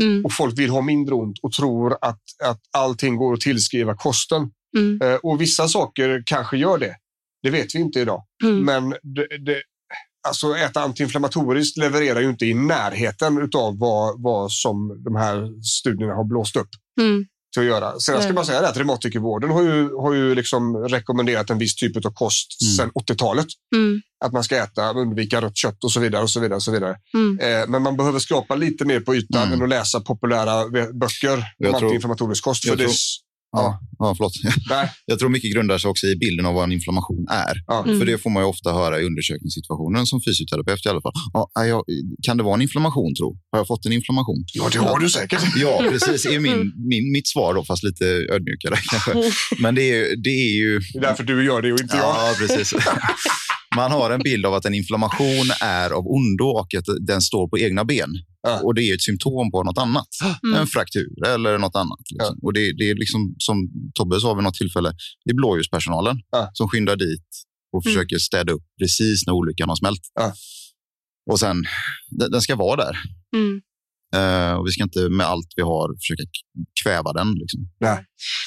Mm, 0.00 0.24
och 0.24 0.32
folk 0.32 0.58
vill 0.58 0.70
ha 0.70 0.80
mindre 0.80 1.14
ont 1.14 1.38
och 1.42 1.52
tror 1.52 1.92
att, 2.00 2.20
att 2.44 2.60
allting 2.76 3.16
går 3.16 3.34
att 3.34 3.40
tillskriva 3.40 3.96
kosten. 3.96 4.50
mm, 4.76 5.00
Eh, 5.02 5.14
och 5.14 5.40
vissa 5.40 5.68
saker 5.68 6.22
kanske 6.26 6.56
gör 6.56 6.78
det. 6.78 6.96
Det 7.42 7.50
vet 7.50 7.74
vi 7.74 7.78
inte 7.78 8.00
idag. 8.00 8.24
mm. 8.44 8.64
Men 8.64 8.90
det, 8.90 9.38
det, 9.46 9.62
alltså 10.28 10.56
äta 10.56 10.80
antiinflammatoriskt 10.80 11.78
levererar 11.78 12.20
ju 12.20 12.30
inte 12.30 12.46
i 12.46 12.54
närheten 12.54 13.50
av 13.56 13.78
vad, 13.78 14.22
vad 14.22 14.52
som 14.52 15.02
de 15.04 15.16
här 15.16 15.62
studierna 15.62 16.14
har 16.14 16.24
blåst 16.24 16.56
upp 16.56 16.68
Mm. 17.00 17.26
Till 17.52 17.62
att 17.62 17.68
göra. 17.68 17.98
Sen 18.00 18.22
ska 18.22 18.32
man 18.32 18.46
säga 18.46 18.60
det 18.60 18.68
att 18.68 18.76
reumatikervården 18.76 19.50
har 19.50 19.62
ju, 19.62 19.94
har 19.94 20.14
ju 20.14 20.34
liksom 20.34 20.76
rekommenderat 20.76 21.50
en 21.50 21.58
viss 21.58 21.74
typ 21.74 22.06
av 22.06 22.10
kost 22.14 22.46
Mm. 22.62 22.74
sedan 22.76 22.90
80-talet. 22.94 23.46
Mm. 23.76 24.00
Att 24.24 24.32
man 24.32 24.44
ska 24.44 24.56
äta, 24.56 24.90
undvika 24.92 25.40
rött 25.42 25.56
kött 25.56 25.84
och 25.84 25.92
så 25.92 26.00
vidare. 26.00 26.22
och 26.22 26.30
så 26.30 26.40
vidare, 26.40 26.56
och 26.56 26.62
så 26.62 26.72
vidare. 26.72 26.96
Mm. 27.14 27.38
Eh, 27.62 27.68
men 27.68 27.82
man 27.82 27.96
behöver 27.96 28.18
skrapa 28.18 28.54
lite 28.54 28.84
mer 28.84 29.00
på 29.00 29.14
ytan 29.14 29.42
Mm. 29.42 29.52
än 29.54 29.62
att 29.62 29.68
läsa 29.68 30.00
populära 30.00 30.68
böcker 30.92 31.36
om 31.36 31.42
Jag 31.58 31.74
antiinflammatorisk 31.74 32.44
kost. 32.44 32.62
För 32.62 32.68
jag 32.68 32.78
det, 32.78 32.84
tror- 32.84 32.94
Ja, 33.52 33.80
ja, 33.98 34.14
förlåt. 34.16 34.32
nej, 34.70 34.90
Jag 35.06 35.18
tror 35.18 35.28
mycket 35.28 35.52
grundar 35.54 35.78
sig 35.78 35.90
också 35.90 36.06
i 36.06 36.16
bilden 36.16 36.46
av 36.46 36.54
vad 36.54 36.64
en 36.64 36.72
inflammation 36.72 37.26
är. 37.30 37.54
ja. 37.66 37.84
Mm. 37.86 37.98
För 37.98 38.06
det 38.06 38.18
får 38.18 38.30
man 38.30 38.42
ju 38.42 38.46
ofta 38.48 38.72
höra 38.72 39.00
i 39.00 39.04
undersökningssituationen 39.04 40.06
som 40.06 40.20
fysioterapeut 40.26 40.86
i 40.86 40.88
alla 40.88 41.00
fall. 41.00 41.12
Ja, 41.32 41.50
jag, 41.66 41.84
kan 42.26 42.36
det 42.36 42.42
vara 42.42 42.54
en 42.54 42.62
inflammation 42.62 43.14
tro? 43.14 43.38
Har 43.52 43.58
jag 43.58 43.66
fått 43.66 43.86
en 43.86 43.92
inflammation? 43.92 44.44
ja, 44.54 44.68
det 44.72 44.78
har 44.78 44.98
du 44.98 45.10
säkert. 45.10 45.42
Ja, 45.56 45.84
precis. 45.90 46.26
är 46.26 46.40
min, 46.40 46.72
min, 46.88 47.12
mitt 47.12 47.28
svar 47.28 47.54
då, 47.54 47.64
fast 47.64 47.82
lite 47.84 48.04
ödmjukare 48.06 48.76
kanske. 48.90 49.32
Men 49.62 49.74
det 49.74 49.82
är, 49.82 49.96
ju- 49.96 50.16
det 50.16 50.30
är 50.30 50.54
ju... 50.62 50.78
Det 50.92 50.98
är 50.98 51.02
därför 51.02 51.24
du 51.24 51.44
gör 51.44 51.62
det 51.62 51.72
och 51.72 51.80
inte 51.80 51.96
jag. 51.96 52.06
Ja, 52.06 52.34
precis. 52.38 52.74
Man 53.76 53.90
har 53.92 54.10
en 54.10 54.20
bild 54.22 54.46
av 54.46 54.54
att 54.54 54.64
en 54.64 54.74
inflammation 54.74 55.46
är 55.60 55.90
av 55.90 56.04
ondo 56.06 56.44
och 56.44 56.74
att 56.78 56.84
den 57.06 57.20
står 57.20 57.48
på 57.48 57.58
egna 57.58 57.84
ben. 57.84 58.10
Ja. 58.42 58.60
Och 58.64 58.74
det 58.74 58.82
är 58.82 58.94
ett 58.94 59.02
symptom 59.02 59.50
på 59.50 59.62
något 59.62 59.78
annat. 59.78 60.08
Mm. 60.44 60.60
En 60.60 60.66
fraktur 60.66 61.08
eller 61.26 61.58
något 61.58 61.76
annat. 61.76 62.00
Liksom. 62.10 62.38
Och 62.42 62.52
det, 62.52 62.60
det 62.78 62.90
är 62.90 62.94
liksom 62.94 63.34
som 63.38 63.56
Tobbe 63.94 64.20
sa 64.20 64.34
vid 64.34 64.44
något 64.44 64.54
tillfälle, 64.54 64.92
det 65.24 65.30
är 65.30 65.34
blåljuspersonalen 65.34 66.16
Ja. 66.30 66.50
som 66.52 66.68
skyndar 66.68 66.96
dit 66.96 67.26
och 67.72 67.86
Mm. 67.86 67.94
försöker 67.94 68.18
städa 68.18 68.52
upp 68.52 68.62
precis 68.80 69.26
när 69.26 69.32
olyckan 69.34 69.68
har 69.68 69.76
smält. 69.76 70.00
Ja. 70.14 70.32
Och 71.30 71.40
sen, 71.40 71.64
den, 72.10 72.30
den 72.30 72.40
ska 72.40 72.56
vara 72.56 72.76
där. 72.84 72.96
Mm. 73.36 73.60
Eh, 74.16 74.52
och 74.52 74.66
vi 74.66 74.70
ska 74.70 74.82
inte 74.82 75.08
med 75.08 75.26
allt 75.26 75.48
vi 75.56 75.62
har 75.62 75.88
försöka 76.00 76.22
kväva 76.82 77.12
den. 77.12 77.34
Liksom. 77.34 77.60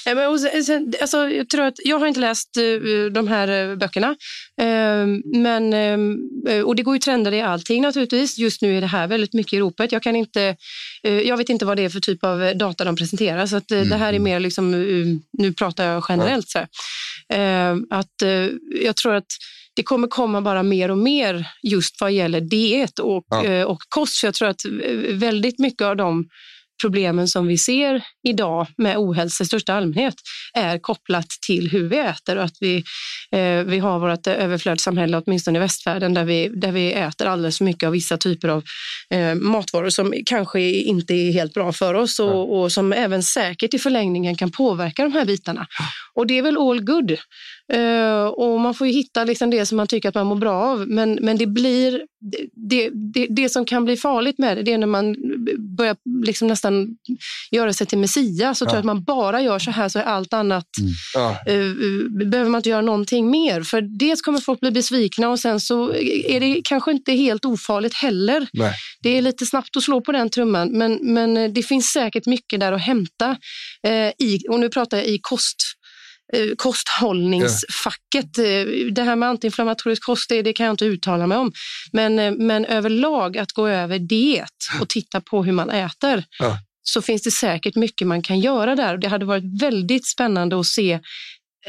Nej, 0.06 0.16
men, 0.16 0.30
och 0.30 0.40
sen, 0.40 0.94
alltså, 1.02 1.30
jag, 1.30 1.50
tror 1.50 1.66
att, 1.66 1.74
jag 1.84 2.00
har 2.00 2.08
inte 2.08 2.20
läst 2.20 2.58
eh, 2.58 3.12
de 3.12 3.28
här 3.28 3.48
eh, 3.48 3.76
böckerna. 3.76 4.16
Eh, 4.62 5.06
men, 5.42 5.74
eh, 5.74 6.62
och 6.62 6.76
det 6.76 6.84
går 6.84 6.96
ju 6.96 7.00
trender 7.00 7.32
i 7.32 7.42
allting 7.42 7.82
naturligtvis. 7.82 8.38
Just 8.38 8.62
nu 8.62 8.78
är 8.78 8.82
det 8.82 8.88
här 8.88 9.08
väldigt 9.08 9.34
mycket 9.34 9.54
i 9.54 9.60
ropet. 9.60 9.92
Jag, 9.92 10.04
kan 10.04 10.16
inte, 10.16 10.56
jag 11.02 11.38
vet 11.38 11.50
inte 11.50 11.66
vad 11.66 11.78
det 11.78 11.86
är 11.86 11.90
för 11.90 12.00
typ 12.00 12.24
av 12.24 12.58
data 12.58 12.84
de 12.84 12.96
presenterar. 12.96 13.46
Så 13.46 13.56
att, 13.56 13.72
eh, 13.72 13.82
det 13.82 13.96
här 13.96 14.14
är 14.14 14.20
mer, 14.20 14.40
liksom, 14.40 14.72
nu 15.32 15.54
pratar 15.54 15.86
jag 15.86 16.06
generellt. 16.10 16.50
Så 16.50 16.60
här. 16.60 16.68
Eh, 17.30 17.78
att, 17.90 18.22
jag 18.84 18.96
tror 18.96 19.16
att 19.16 19.28
det 19.76 19.84
kommer 19.84 20.08
komma 20.08 20.42
bara 20.42 20.64
mer 20.64 20.92
och 20.92 20.98
mer 20.98 21.48
just 21.64 22.02
vad 22.02 22.12
gäller 22.12 22.42
diet 22.42 23.00
och, 23.00 23.24
Ja. 23.30 23.46
eh, 23.46 23.64
och 23.64 23.80
kost. 23.90 24.16
Så 24.16 24.26
jag 24.26 24.34
tror 24.34 24.48
att 24.50 24.66
eh, 24.66 24.72
väldigt 25.16 25.60
mycket 25.60 25.82
av 25.82 25.96
de 25.96 26.26
problemen 26.82 27.28
som 27.28 27.48
vi 27.48 27.58
ser 27.58 28.04
idag 28.28 28.68
med 28.78 28.98
ohälsa 28.98 29.44
i 29.44 29.48
största 29.48 29.74
allmänhet 29.74 30.14
är 30.54 30.80
kopplat 30.80 31.28
till 31.48 31.70
hur 31.72 31.88
vi 31.90 31.98
äter 32.00 32.38
och 32.38 32.44
att 32.44 32.58
vi, 32.60 32.84
eh, 33.32 33.64
vi 33.64 33.80
har 33.80 34.00
vårt 34.00 34.28
överflödssamhälle, 34.28 35.22
åtminstone 35.26 35.60
i 35.60 35.62
västvärlden, 35.62 36.14
där 36.14 36.24
vi, 36.26 36.50
där 36.50 36.72
vi 36.72 36.94
äter 36.94 37.28
alldeles 37.28 37.58
för 37.58 37.66
mycket 37.66 37.88
av 37.88 37.92
vissa 37.94 38.18
typer 38.18 38.48
av 38.48 38.64
eh, 39.10 39.36
matvaror 39.36 39.90
som 39.90 40.14
kanske 40.26 40.62
inte 40.62 41.14
är 41.14 41.32
helt 41.34 41.54
bra 41.54 41.72
för 41.74 41.94
oss 41.94 42.20
och, 42.20 42.60
och 42.62 42.72
som 42.72 42.94
även 42.94 43.24
säkert 43.24 43.74
i 43.74 43.80
förlängningen 43.80 44.36
kan 44.36 44.52
påverka 44.52 45.04
de 45.04 45.14
här 45.14 45.26
bitarna. 45.26 45.68
Och 46.14 46.28
det 46.28 46.38
är 46.38 46.42
väl 46.42 46.58
all 46.58 46.82
good. 46.82 47.18
Eh, 47.74 48.24
och 48.26 48.60
man 48.60 48.74
får 48.74 48.88
ju 48.88 48.94
hitta 48.94 49.24
liksom 49.24 49.50
det 49.50 49.66
som 49.66 49.78
man 49.78 49.88
tycker 49.88 50.10
att 50.10 50.16
man 50.16 50.28
mår 50.28 50.36
bra 50.36 50.54
av. 50.64 50.88
Men, 50.88 51.20
men 51.22 51.38
det 51.38 51.48
blir 51.48 52.02
det, 52.70 52.90
det, 53.14 53.28
det, 53.30 53.50
som 53.50 53.66
kan 53.66 53.86
bli 53.86 53.98
farligt 53.98 54.38
med 54.38 54.58
det, 54.58 54.64
det 54.64 54.74
är 54.74 54.78
när 54.78 54.88
man 54.88 55.16
börjar 55.78 55.96
liksom 56.26 56.48
nästan 56.48 56.88
göra 57.52 57.74
sig 57.74 57.88
till 57.88 57.98
Messias 57.98 58.62
och 58.62 58.68
Ja. 58.68 58.70
tror 58.72 58.80
att 58.80 58.86
man 58.86 59.04
bara 59.04 59.42
gör 59.42 59.60
så 59.60 59.72
här 59.72 59.90
så 59.90 60.00
är 60.00 60.04
allt 60.04 60.34
annat 60.34 60.66
Ja. 61.14 61.38
eh, 61.48 61.56
eh, 61.56 62.28
behöver 62.30 62.50
man 62.50 62.60
inte 62.60 62.70
göra 62.70 62.82
någonting 62.82 63.32
mer. 63.32 63.62
För 63.64 63.82
dels 63.82 64.22
kommer 64.22 64.40
folk 64.40 64.60
bli 64.60 64.72
besvikna 64.72 65.30
och 65.30 65.40
sen 65.40 65.60
så 65.60 65.94
är 66.28 66.40
det 66.40 66.62
kanske 66.64 66.92
inte 66.92 67.12
helt 67.12 67.46
ofarligt 67.46 67.94
heller. 67.94 68.48
Nej. 68.54 68.74
Det 69.02 69.18
är 69.18 69.22
lite 69.22 69.46
snabbt 69.46 69.78
att 69.78 69.84
slå 69.84 70.02
på 70.02 70.12
den 70.12 70.30
trumman, 70.30 70.70
men, 70.78 71.00
men 71.14 71.38
eh, 71.38 71.52
det 71.52 71.64
finns 71.64 71.86
säkert 71.86 72.26
mycket 72.26 72.60
där 72.60 72.72
att 72.72 72.82
hämta 72.82 73.38
eh, 73.88 74.08
i, 74.28 74.40
och 74.50 74.60
nu 74.60 74.70
pratar 74.70 74.98
jag 74.98 75.08
i 75.08 75.20
kost 75.22 75.58
kosthållningsfacket. 76.58 78.38
Eh, 78.38 78.94
Det 78.94 79.04
här 79.04 79.16
med 79.16 79.30
antiinflammatorisk 79.30 80.04
kost, 80.06 80.30
det, 80.30 80.42
det 80.42 80.54
kan 80.54 80.66
jag 80.66 80.74
inte 80.74 80.86
uttala 80.86 81.28
mig 81.28 81.38
om. 81.38 81.52
Men, 81.92 82.20
eh, 82.20 82.32
men 82.32 82.66
överlag 82.66 83.38
att 83.38 83.52
gå 83.52 83.68
över 83.68 84.00
diet 84.00 84.50
och 84.82 84.90
titta 84.90 85.22
på 85.22 85.44
hur 85.44 85.52
man 85.52 85.70
äter 85.70 86.24
Ja. 86.40 86.58
så 86.84 87.02
finns 87.02 87.22
det 87.22 87.32
säkert 87.32 87.76
mycket 87.76 88.08
man 88.08 88.22
kan 88.22 88.40
göra 88.40 88.76
där. 88.76 88.98
Det 88.98 89.08
hade 89.08 89.26
varit 89.26 89.62
väldigt 89.62 90.08
spännande 90.08 90.60
att 90.60 90.66
se 90.66 91.00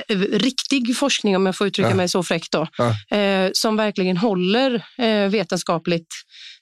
eh, 0.09 0.19
riktig 0.19 0.97
forskning, 0.97 1.37
om 1.37 1.47
jag 1.47 1.57
får 1.57 1.67
uttrycka 1.67 1.89
Ja. 1.91 1.95
mig 1.97 2.09
så 2.09 2.23
fräckt, 2.23 2.53
då, 2.53 2.67
Ja. 2.79 3.17
eh, 3.19 3.51
som 3.53 3.77
verkligen 3.77 4.17
håller 4.17 4.75
eh, 4.99 5.29
vetenskapligt 5.31 6.07
eh, 6.09 6.54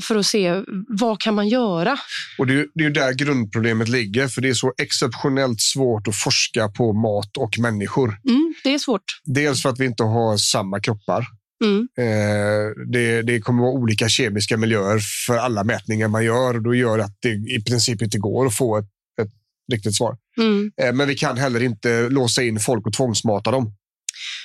för 0.00 0.16
att 0.16 0.26
se 0.26 0.62
vad 0.88 1.20
kan 1.20 1.34
man 1.34 1.48
göra. 1.48 1.98
Och 2.38 2.46
det 2.46 2.54
är, 2.54 2.66
det 2.74 2.84
är 2.84 2.90
där 2.90 3.12
grundproblemet 3.12 3.88
ligger, 3.88 4.28
för 4.28 4.40
det 4.40 4.48
är 4.48 4.54
så 4.54 4.72
exceptionellt 4.82 5.60
svårt 5.60 6.08
att 6.08 6.16
forska 6.16 6.68
på 6.68 6.92
mat 6.92 7.36
och 7.36 7.58
människor. 7.58 8.16
Mm, 8.28 8.54
det 8.64 8.74
är 8.74 8.78
svårt. 8.78 9.04
Dels 9.24 9.62
för 9.62 9.68
att 9.68 9.80
vi 9.80 9.86
inte 9.86 10.02
har 10.02 10.36
samma 10.36 10.80
kroppar. 10.80 11.26
Mm. 11.64 11.88
Eh, 11.98 12.86
det, 12.92 13.22
det 13.22 13.40
kommer 13.40 13.62
vara 13.62 13.72
olika 13.72 14.08
kemiska 14.08 14.56
miljöer 14.56 14.98
för 15.26 15.36
alla 15.36 15.64
mätningar 15.64 16.08
man 16.08 16.24
gör 16.24 16.54
och 16.54 16.62
då 16.62 16.74
gör 16.74 16.98
att 16.98 17.16
det 17.20 17.28
i 17.28 17.62
princip 17.66 18.02
inte 18.02 18.18
går 18.18 18.46
att 18.46 18.56
få 18.56 18.78
ett, 18.78 18.88
ett 19.22 19.30
riktigt 19.72 19.96
svar. 19.96 20.16
Mm. 20.38 20.72
Eh, 20.82 20.92
men 20.92 21.08
vi 21.08 21.14
kan 21.14 21.36
heller 21.36 21.62
inte 21.62 22.08
låsa 22.08 22.42
in 22.42 22.60
folk 22.60 22.86
och 22.86 22.92
tvångsmata 22.92 23.50
dem. 23.50 23.72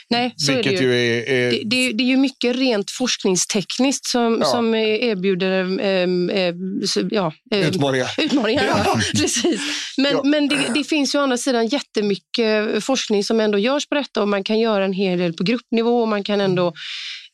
Nej, 0.09 0.33
så 0.37 0.51
är 0.51 0.55
det 0.55 0.61
vilket 0.61 0.81
ju. 0.81 0.85
ju 0.85 1.17
är, 1.17 1.29
är 1.29 1.51
Det, 1.51 1.61
det, 1.65 1.93
det 1.93 2.03
är 2.03 2.07
ju 2.07 2.17
mycket 2.17 2.55
rent 2.55 2.91
forskningstekniskt 2.91 4.05
som, 4.05 4.37
Ja. 4.41 4.45
som 4.45 4.75
erbjuder 4.75 5.79
ehm, 5.81 6.29
ehm, 6.29 6.87
så- 6.87 7.07
ja, 7.11 7.33
ehm, 7.51 7.61
utmaningar. 7.63 8.09
utmaningar. 8.21 8.63
Ja. 8.85 8.99
Precis. 9.15 9.61
Men, 9.97 10.11
Ja. 10.11 10.21
men 10.23 10.47
det, 10.47 10.57
det 10.73 10.83
finns 10.83 11.15
ju 11.15 11.19
å 11.19 11.21
andra 11.21 11.37
sidan 11.37 11.67
jättemycket 11.67 12.83
forskning 12.83 13.23
som 13.23 13.39
ändå 13.39 13.57
görs 13.57 13.87
på 13.87 13.95
detta 13.95 14.21
och 14.21 14.27
man 14.27 14.43
kan 14.43 14.59
göra 14.59 14.85
en 14.85 14.93
hel 14.93 15.19
del 15.19 15.33
på 15.33 15.43
gruppnivå 15.43 16.01
och 16.01 16.07
man 16.07 16.23
kan 16.23 16.41
ändå 16.41 16.67
Eh, 16.67 16.73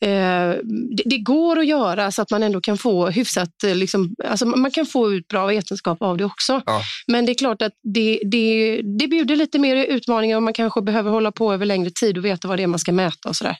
det, 0.06 1.02
det 1.04 1.18
går 1.18 1.58
att 1.58 1.66
göra 1.66 2.12
så 2.12 2.22
att 2.22 2.30
man 2.30 2.42
ändå 2.42 2.60
kan 2.60 2.78
få 2.78 3.10
hyfsat, 3.10 3.64
eh, 3.64 3.74
liksom, 3.74 4.14
alltså 4.24 4.46
man 4.46 4.70
kan 4.70 4.86
få 4.86 5.12
ut 5.12 5.28
bra 5.28 5.46
vetenskap 5.46 6.02
av 6.02 6.16
det 6.16 6.24
också. 6.24 6.62
Ja. 6.66 6.82
Men 7.06 7.26
det 7.26 7.32
är 7.32 7.34
klart 7.34 7.62
att 7.62 7.72
det, 7.94 8.20
det, 8.24 8.80
det 8.98 9.08
bjuder 9.08 9.36
lite 9.36 9.58
mer 9.58 9.76
utmaningar 9.76 10.36
och 10.36 10.42
man 10.42 10.52
kanske 10.52 10.82
behöver 10.82 11.10
hålla 11.10 11.32
på 11.32 11.52
över 11.52 11.66
längre 11.66 11.90
tid 11.90 12.18
och 12.18 12.24
veta 12.24 12.48
vad 12.48 12.58
det 12.58 12.62
är 12.62 12.66
man 12.66 12.78
ska 12.78 12.92
mäta 12.92 13.28
och 13.28 13.36
sådär. 13.36 13.56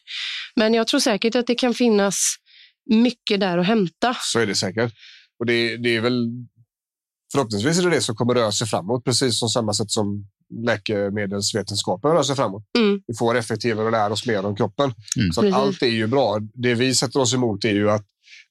Men 0.56 0.74
jag 0.74 0.86
tror 0.86 1.00
säkert 1.00 1.34
att 1.34 1.46
det 1.46 1.54
kan 1.54 1.74
finnas 1.74 2.36
mycket 2.90 3.40
där 3.40 3.58
att 3.58 3.66
hämta. 3.66 4.16
Så 4.20 4.38
är 4.38 4.46
det 4.46 4.54
säkert. 4.54 4.92
Och 5.38 5.46
det, 5.46 5.76
det 5.76 5.96
är 5.96 6.00
väl 6.00 6.28
förhoppningsvis 7.32 7.78
är 7.78 7.82
det 7.82 7.90
det 7.90 8.00
som 8.00 8.16
kommer 8.16 8.34
röra 8.34 8.52
sig 8.52 8.66
framåt, 8.66 9.04
precis 9.04 9.38
som 9.38 9.48
samma 9.48 9.72
sätt 9.72 9.90
som 9.90 10.26
läkemedelsvetenskapen 10.66 12.10
rör 12.10 12.22
sig 12.22 12.36
framåt. 12.36 12.62
Mm. 12.78 13.00
Vi 13.06 13.14
får 13.14 13.36
effektivare 13.36 13.86
och 13.86 13.92
lär 13.92 14.12
oss 14.12 14.26
mer 14.26 14.44
om 14.44 14.56
kroppen. 14.56 14.94
Mm. 15.16 15.32
Så 15.32 15.54
allt 15.54 15.82
är 15.82 15.86
ju 15.86 16.06
bra. 16.06 16.38
Det 16.54 16.74
vi 16.74 16.94
sätter 16.94 17.20
oss 17.20 17.34
emot 17.34 17.64
är 17.64 17.74
ju 17.74 17.90
att 17.90 18.06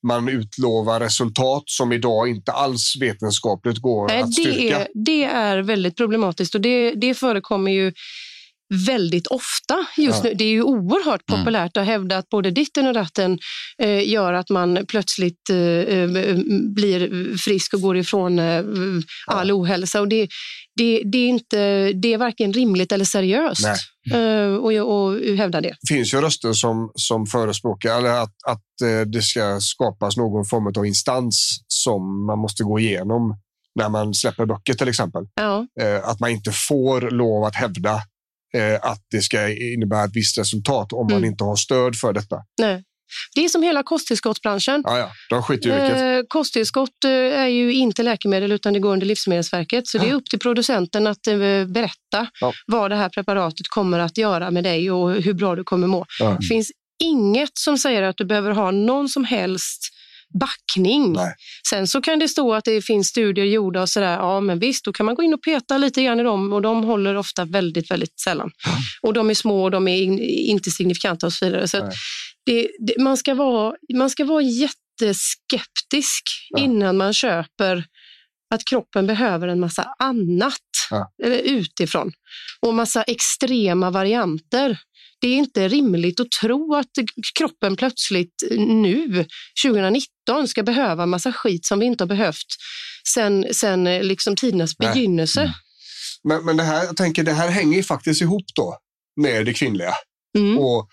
man 0.07 0.29
utlovar 0.29 0.99
resultat 0.99 1.63
som 1.65 1.91
idag 1.91 2.29
inte 2.29 2.51
alls 2.51 2.95
vetenskapligt 2.99 3.77
går 3.77 4.07
Nej, 4.07 4.21
att 4.21 4.27
det, 4.27 4.33
styrka. 4.33 4.79
är, 4.79 4.87
det 4.93 5.23
är 5.23 5.57
väldigt 5.61 5.97
problematiskt 5.97 6.55
och 6.55 6.61
det, 6.61 6.93
det 6.93 7.13
förekommer 7.13 7.71
ju 7.71 7.93
väldigt 8.87 9.27
ofta 9.27 9.75
just 9.97 10.23
Ja. 10.23 10.29
nu. 10.29 10.33
Det 10.35 10.43
är 10.43 10.49
ju 10.49 10.63
oerhört 10.63 11.21
Mm. 11.29 11.41
populärt 11.41 11.77
att 11.77 11.85
hävda 11.85 12.17
att 12.17 12.29
både 12.29 12.51
ditten 12.51 12.87
och 12.87 12.93
datten 12.93 13.39
eh, 13.81 14.09
gör 14.09 14.33
att 14.33 14.49
man 14.49 14.85
plötsligt 14.87 15.49
eh, 15.49 15.57
eh, 15.57 16.07
blir 16.75 17.37
frisk 17.37 17.73
och 17.73 17.81
går 17.81 17.97
ifrån 17.97 18.39
eh, 18.39 18.63
all 19.27 19.51
ohälsa. 19.51 20.01
Och 20.01 20.07
det, 20.07 20.27
det, 20.75 21.01
det, 21.11 21.17
är 21.17 21.27
inte, 21.29 21.91
det 21.93 22.13
är 22.13 22.17
varken 22.17 22.53
rimligt 22.53 22.91
eller 22.91 23.05
seriöst 23.05 23.65
eh, 24.13 24.53
och, 24.55 24.71
och 25.03 25.19
hävda 25.37 25.61
det. 25.61 25.75
Det 25.81 25.93
finns 25.95 26.13
ju 26.13 26.21
röster 26.21 26.53
som, 26.53 26.91
som 26.95 27.25
förespråkar 27.25 27.97
eller 27.97 28.09
att, 28.23 28.35
att 28.47 28.81
eh, 28.83 29.01
det 29.07 29.21
ska 29.21 29.57
skapas 29.61 30.17
någon 30.17 30.45
form 30.45 30.67
av 30.77 30.85
instans 30.85 31.59
som 31.67 32.25
man 32.25 32.39
måste 32.39 32.63
gå 32.63 32.79
igenom 32.79 33.37
när 33.75 33.89
man 33.89 34.13
släpper 34.13 34.45
böcker 34.45 34.73
till 34.73 34.87
exempel. 34.87 35.23
Ja. 35.35 35.67
Eh, 35.81 36.09
att 36.09 36.19
man 36.19 36.29
inte 36.29 36.51
får 36.51 37.01
lov 37.11 37.43
att 37.43 37.55
hävda 37.55 37.91
eh, 37.93 38.01
att 38.81 39.01
det 39.11 39.21
ska 39.21 39.49
innebära 39.49 40.03
ett 40.03 40.11
visst 40.15 40.37
resultat 40.37 40.93
om 40.93 41.05
man 41.07 41.17
Mm. 41.17 41.29
inte 41.29 41.43
har 41.43 41.55
stöd 41.55 41.95
för 41.95 42.13
detta. 42.13 42.35
Nej. 42.61 42.83
Det 43.35 43.45
är 43.45 43.49
som 43.49 43.63
hela 43.63 43.83
kosttillskottsbranschen. 43.83 44.81
Ja, 44.85 44.97
ja, 44.97 45.11
de 45.29 45.43
skiter 45.43 45.69
ju 45.69 45.75
vilket. 45.83 46.01
Eh, 46.01 46.19
kosttillskott 46.27 47.03
eh, 47.05 47.11
är 47.11 47.47
ju 47.47 47.73
inte 47.73 48.03
läkemedel 48.03 48.51
utan 48.51 48.73
det 48.73 48.79
går 48.79 48.93
under 48.93 49.05
Livsmedelsverket. 49.07 49.87
Så 49.87 49.97
det 49.97 50.09
är 50.09 50.13
upp 50.13 50.25
till 50.29 50.39
producenten 50.39 51.07
att 51.07 51.27
eh, 51.27 51.37
berätta 51.65 52.27
Ja. 52.41 52.53
vad 52.67 52.91
det 52.91 52.95
här 52.95 53.09
preparatet 53.09 53.67
kommer 53.67 53.99
att 53.99 54.17
göra 54.17 54.51
med 54.51 54.63
dig 54.63 54.91
och 54.91 55.11
hur 55.21 55.33
bra 55.33 55.55
du 55.55 55.63
kommer 55.63 55.87
må. 55.87 56.05
Ja. 56.19 56.37
Det 56.39 56.45
finns 56.47 56.71
inget 57.03 57.57
som 57.57 57.77
säger 57.77 58.01
att 58.01 58.17
du 58.17 58.25
behöver 58.25 58.51
ha 58.51 58.71
någon 58.71 59.09
som 59.09 59.23
helst 59.25 59.79
backning. 60.39 61.13
Nej. 61.13 61.33
Sen 61.69 61.87
så 61.87 62.01
kan 62.01 62.19
det 62.19 62.27
stå 62.27 62.53
att 62.53 62.65
det 62.65 62.81
finns 62.85 63.07
studier 63.07 63.45
gjorda 63.45 63.81
och 63.81 63.89
sådär. 63.89 64.13
Ja, 64.13 64.39
men 64.39 64.59
visst, 64.59 64.85
då 64.85 64.93
kan 64.93 65.05
man 65.05 65.15
gå 65.15 65.23
in 65.23 65.33
och 65.33 65.41
peta 65.43 65.77
lite 65.77 66.03
grann 66.03 66.19
i 66.19 66.23
dem 66.23 66.53
och 66.53 66.61
de 66.61 66.83
håller 66.83 67.15
ofta 67.15 67.45
väldigt, 67.45 67.91
väldigt 67.91 68.19
sällan. 68.19 68.51
Och 69.01 69.13
de 69.13 69.29
är 69.29 69.33
små 69.33 69.63
och 69.63 69.71
de 69.71 69.87
är 69.87 70.01
in, 70.01 70.19
inte 70.23 70.71
signifikanta 70.71 71.25
och 71.25 71.33
så 71.33 71.45
vidare. 71.45 71.67
Så 71.67 71.89
det, 72.45 72.67
det, 72.87 73.01
man, 73.01 73.17
ska 73.17 73.33
vara, 73.33 73.75
man 73.93 74.09
ska 74.09 74.25
vara 74.25 74.41
jätteskeptisk 74.41 76.23
Ja. 76.49 76.59
innan 76.63 76.97
man 76.97 77.13
köper 77.13 77.85
att 78.53 78.65
kroppen 78.69 79.07
behöver 79.07 79.47
en 79.47 79.59
massa 79.59 79.85
annat 79.99 80.53
Ja. 80.89 81.11
eller 81.23 81.37
utifrån 81.37 82.11
och 82.61 82.73
massa 82.73 83.03
extrema 83.03 83.91
varianter. 83.91 84.77
Det 85.21 85.27
är 85.27 85.35
inte 85.35 85.67
rimligt 85.67 86.19
att 86.19 86.31
tro 86.41 86.75
att 86.75 86.87
kroppen 87.39 87.75
plötsligt 87.75 88.43
nu, 88.57 89.25
2019, 89.65 90.47
ska 90.47 90.63
behöva 90.63 91.05
massa 91.05 91.33
skit 91.33 91.65
som 91.65 91.79
vi 91.79 91.85
inte 91.85 92.03
har 92.03 92.07
behövt 92.07 92.47
sen, 93.13 93.53
sen 93.53 93.87
eh, 93.87 94.03
liksom 94.03 94.35
tidernas 94.35 94.71
Nej. 94.79 94.93
begynnelse. 94.93 95.53
Men, 96.23 96.45
men 96.45 96.57
det 96.57 96.63
här, 96.63 96.83
jag 96.83 96.97
tänker, 96.97 97.23
det 97.23 97.33
här 97.33 97.49
hänger 97.49 97.77
ju 97.77 97.83
faktiskt 97.83 98.21
ihop 98.21 98.45
då 98.55 98.77
med 99.21 99.45
det 99.45 99.53
kvinnliga 99.53 99.93
Mm. 100.37 100.57
och 100.57 100.87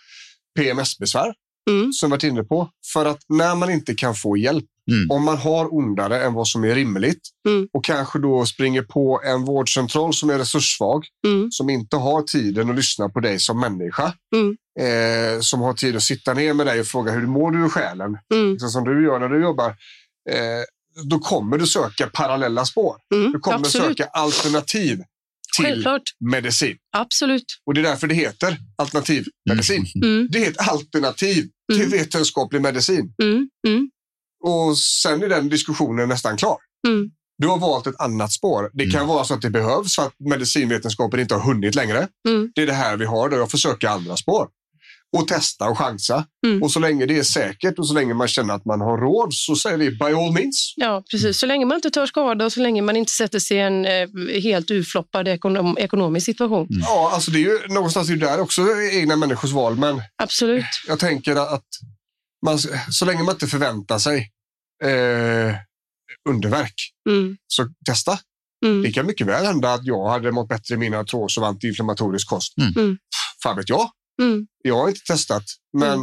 PMS-besvär. 0.58 1.34
Mm. 1.68 1.92
som 1.92 2.08
vi 2.08 2.10
varit 2.10 2.22
inne 2.24 2.44
på. 2.44 2.68
För 2.92 3.06
att 3.06 3.18
när 3.28 3.54
man 3.54 3.70
inte 3.70 3.94
kan 3.94 4.14
få 4.14 4.36
hjälp, 4.36 4.64
Mm. 4.90 5.10
om 5.10 5.24
man 5.24 5.36
har 5.36 5.74
ondare 5.74 6.24
än 6.24 6.34
vad 6.34 6.48
som 6.48 6.64
är 6.64 6.74
rimligt 6.74 7.20
Mm. 7.48 7.68
och 7.72 7.84
kanske 7.84 8.18
då 8.18 8.46
springer 8.46 8.82
på 8.82 9.20
en 9.24 9.44
vårdcentral 9.44 10.14
som 10.14 10.30
är 10.30 10.38
resurssvag, 10.38 11.04
Mm. 11.26 11.50
som 11.50 11.70
inte 11.70 11.96
har 11.96 12.22
tiden 12.22 12.70
att 12.70 12.76
lyssna 12.76 13.08
på 13.08 13.20
dig 13.20 13.38
som 13.38 13.60
människa, 13.60 14.12
Mm. 14.34 14.56
eh, 14.80 15.40
som 15.40 15.60
har 15.60 15.72
tid 15.74 15.96
att 15.96 16.02
sitta 16.02 16.34
ner 16.34 16.54
med 16.54 16.66
dig 16.66 16.80
och 16.80 16.86
fråga 16.86 17.12
hur 17.12 17.26
mår 17.26 17.50
du 17.50 17.66
i 17.66 17.68
själen, 17.68 18.18
liksom 18.52 18.68
som 18.70 18.84
du 18.84 19.04
gör 19.04 19.18
när 19.18 19.28
du 19.28 19.42
jobbar, 19.42 19.68
eh, 20.30 20.62
då 21.04 21.18
kommer 21.18 21.58
du 21.58 21.66
söka 21.66 22.06
parallella 22.06 22.64
spår. 22.64 22.96
Du 23.32 23.38
kommer 23.38 23.58
Absolut. 23.58 23.86
söka 23.86 24.04
alternativ 24.04 25.02
till 25.56 25.64
Självklart. 25.64 26.02
medicin. 26.30 26.76
Absolut. 26.96 27.44
Och 27.66 27.74
det 27.74 27.80
är 27.80 27.82
därför 27.82 28.06
det 28.06 28.14
heter 28.14 28.56
alternativmedicin. 28.76 29.86
Mm. 30.04 30.28
Det 30.30 30.44
är 30.46 30.50
ett 30.50 30.68
alternativ 30.68 31.48
till 31.72 31.80
Mm. 31.80 31.90
vetenskaplig 31.90 32.62
medicin. 32.62 33.14
Mm. 33.22 33.48
Mm. 33.68 33.90
Och 34.44 34.78
sen 34.78 35.22
är 35.22 35.28
den 35.28 35.48
diskussionen 35.48 36.08
nästan 36.08 36.36
klar. 36.36 36.56
Mm. 36.88 37.10
Du 37.38 37.46
har 37.48 37.58
valt 37.58 37.86
ett 37.86 38.00
annat 38.00 38.32
spår. 38.32 38.70
Det 38.72 38.90
kan 38.90 39.06
vara 39.06 39.24
så 39.24 39.34
att 39.34 39.42
det 39.42 39.50
behövs 39.50 39.94
för 39.96 40.02
att 40.02 40.14
medicinvetenskapen 40.18 41.20
inte 41.20 41.34
har 41.34 41.42
hunnit 41.42 41.74
längre. 41.74 42.08
Mm. 42.28 42.52
Det 42.54 42.62
är 42.62 42.66
det 42.66 42.72
här 42.72 42.96
vi 42.96 43.04
har, 43.04 43.28
då 43.28 43.36
jag 43.36 43.50
får 43.50 43.58
söka 43.58 43.90
andra 43.90 44.16
spår. 44.16 44.48
Och 45.16 45.28
testa 45.28 45.68
och 45.68 45.78
chansa. 45.78 46.26
Mm. 46.46 46.62
Och 46.62 46.70
så 46.70 46.80
länge 46.80 47.06
det 47.06 47.18
är 47.18 47.22
säkert 47.22 47.78
och 47.78 47.88
så 47.88 47.94
länge 47.94 48.14
man 48.14 48.28
känner 48.28 48.54
att 48.54 48.64
man 48.64 48.80
har 48.80 48.98
råd 48.98 49.34
så 49.34 49.56
säger 49.56 49.76
vi 49.76 49.90
by 49.90 50.04
all 50.04 50.32
means. 50.32 50.74
Ja, 50.76 51.02
precis. 51.10 51.40
Så 51.40 51.46
länge 51.46 51.66
man 51.66 51.74
inte 51.74 51.90
tar 51.90 52.06
skada 52.06 52.44
och 52.44 52.52
så 52.52 52.60
länge 52.60 52.82
man 52.82 52.96
inte 52.96 53.12
sätter 53.12 53.38
sig 53.38 53.56
i 53.56 53.60
en 53.60 53.84
eh, 53.86 54.08
helt 54.42 54.70
urfloppad 54.70 55.28
ekonom 55.28 55.78
ekonomisk 55.78 56.26
situation. 56.26 56.66
Ja, 56.70 57.10
alltså 57.14 57.30
det 57.30 57.38
är 57.38 57.40
ju 57.40 57.74
någonstans 57.74 58.10
är 58.10 58.16
det 58.16 58.26
där 58.26 58.40
också 58.40 58.62
egna 58.92 59.16
människors 59.16 59.52
val. 59.52 59.76
Men 59.76 60.02
Absolut. 60.22 60.64
jag 60.86 60.98
tänker 60.98 61.54
att 61.54 61.66
man, 62.46 62.58
så 62.90 63.04
länge 63.04 63.22
man 63.22 63.34
inte 63.34 63.46
förväntar 63.46 63.98
sig 63.98 64.30
eh, 64.84 65.54
underverk, 66.28 66.74
Mm. 67.08 67.36
så 67.46 67.66
testa. 67.86 68.18
Mm. 68.66 68.82
Det 68.82 68.92
kan 68.92 69.06
mycket 69.06 69.26
väl 69.26 69.46
hända 69.46 69.72
att 69.72 69.84
jag 69.84 70.08
hade 70.08 70.32
mått 70.32 70.48
bättre 70.48 70.74
i 70.74 70.78
mina 70.78 70.98
artros 70.98 71.38
av 71.38 71.44
antiinflammatorisk 71.44 72.28
kost. 72.28 72.54
Mm. 72.76 72.98
Fan 73.42 73.56
vet 73.56 73.68
jag. 73.68 73.90
Mm. 74.22 74.46
Jag 74.62 74.76
har 74.76 74.88
inte 74.88 75.00
testat, 75.06 75.44
men 75.78 75.98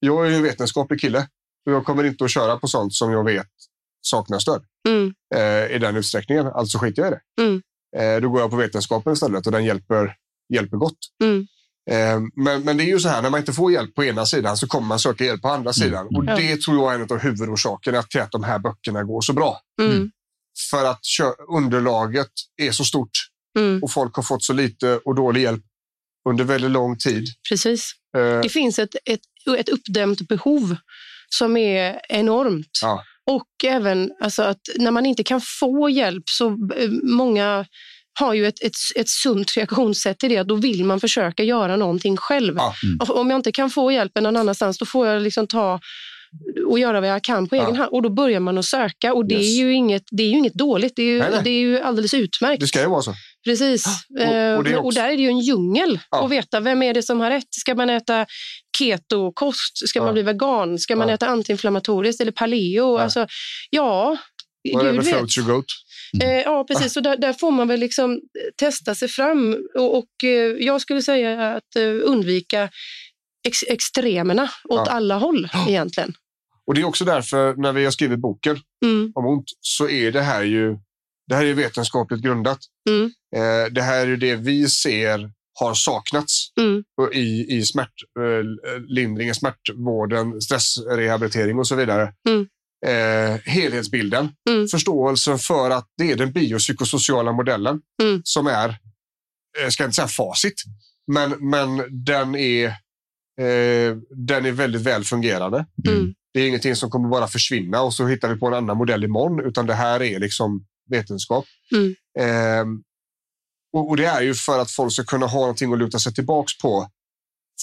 jag 0.00 0.26
är 0.26 0.30
ju 0.30 0.36
en 0.36 0.42
vetenskaplig 0.42 1.00
kille. 1.00 1.28
Och 1.66 1.72
jag 1.72 1.84
kommer 1.84 2.04
inte 2.04 2.24
att 2.24 2.30
köra 2.30 2.56
på 2.58 2.68
sånt 2.68 2.94
som 2.94 3.12
jag 3.12 3.24
vet 3.24 3.46
saknar 4.00 4.38
stöd 4.38 4.64
Mm. 4.88 5.12
eh, 5.34 5.76
i 5.76 5.78
den 5.78 5.96
utsträckningen. 5.96 6.46
Alltså 6.46 6.78
skiter 6.78 7.02
jag 7.02 7.12
i 7.12 7.14
det. 7.14 7.42
Mm. 7.42 7.62
Eh, 7.96 8.20
då 8.22 8.28
går 8.28 8.40
jag 8.40 8.50
på 8.50 8.56
vetenskapen 8.56 9.12
istället 9.12 9.46
och 9.46 9.52
den 9.52 9.64
hjälper, 9.64 10.14
hjälper 10.54 10.76
gott. 10.76 10.98
Mm. 11.24 11.46
Eh, 11.90 12.20
men, 12.44 12.62
men 12.64 12.76
det 12.76 12.84
är 12.84 12.86
ju 12.86 13.00
så 13.00 13.08
här, 13.08 13.22
när 13.22 13.30
man 13.30 13.40
inte 13.40 13.52
får 13.52 13.72
hjälp 13.72 13.94
på 13.94 14.04
ena 14.04 14.26
sidan 14.26 14.56
så 14.56 14.66
kommer 14.66 14.86
man 14.88 14.98
söka 14.98 15.24
hjälp 15.24 15.42
på 15.42 15.48
andra 15.48 15.72
sidan. 15.72 16.06
Och 16.06 16.24
Ja. 16.26 16.36
det 16.36 16.60
tror 16.60 16.76
jag 16.76 16.94
är 16.94 16.98
en 16.98 17.12
av 17.12 17.18
huvudorsakerna 17.18 18.02
till 18.02 18.20
att 18.20 18.32
de 18.32 18.42
här 18.44 18.58
böckerna 18.58 19.02
går 19.04 19.20
så 19.20 19.32
bra. 19.32 19.60
Mm. 19.82 20.10
För 20.70 20.84
att 20.84 21.00
underlaget 21.56 22.30
är 22.62 22.72
så 22.72 22.84
stort 22.84 23.10
Mm. 23.58 23.82
och 23.82 23.90
folk 23.90 24.16
har 24.16 24.22
fått 24.22 24.42
så 24.44 24.52
lite 24.52 24.96
och 25.04 25.14
dålig 25.14 25.42
hjälp 25.42 25.62
under 26.28 26.44
väldigt 26.44 26.70
lång 26.70 26.98
tid. 26.98 27.24
Precis. 27.48 27.92
Eh, 28.16 28.40
Det 28.40 28.48
finns 28.48 28.78
ett, 28.78 28.94
ett, 29.04 29.20
ett 29.58 29.68
uppdämt 29.68 30.28
behov 30.28 30.76
som 31.28 31.56
är 31.56 32.00
enormt. 32.08 32.78
Ja. 32.82 33.02
Och 33.30 33.64
även 33.64 34.10
alltså 34.20 34.42
att 34.42 34.60
när 34.76 34.90
man 34.90 35.06
inte 35.06 35.22
kan 35.22 35.40
få 35.60 35.90
hjälp 35.90 36.22
så 36.28 36.46
eh, 36.48 36.88
många 37.02 37.66
har 38.20 38.34
ju 38.34 38.46
ett, 38.46 38.62
ett, 38.62 38.72
ett 38.96 39.08
sunt 39.08 39.56
reaktionssätt 39.56 40.24
i 40.24 40.28
det. 40.28 40.42
Då 40.42 40.54
vill 40.54 40.84
man 40.84 41.00
försöka 41.00 41.42
göra 41.42 41.76
någonting 41.76 42.16
själv. 42.16 42.54
Ja. 42.56 42.74
Och 43.00 43.16
Om 43.16 43.30
jag 43.30 43.38
inte 43.38 43.52
kan 43.52 43.70
få 43.70 43.92
hjälpen 43.92 44.22
någon 44.22 44.36
annanstans 44.36 44.78
då 44.78 44.86
får 44.86 45.06
jag 45.06 45.22
liksom 45.22 45.46
ta 45.46 45.80
och 46.66 46.78
göra 46.78 47.00
vad 47.00 47.10
jag 47.10 47.22
kan 47.22 47.48
på 47.48 47.54
egen 47.54 47.68
Ja. 47.68 47.74
hand. 47.76 47.88
Och 47.92 48.02
då 48.02 48.08
börjar 48.08 48.40
man 48.40 48.58
att 48.58 48.64
söka 48.64 49.14
och 49.14 49.26
det, 49.28 49.34
Yes. 49.34 49.42
är, 49.58 49.62
ju 49.62 49.72
inget, 49.74 50.02
det 50.10 50.22
är 50.22 50.26
ju 50.28 50.38
inget 50.38 50.54
dåligt. 50.54 50.92
Det 50.96 51.02
är 51.02 51.06
ju, 51.06 51.18
Nej, 51.18 51.28
nej. 51.30 51.40
Det 51.44 51.50
är 51.50 51.60
ju 51.60 51.80
alldeles 51.80 52.14
utmärkt. 52.14 52.60
det 52.60 52.66
ska 52.66 52.80
ju 52.80 52.88
vara 52.88 53.02
så. 53.02 53.14
Precis. 53.44 53.86
och 53.86 54.16
det 54.18 54.22
Eh, 54.24 54.30
är 54.30 54.62
men- 54.62 54.74
och 54.78 54.86
också- 54.86 55.00
där 55.00 55.08
är 55.08 55.16
det 55.16 55.22
ju 55.22 55.28
en 55.28 55.38
djungel 55.40 55.98
Ja. 56.10 56.24
att 56.24 56.30
veta 56.30 56.60
vem 56.60 56.82
är 56.82 56.94
det 56.94 57.02
som 57.02 57.20
har 57.20 57.30
rätt. 57.30 57.54
Ska 57.54 57.74
man 57.74 57.90
äta 57.90 58.26
ketokost? 58.78 59.88
Ska 59.88 59.98
Ja. 59.98 60.04
man 60.04 60.14
bli 60.14 60.22
vegan? 60.22 60.78
Ska 60.78 60.96
man 60.96 61.08
Ja. 61.08 61.14
äta 61.14 61.26
antiinflammatoriskt 61.26 62.20
eller 62.20 62.32
paleo? 62.32 62.96
Ja. 62.98 63.02
Alltså, 63.02 63.26
ja, 63.70 64.16
your 64.64 65.46
goat. 65.46 65.64
Eh, 66.22 66.28
ja, 66.40 66.64
precis. 66.68 66.92
Så 66.92 67.00
där, 67.00 67.16
där 67.16 67.32
får 67.32 67.50
man 67.50 67.68
väl 67.68 67.80
liksom 67.80 68.20
testa 68.56 68.94
sig 68.94 69.08
fram. 69.08 69.56
Och, 69.74 69.98
och 69.98 70.24
eh, 70.24 70.56
jag 70.58 70.80
skulle 70.80 71.02
säga 71.02 71.50
att 71.54 71.76
eh, 71.76 71.82
undvika 72.10 72.68
ex 73.48 73.58
extremerna 73.68 74.50
åt 74.68 74.88
alla 74.88 75.18
håll 75.18 75.48
egentligen. 75.68 76.14
Och 76.66 76.74
det 76.74 76.80
är 76.80 76.84
också 76.84 77.04
därför 77.04 77.54
när 77.54 77.72
vi 77.72 77.84
har 77.84 77.90
skrivit 77.90 78.18
boken 78.18 78.60
Mm, 78.84 79.12
om 79.14 79.26
ont 79.26 79.44
så 79.60 79.88
är 79.88 80.12
det 80.12 80.20
här 80.22 80.42
ju 80.42 80.76
det 81.28 81.34
här 81.34 81.44
är 81.44 81.54
vetenskapligt 81.54 82.20
grundat. 82.22 82.58
Mm. 82.90 83.04
Eh, 83.36 83.72
det 83.72 83.82
här 83.82 84.06
är 84.06 84.16
det 84.16 84.36
vi 84.36 84.68
ser 84.68 85.30
har 85.60 85.74
saknats 85.74 86.52
mm, 86.60 86.84
i, 87.12 87.56
i 87.56 87.62
smärtlindringen, 87.64 89.34
smärtvården, 89.34 90.40
stressrehabilitering 90.40 91.58
och 91.58 91.66
så 91.66 91.74
vidare. 91.76 92.12
Mm. 92.28 92.46
Eh, 92.86 93.38
helhetsbilden, 93.44 94.28
Mm. 94.50 94.68
förståelsen 94.68 95.38
för 95.38 95.70
att 95.70 95.86
det 95.98 96.12
är 96.12 96.16
den 96.16 96.32
biopsykosociala 96.32 97.32
modellen 97.32 97.80
Mm. 98.02 98.20
som 98.24 98.46
är, 98.46 98.68
eh, 98.68 98.74
jag 99.62 99.72
ska 99.72 99.84
inte 99.84 99.94
säga 99.96 100.08
facit, 100.08 100.54
men, 101.12 101.50
men 101.50 102.04
den, 102.04 102.34
är, 102.34 102.66
eh, 103.40 103.96
den 104.16 104.46
är 104.46 104.52
väldigt 104.52 104.82
väl 104.82 105.04
fungerande. 105.04 105.66
mm, 105.88 106.14
Det 106.34 106.40
är 106.40 106.48
ingenting 106.48 106.76
som 106.76 106.90
kommer 106.90 107.08
bara 107.08 107.26
försvinna 107.28 107.82
och 107.82 107.94
så 107.94 108.06
hittar 108.06 108.34
vi 108.34 108.40
på 108.40 108.46
en 108.46 108.54
annan 108.54 108.76
modell 108.76 109.04
imorgon, 109.04 109.46
utan 109.46 109.66
det 109.66 109.74
här 109.74 110.02
är 110.02 110.18
liksom 110.20 110.64
vetenskap. 110.90 111.44
Mm. 111.74 111.94
Ehm, 112.18 112.82
och, 113.72 113.88
och 113.90 113.96
det 113.96 114.04
är 114.04 114.20
ju 114.22 114.34
för 114.34 114.58
att 114.58 114.70
folk 114.70 114.92
ska 114.92 115.04
kunna 115.04 115.26
ha 115.26 115.40
någonting 115.40 115.72
att 115.72 115.78
luta 115.78 115.98
sig 115.98 116.14
tillbaks 116.14 116.58
på. 116.58 116.88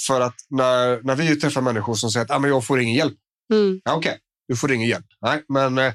För 0.08 0.22
att 0.22 0.36
när, 0.50 1.02
när 1.04 1.16
vi 1.16 1.36
träffar 1.36 1.62
människor 1.62 1.96
som 1.96 2.12
säger 2.12 2.26
att 2.26 2.32
ah, 2.32 2.40
men 2.40 2.50
jag 2.50 2.66
får 2.66 2.82
ingen 2.82 2.96
hjälp. 2.96 3.18
mm, 3.54 3.82
Ja, 3.86 3.96
Okej, 3.96 4.18
du 4.48 4.56
får 4.56 4.72
ingen 4.72 4.88
hjälp. 4.90 5.06
Nej, 5.22 5.44
men 5.50 5.78
eh, 5.78 5.94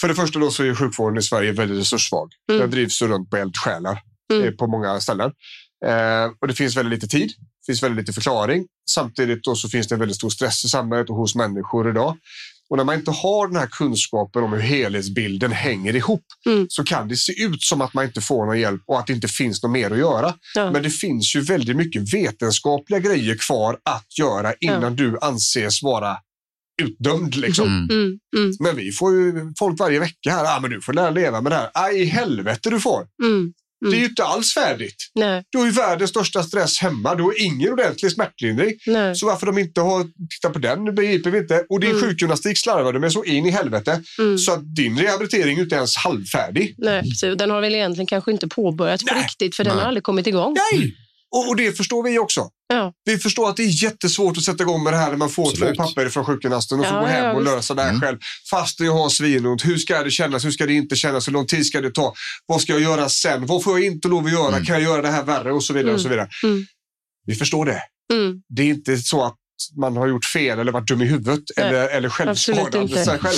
för 0.00 0.08
det 0.08 0.14
första 0.14 0.38
då 0.38 0.50
så 0.50 0.64
är 0.64 0.74
sjukvården 0.74 1.18
i 1.18 1.22
Sverige 1.22 1.52
väldigt 1.52 1.78
resurssvag. 1.80 2.30
Mm. 2.50 2.60
Den 2.60 2.70
drivs 2.70 3.02
runt 3.02 3.30
på 3.30 3.36
eldsjälar 3.36 4.02
Mm. 4.32 4.44
eh, 4.48 4.50
på 4.54 4.66
många 4.66 5.00
ställen. 5.00 5.32
Eh, 5.86 6.24
och 6.40 6.48
det 6.48 6.54
finns 6.54 6.76
väldigt 6.76 7.02
lite 7.02 7.08
tid. 7.16 7.28
Det 7.28 7.66
finns 7.66 7.82
väldigt 7.82 7.98
lite 8.02 8.12
förklaring. 8.12 8.66
Samtidigt 8.90 9.44
då 9.44 9.54
så 9.56 9.68
finns 9.68 9.88
det 9.88 9.94
en 9.94 9.98
väldigt 9.98 10.16
stor 10.16 10.30
stress 10.30 10.64
i 10.64 10.68
samhället 10.68 11.10
och 11.10 11.16
hos 11.16 11.34
människor 11.34 11.90
idag. 11.90 12.16
Och 12.70 12.76
när 12.76 12.84
man 12.84 12.94
inte 12.94 13.10
har 13.10 13.46
den 13.46 13.56
här 13.56 13.66
kunskapen 13.66 14.42
om 14.44 14.52
hur 14.52 14.60
helhetsbilden 14.60 15.52
hänger 15.52 15.96
ihop 15.96 16.24
Mm. 16.46 16.66
så 16.68 16.84
kan 16.84 17.08
det 17.08 17.16
se 17.16 17.42
ut 17.42 17.62
som 17.62 17.80
att 17.80 17.94
man 17.94 18.04
inte 18.04 18.20
får 18.20 18.46
någon 18.46 18.60
hjälp 18.60 18.82
och 18.86 18.98
att 18.98 19.06
det 19.06 19.12
inte 19.12 19.28
finns 19.28 19.62
något 19.62 19.72
mer 19.72 19.90
att 19.90 19.98
göra. 19.98 20.34
Ja. 20.54 20.70
Men 20.70 20.82
det 20.82 20.90
finns 20.90 21.36
ju 21.36 21.40
väldigt 21.40 21.76
mycket 21.76 22.14
vetenskapliga 22.14 22.98
grejer 23.00 23.36
kvar 23.36 23.78
att 23.84 24.18
göra 24.18 24.54
innan 24.60 24.96
du 24.96 25.18
anses 25.20 25.82
vara 25.82 26.16
utdömd. 26.82 27.36
Liksom. 27.36 27.66
Mm. 27.66 27.88
mm, 27.90 28.18
mm, 28.36 28.52
Men 28.60 28.76
vi 28.76 28.92
får 28.92 29.12
ju 29.14 29.52
folk 29.58 29.78
varje 29.78 30.00
vecka 30.00 30.30
här. 30.30 30.56
Ah, 30.56 30.60
men 30.60 30.70
du 30.70 30.80
får 30.80 30.92
lära 30.92 31.10
leva 31.10 31.40
med 31.40 31.52
det 31.52 31.56
här. 31.56 31.70
Ah, 31.74 31.90
I 31.90 32.04
helvete 32.04 32.70
du 32.70 32.80
får. 32.80 33.06
mm. 33.22 33.52
Det 33.80 33.96
är 33.96 34.00
ju 34.00 34.04
inte 34.04 34.24
alls 34.24 34.54
färdigt. 34.54 34.96
Nej, 35.14 35.42
Du 35.50 35.58
har 35.58 35.66
ju 35.66 35.72
världens 35.72 36.10
största 36.10 36.42
stress 36.42 36.78
hemma. 36.78 37.14
Du 37.14 37.22
har 37.22 37.42
ingen 37.42 37.72
ordentlig 37.72 38.12
smärtlindring. 38.12 38.72
nej. 38.86 39.16
Så 39.16 39.26
varför 39.26 39.46
de 39.46 39.58
inte 39.58 39.80
har 39.80 40.04
tittat 40.30 40.52
på 40.52 40.58
den 40.58 40.84
det 40.84 40.92
begriper 40.92 41.30
vi 41.30 41.38
inte. 41.38 41.64
Och 41.68 41.80
din 41.80 41.90
Mm. 41.90 42.02
sjukgymnastik 42.02 42.58
slarvar 42.58 42.92
du 42.92 42.98
med 43.00 43.12
så 43.12 43.24
in 43.24 43.46
i 43.46 43.50
helvete. 43.50 44.02
Mm. 44.18 44.38
Så 44.38 44.52
att 44.52 44.74
din 44.76 44.98
rehabilitering 44.98 45.58
är 45.58 45.62
inte 45.62 45.74
ens 45.76 45.96
halvfärdig. 45.96 46.74
Nej, 46.78 47.02
precis. 47.02 47.38
Den 47.38 47.50
har 47.50 47.60
väl 47.60 47.74
egentligen 47.74 48.06
kanske 48.06 48.32
inte 48.32 48.48
påbörjats 48.48 49.04
på 49.04 49.14
riktigt 49.14 49.56
för 49.56 49.64
den 49.64 49.78
har 49.78 49.84
aldrig 49.84 50.02
kommit 50.04 50.26
igång. 50.26 50.56
Nej! 50.72 50.94
Och, 51.36 51.48
och 51.48 51.56
det 51.56 51.76
förstår 51.76 52.02
vi 52.02 52.18
också. 52.18 52.48
Ja. 52.68 52.92
Vi 53.04 53.18
förstår 53.18 53.48
att 53.48 53.56
det 53.56 53.62
är 53.62 53.82
jättesvårt 53.84 54.36
att 54.36 54.42
sätta 54.44 54.62
igång 54.62 54.82
med 54.84 54.92
det 54.92 54.96
här 54.96 55.10
när 55.10 55.16
man 55.16 55.30
får 55.30 55.50
Absolut. 55.50 55.76
två 55.76 55.84
papper 55.84 56.08
från 56.08 56.24
sjukgymnasten 56.24 56.80
och 56.80 56.86
får 56.86 56.94
Ja, 56.96 57.00
gå 57.00 57.06
hem 57.06 57.24
ja, 57.24 57.32
och 57.32 57.42
lösa 57.42 57.74
det 57.74 57.82
här 57.82 57.88
Mm. 57.88 58.00
själv. 58.00 58.18
Fast 58.50 58.80
jag 58.80 58.92
har 58.92 59.08
svinont. 59.08 59.64
Hur 59.64 59.78
ska 59.78 60.02
det 60.02 60.10
kännas? 60.10 60.44
Hur 60.44 60.50
ska 60.50 60.66
det 60.66 60.72
inte 60.72 60.96
kännas? 60.96 61.28
Hur 61.28 61.32
lång 61.32 61.46
tid 61.46 61.66
ska 61.66 61.80
det 61.80 61.90
ta? 61.94 62.14
Vad 62.46 62.60
ska 62.60 62.72
jag 62.72 62.82
göra 62.82 63.08
sen? 63.08 63.46
Vad 63.46 63.64
får 63.64 63.78
jag 63.78 63.86
inte 63.86 64.08
lov 64.08 64.26
att 64.26 64.32
göra? 64.32 64.48
Mm. 64.54 64.64
Kan 64.64 64.74
jag 64.74 64.82
göra 64.82 65.02
det 65.02 65.08
här 65.10 65.22
värre? 65.24 65.52
Och 65.52 65.64
så 65.64 65.72
vidare. 65.72 65.94
Och 65.94 66.00
så 66.00 66.08
vidare. 66.08 66.28
Mm. 66.44 66.66
Vi 67.26 67.34
förstår 67.34 67.64
det. 67.66 67.82
Mm. 68.12 68.42
Det 68.48 68.62
är 68.62 68.66
inte 68.66 68.96
så 68.96 69.24
att 69.24 69.36
man 69.76 69.96
har 69.96 70.06
gjort 70.06 70.24
fel 70.24 70.58
eller 70.58 70.72
varit 70.72 70.88
dum 70.88 71.02
i 71.02 71.04
huvudet 71.06 71.40
Nej, 71.56 71.66
eller, 71.68 71.88
eller 71.88 72.08
självskadande 72.08 72.78
inte. 72.78 73.04
sig 73.04 73.18
själv. 73.18 73.36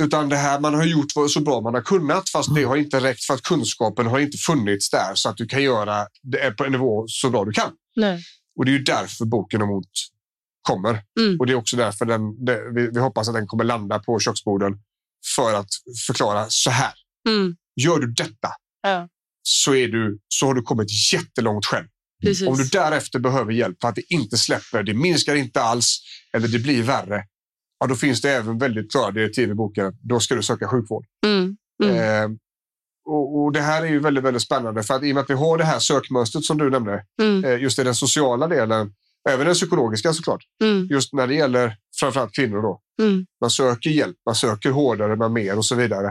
Utan 0.00 0.28
det 0.28 0.36
här 0.36 0.60
man 0.60 0.74
har 0.74 0.84
gjort 0.84 1.06
så 1.30 1.40
bra 1.40 1.60
man 1.60 1.74
har 1.74 1.82
kunnat 1.82 2.28
fast 2.30 2.48
Mm. 2.48 2.62
det 2.62 2.68
har 2.68 2.76
inte 2.76 3.00
räckt 3.00 3.24
för 3.24 3.34
att 3.34 3.42
kunskapen 3.42 4.06
har 4.06 4.18
inte 4.20 4.38
funnits 4.38 4.90
där 4.90 5.14
så 5.14 5.28
att 5.28 5.36
du 5.36 5.46
kan 5.46 5.62
göra 5.62 6.06
det 6.22 6.50
på 6.50 6.64
en 6.64 6.72
nivå 6.72 7.04
så 7.08 7.30
bra 7.30 7.44
du 7.44 7.52
kan. 7.52 7.70
Nej. 7.96 8.22
Och 8.58 8.64
det 8.64 8.70
är 8.70 8.72
ju 8.72 8.84
därför 8.84 9.24
boken 9.24 9.62
om 9.62 9.70
ont 9.70 9.86
kommer. 10.62 11.02
Mm. 11.20 11.40
Och 11.40 11.46
det 11.46 11.52
är 11.52 11.56
också 11.56 11.76
därför 11.76 12.04
den, 12.06 12.44
det, 12.44 12.72
vi, 12.74 12.90
vi 12.92 13.00
hoppas 13.00 13.28
att 13.28 13.34
den 13.34 13.46
kommer 13.46 13.64
landa 13.64 13.98
på 13.98 14.20
köksborden 14.20 14.72
för 15.36 15.54
att 15.54 15.68
förklara 16.06 16.46
så 16.48 16.70
här. 16.70 16.92
Mm. 17.28 17.56
Gör 17.80 17.98
du 17.98 18.06
detta 18.12 18.48
Ja. 18.82 19.08
så, 19.42 19.74
är 19.74 19.88
du, 19.88 20.18
så 20.28 20.46
har 20.46 20.54
du 20.54 20.62
kommit 20.62 21.12
jättelångt 21.12 21.66
själv. 21.66 21.86
Precis. 22.22 22.48
Om 22.48 22.56
du 22.56 22.64
därefter 22.64 23.18
behöver 23.18 23.52
hjälp 23.52 23.76
för 23.80 23.88
att 23.88 23.94
det 23.94 24.12
inte 24.14 24.36
släpper, 24.38 24.82
det 24.82 24.94
minskar 24.94 25.34
inte 25.34 25.62
alls 25.62 25.98
eller 26.32 26.48
det 26.48 26.58
blir 26.58 26.82
värre, 26.82 27.24
ja, 27.80 27.86
då 27.86 27.94
finns 27.94 28.20
det 28.20 28.30
även 28.30 28.58
väldigt 28.58 28.90
klara 28.90 29.10
direktiv 29.10 29.50
i 29.50 29.54
boken. 29.54 29.96
Då 30.02 30.20
ska 30.20 30.34
du 30.34 30.42
söka 30.42 30.68
sjukvård. 30.68 31.04
Mm. 31.26 31.56
Mm. 31.84 31.96
Eh, 31.96 32.36
och, 33.08 33.38
och 33.42 33.52
Det 33.52 33.60
här 33.60 33.82
är 33.82 33.86
ju 33.86 33.98
väldigt, 34.00 34.24
väldigt 34.24 34.42
spännande 34.42 34.82
för 34.82 34.94
att 34.94 35.02
i 35.02 35.10
och 35.10 35.14
med 35.14 35.22
att 35.22 35.30
vi 35.30 35.34
har 35.34 35.58
det 35.58 35.64
här 35.64 35.78
sökmönstret 35.78 36.44
som 36.44 36.58
du 36.58 36.70
nämnde, 36.70 37.04
Mm. 37.22 37.44
eh, 37.44 37.62
just 37.62 37.78
i 37.78 37.84
den 37.84 37.94
sociala 37.94 38.46
delen, 38.48 38.92
även 39.28 39.46
den 39.46 39.54
psykologiska 39.54 40.12
såklart, 40.12 40.44
Mm. 40.64 40.86
just 40.90 41.12
när 41.12 41.26
det 41.26 41.34
gäller 41.34 41.76
framförallt 42.00 42.34
kvinnor 42.34 42.62
då. 42.62 42.80
Mm. 43.02 43.26
Man 43.40 43.50
söker 43.50 43.90
hjälp, 43.90 44.16
man 44.26 44.34
söker 44.34 44.70
hårdare, 44.70 45.16
man 45.16 45.32
mer 45.32 45.56
och 45.58 45.64
så 45.64 45.74
vidare. 45.74 46.06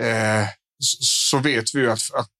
Eh, 0.00 0.46
så, 0.78 0.96
så 1.00 1.38
vet 1.38 1.64
vi 1.74 1.80
ju 1.80 1.90
att, 1.90 2.14
att 2.14 2.30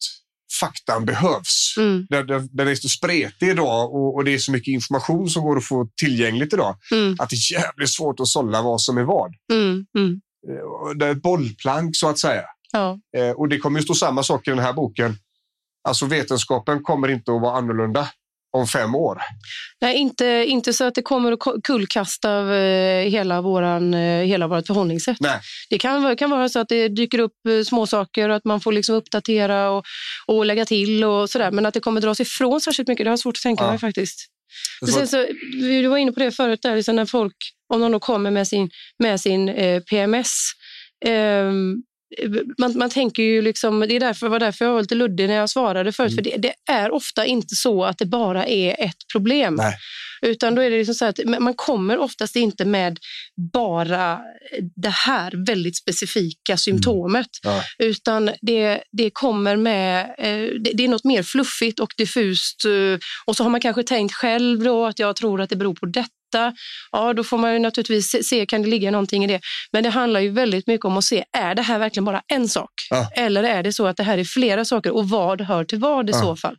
faktan 0.61 1.05
behövs. 1.05 1.75
Mm. 1.79 2.07
Den, 2.11 2.27
den, 2.27 2.49
den 2.53 2.69
är 2.69 2.75
så 2.75 2.89
spretig 2.89 3.49
idag 3.49 3.95
och, 3.95 4.15
och 4.15 4.25
det 4.25 4.35
är 4.35 4.39
så 4.39 4.53
mycket 4.53 4.73
information 4.73 5.29
som 5.31 5.43
går 5.43 5.57
att 5.57 5.65
få 5.65 5.89
tillgängligt 6.01 6.53
idag 6.53 6.77
Mm. 6.93 7.17
att 7.19 7.31
det 7.31 7.37
är 7.37 7.53
jävligt 7.53 7.91
svårt 7.91 8.21
att 8.21 8.27
sålla 8.29 8.63
vad 8.63 8.81
som 8.81 8.99
är 8.99 9.03
vad. 9.03 9.35
Mm. 9.53 9.87
Mm. 9.99 10.21
Eh, 10.49 10.97
Det 10.99 11.07
är 11.07 11.11
ett 11.11 11.23
bollplank 11.23 11.97
så 11.97 12.09
att 12.09 12.19
säga. 12.19 12.43
Ja. 12.73 12.99
Eh, 13.17 13.31
Och 13.31 13.49
det 13.49 13.59
kommer 13.59 13.79
ju 13.81 13.85
stå 13.85 13.95
samma 13.95 14.23
sak 14.23 14.47
i 14.49 14.51
den 14.51 14.59
här 14.59 14.73
boken. 14.73 15.17
Alltså 15.89 16.07
vetenskapen 16.07 16.83
kommer 16.83 17.09
inte 17.09 17.33
att 17.35 17.41
vara 17.43 17.59
annorlunda 17.59 18.09
om 18.53 18.67
fem 18.67 18.95
år. 18.95 19.23
Nej, 19.81 19.97
inte, 19.97 20.45
inte 20.49 20.73
så 20.73 20.85
att 20.85 20.95
det 20.95 21.03
kommer 21.03 21.33
att 21.33 21.63
kullkasta 21.65 22.57
eh, 22.57 23.09
hela, 23.11 23.41
våran, 23.41 23.95
eh, 23.95 24.25
hela 24.25 24.47
vårt 24.47 24.67
förhållningssätt. 24.67 25.17
Nej. 25.21 25.41
Det 25.71 25.79
kan, 25.79 26.17
kan 26.17 26.31
vara 26.31 26.49
så 26.49 26.59
att 26.59 26.69
det 26.69 26.89
dyker 26.89 27.19
upp 27.19 27.47
eh, 27.49 27.65
små 27.65 27.87
saker 27.87 28.29
och 28.29 28.37
att 28.37 28.45
man 28.45 28.61
får 28.61 28.73
liksom 28.73 28.95
uppdatera 28.95 29.71
och, 29.71 29.85
och 30.27 30.47
lägga 30.47 30.65
till 30.65 31.05
och 31.05 31.31
sådär. 31.31 31.51
Men 31.51 31.67
att 31.67 31.75
det 31.75 31.81
kommer 31.81 32.01
dras 32.01 32.21
ifrån 32.21 32.61
särskilt 32.61 32.89
mycket, 32.89 33.05
det 33.05 33.09
har 33.11 33.13
jag 33.13 33.19
svårt 33.19 33.37
att 33.37 33.43
tänka 33.43 33.65
Ja. 33.65 33.71
mig 33.71 33.79
faktiskt. 33.79 34.29
Sen 34.95 35.09
så, 35.09 35.27
du 35.61 35.87
var 35.87 35.97
inne 35.97 36.13
på 36.13 36.21
det 36.21 36.33
förut, 36.33 36.63
där, 36.63 36.77
liksom 36.77 36.97
när 36.97 37.07
folk, 37.07 37.37
om 37.75 37.81
de 37.81 37.93
då 37.93 37.99
kommer 38.01 38.31
med 38.31 38.49
sin, 38.49 38.71
med 38.99 39.21
sin 39.21 39.49
eh, 39.49 39.81
PMS, 39.83 40.33
ehm, 41.07 41.75
man, 42.59 42.79
man 42.79 42.91
tänker 42.91 43.23
ju 43.23 43.43
liksom, 43.43 43.81
det 43.81 43.97
är 43.97 44.01
därför, 44.01 44.29
var 44.29 44.41
därför 44.41 44.65
jag 44.65 44.73
var 44.73 44.81
lite 44.81 44.95
luddig 44.95 45.29
när 45.29 45.35
jag 45.35 45.51
svarade 45.51 45.93
förut, 45.93 46.15
för 46.15 46.23
det, 46.23 46.37
det 46.37 46.53
är 46.71 46.91
ofta 46.91 47.27
inte 47.27 47.55
så 47.57 47.85
att 47.85 47.99
det 47.99 48.07
bara 48.07 48.47
är 48.47 48.77
ett 48.85 48.97
problem. 49.13 49.55
Nej. 49.55 49.75
Utan 50.27 50.55
då 50.55 50.63
är 50.63 50.71
det 50.71 50.77
liksom 50.79 50.95
så 50.95 51.05
att 51.05 51.19
man 51.25 51.55
kommer 51.55 51.99
oftast 51.99 52.37
inte 52.37 52.65
med 52.65 52.99
bara 53.53 54.21
det 54.77 54.89
här 54.89 55.47
väldigt 55.47 55.77
specifika 55.77 56.57
symptomet. 56.57 57.27
Ja. 57.43 57.63
Utan 57.79 58.31
det, 58.41 58.83
det 58.93 59.11
kommer 59.11 59.57
med, 59.57 60.01
eh, 60.19 60.61
det, 60.61 60.71
det 60.75 60.85
är 60.85 60.89
något 60.89 61.05
mer 61.05 61.23
fluffigt 61.23 61.81
och 61.81 61.91
diffust. 61.97 62.65
eh, 62.65 62.99
Och 63.27 63.37
så 63.37 63.43
har 63.43 63.51
man 63.51 63.61
kanske 63.61 63.83
tänkt 63.83 64.15
själv 64.15 64.63
då 64.63 64.87
att 64.87 64.99
jag 64.99 65.17
tror 65.17 65.41
att 65.41 65.51
det 65.51 65.57
beror 65.57 65.75
på 65.75 65.87
detta. 65.87 66.09
Ja, 66.93 67.13
då 67.13 67.25
får 67.25 67.39
man 67.39 67.53
ju 67.53 67.59
naturligtvis 67.59 68.11
se, 68.11 68.23
se, 68.25 68.47
kan 68.47 68.63
det 68.63 68.69
ligga 68.69 68.91
någonting 68.91 69.25
i 69.25 69.27
det. 69.27 69.41
Men 69.73 69.83
det 69.83 69.91
handlar 69.91 70.21
ju 70.21 70.31
väldigt 70.31 70.67
mycket 70.67 70.85
om 70.85 70.97
att 70.97 71.05
se, 71.05 71.25
är 71.37 71.55
det 71.55 71.63
här 71.63 71.79
verkligen 71.79 72.05
bara 72.05 72.23
en 72.33 72.49
sak? 72.49 72.71
Ja. 72.91 73.09
Eller 73.17 73.45
är 73.45 73.63
det 73.63 73.73
så 73.73 73.87
att 73.87 73.97
det 73.97 74.03
här 74.03 74.19
är 74.19 74.25
flera 74.25 74.65
saker 74.65 74.95
och 74.95 75.09
vad 75.09 75.41
hör 75.41 75.65
till 75.65 75.79
vad 75.79 76.09
i 76.09 76.13
Ja. 76.13 76.21
så 76.21 76.37
fall? 76.37 76.57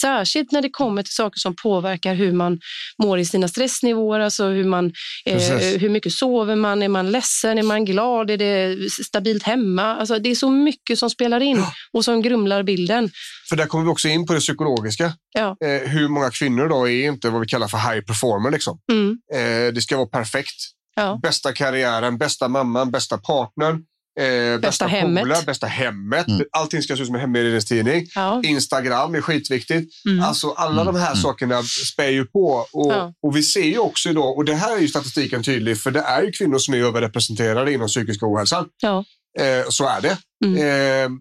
Särskilt 0.00 0.52
när 0.52 0.62
det 0.62 0.70
kommer 0.70 1.02
till 1.02 1.12
saker 1.14 1.38
som 1.38 1.54
påverkar 1.62 2.14
hur 2.14 2.32
man 2.32 2.58
mår 3.02 3.18
i 3.18 3.24
sina 3.24 3.48
stressnivåer, 3.48 4.20
alltså 4.20 4.44
hur, 4.44 4.64
man, 4.64 4.92
eh, 5.24 5.38
hur 5.78 5.88
mycket 5.88 6.12
sover 6.12 6.56
man, 6.56 6.82
är 6.82 6.88
man 6.88 7.10
ledsen, 7.12 7.58
är 7.58 7.62
man 7.62 7.84
glad, 7.84 8.30
är 8.30 8.36
det 8.36 8.76
stabilt 8.90 9.42
hemma? 9.42 9.96
Alltså, 9.96 10.18
det 10.18 10.30
är 10.30 10.34
så 10.34 10.50
mycket 10.50 10.98
som 10.98 11.10
spelar 11.10 11.40
in 11.40 11.64
och 11.92 12.04
som 12.04 12.22
grumlar 12.22 12.62
bilden. 12.62 13.10
För 13.48 13.56
där 13.56 13.66
kommer 13.66 13.84
vi 13.84 13.90
också 13.90 14.08
in 14.08 14.26
på 14.26 14.32
det 14.34 14.40
psykologiska. 14.40 15.12
Ja. 15.32 15.56
Eh, 15.64 15.88
hur 15.90 16.08
många 16.08 16.30
kvinnor 16.30 16.68
då 16.68 16.88
är 16.88 17.06
inte 17.08 17.30
vad 17.30 17.40
vi 17.40 17.46
kallar 17.46 17.68
för 17.68 17.78
high 17.78 18.00
performer. 18.04 18.50
Liksom. 18.50 18.78
Mm. 18.92 19.11
Eh, 19.34 19.72
det 19.74 19.82
ska 19.82 19.96
vara 19.96 20.06
perfekt. 20.08 20.54
Ja. 20.96 21.20
Bästa 21.22 21.52
karriären, 21.52 22.18
bästa 22.18 22.48
mamman, 22.48 22.90
bästa 22.90 23.18
partnern, 23.18 23.82
eh, 24.20 24.60
bästa, 24.60 24.86
hemmet. 24.86 25.22
polaren, 25.22 25.44
bästa 25.46 25.66
hemmet. 25.66 26.28
Mm. 26.28 26.46
Allting 26.52 26.82
ska 26.82 26.96
se 26.96 27.00
ut 27.02 27.06
som 27.06 27.14
en 27.14 27.20
hemredningstidning. 27.20 28.06
Ja. 28.14 28.40
Instagram 28.44 29.14
är 29.14 29.20
skitviktigt. 29.20 30.06
Mm. 30.06 30.24
Alltså 30.24 30.50
alla 30.50 30.82
Mm. 30.82 30.94
de 30.94 31.00
här 31.00 31.10
Mm. 31.10 31.22
sakerna 31.22 31.62
spär 31.62 32.08
ju 32.08 32.24
på. 32.24 32.66
Och, 32.72 32.92
Ja. 32.92 33.12
och 33.22 33.36
vi 33.36 33.42
ser 33.42 33.64
ju 33.64 33.78
också 33.78 34.08
idag, 34.08 34.36
och 34.36 34.44
det 34.44 34.54
här 34.54 34.76
är 34.76 34.80
ju 34.80 34.88
statistiken 34.88 35.42
tydlig, 35.42 35.80
för 35.80 35.90
det 35.90 36.00
är 36.00 36.22
ju 36.22 36.32
kvinnor 36.32 36.58
som 36.58 36.74
är 36.74 36.78
överrepresenterade 36.78 37.72
inom 37.72 37.88
psykisk 37.88 38.22
ohälsa. 38.22 38.66
Ja. 38.82 39.04
Eh, 39.40 39.64
så 39.68 39.88
är 39.88 40.00
det. 40.00 40.18
Mm. 40.44 40.56
Eh, 40.58 41.18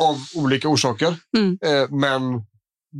av 0.00 0.16
olika 0.34 0.68
orsaker. 0.68 1.16
Mm. 1.36 1.58
Eh, 1.64 1.90
men 1.90 2.22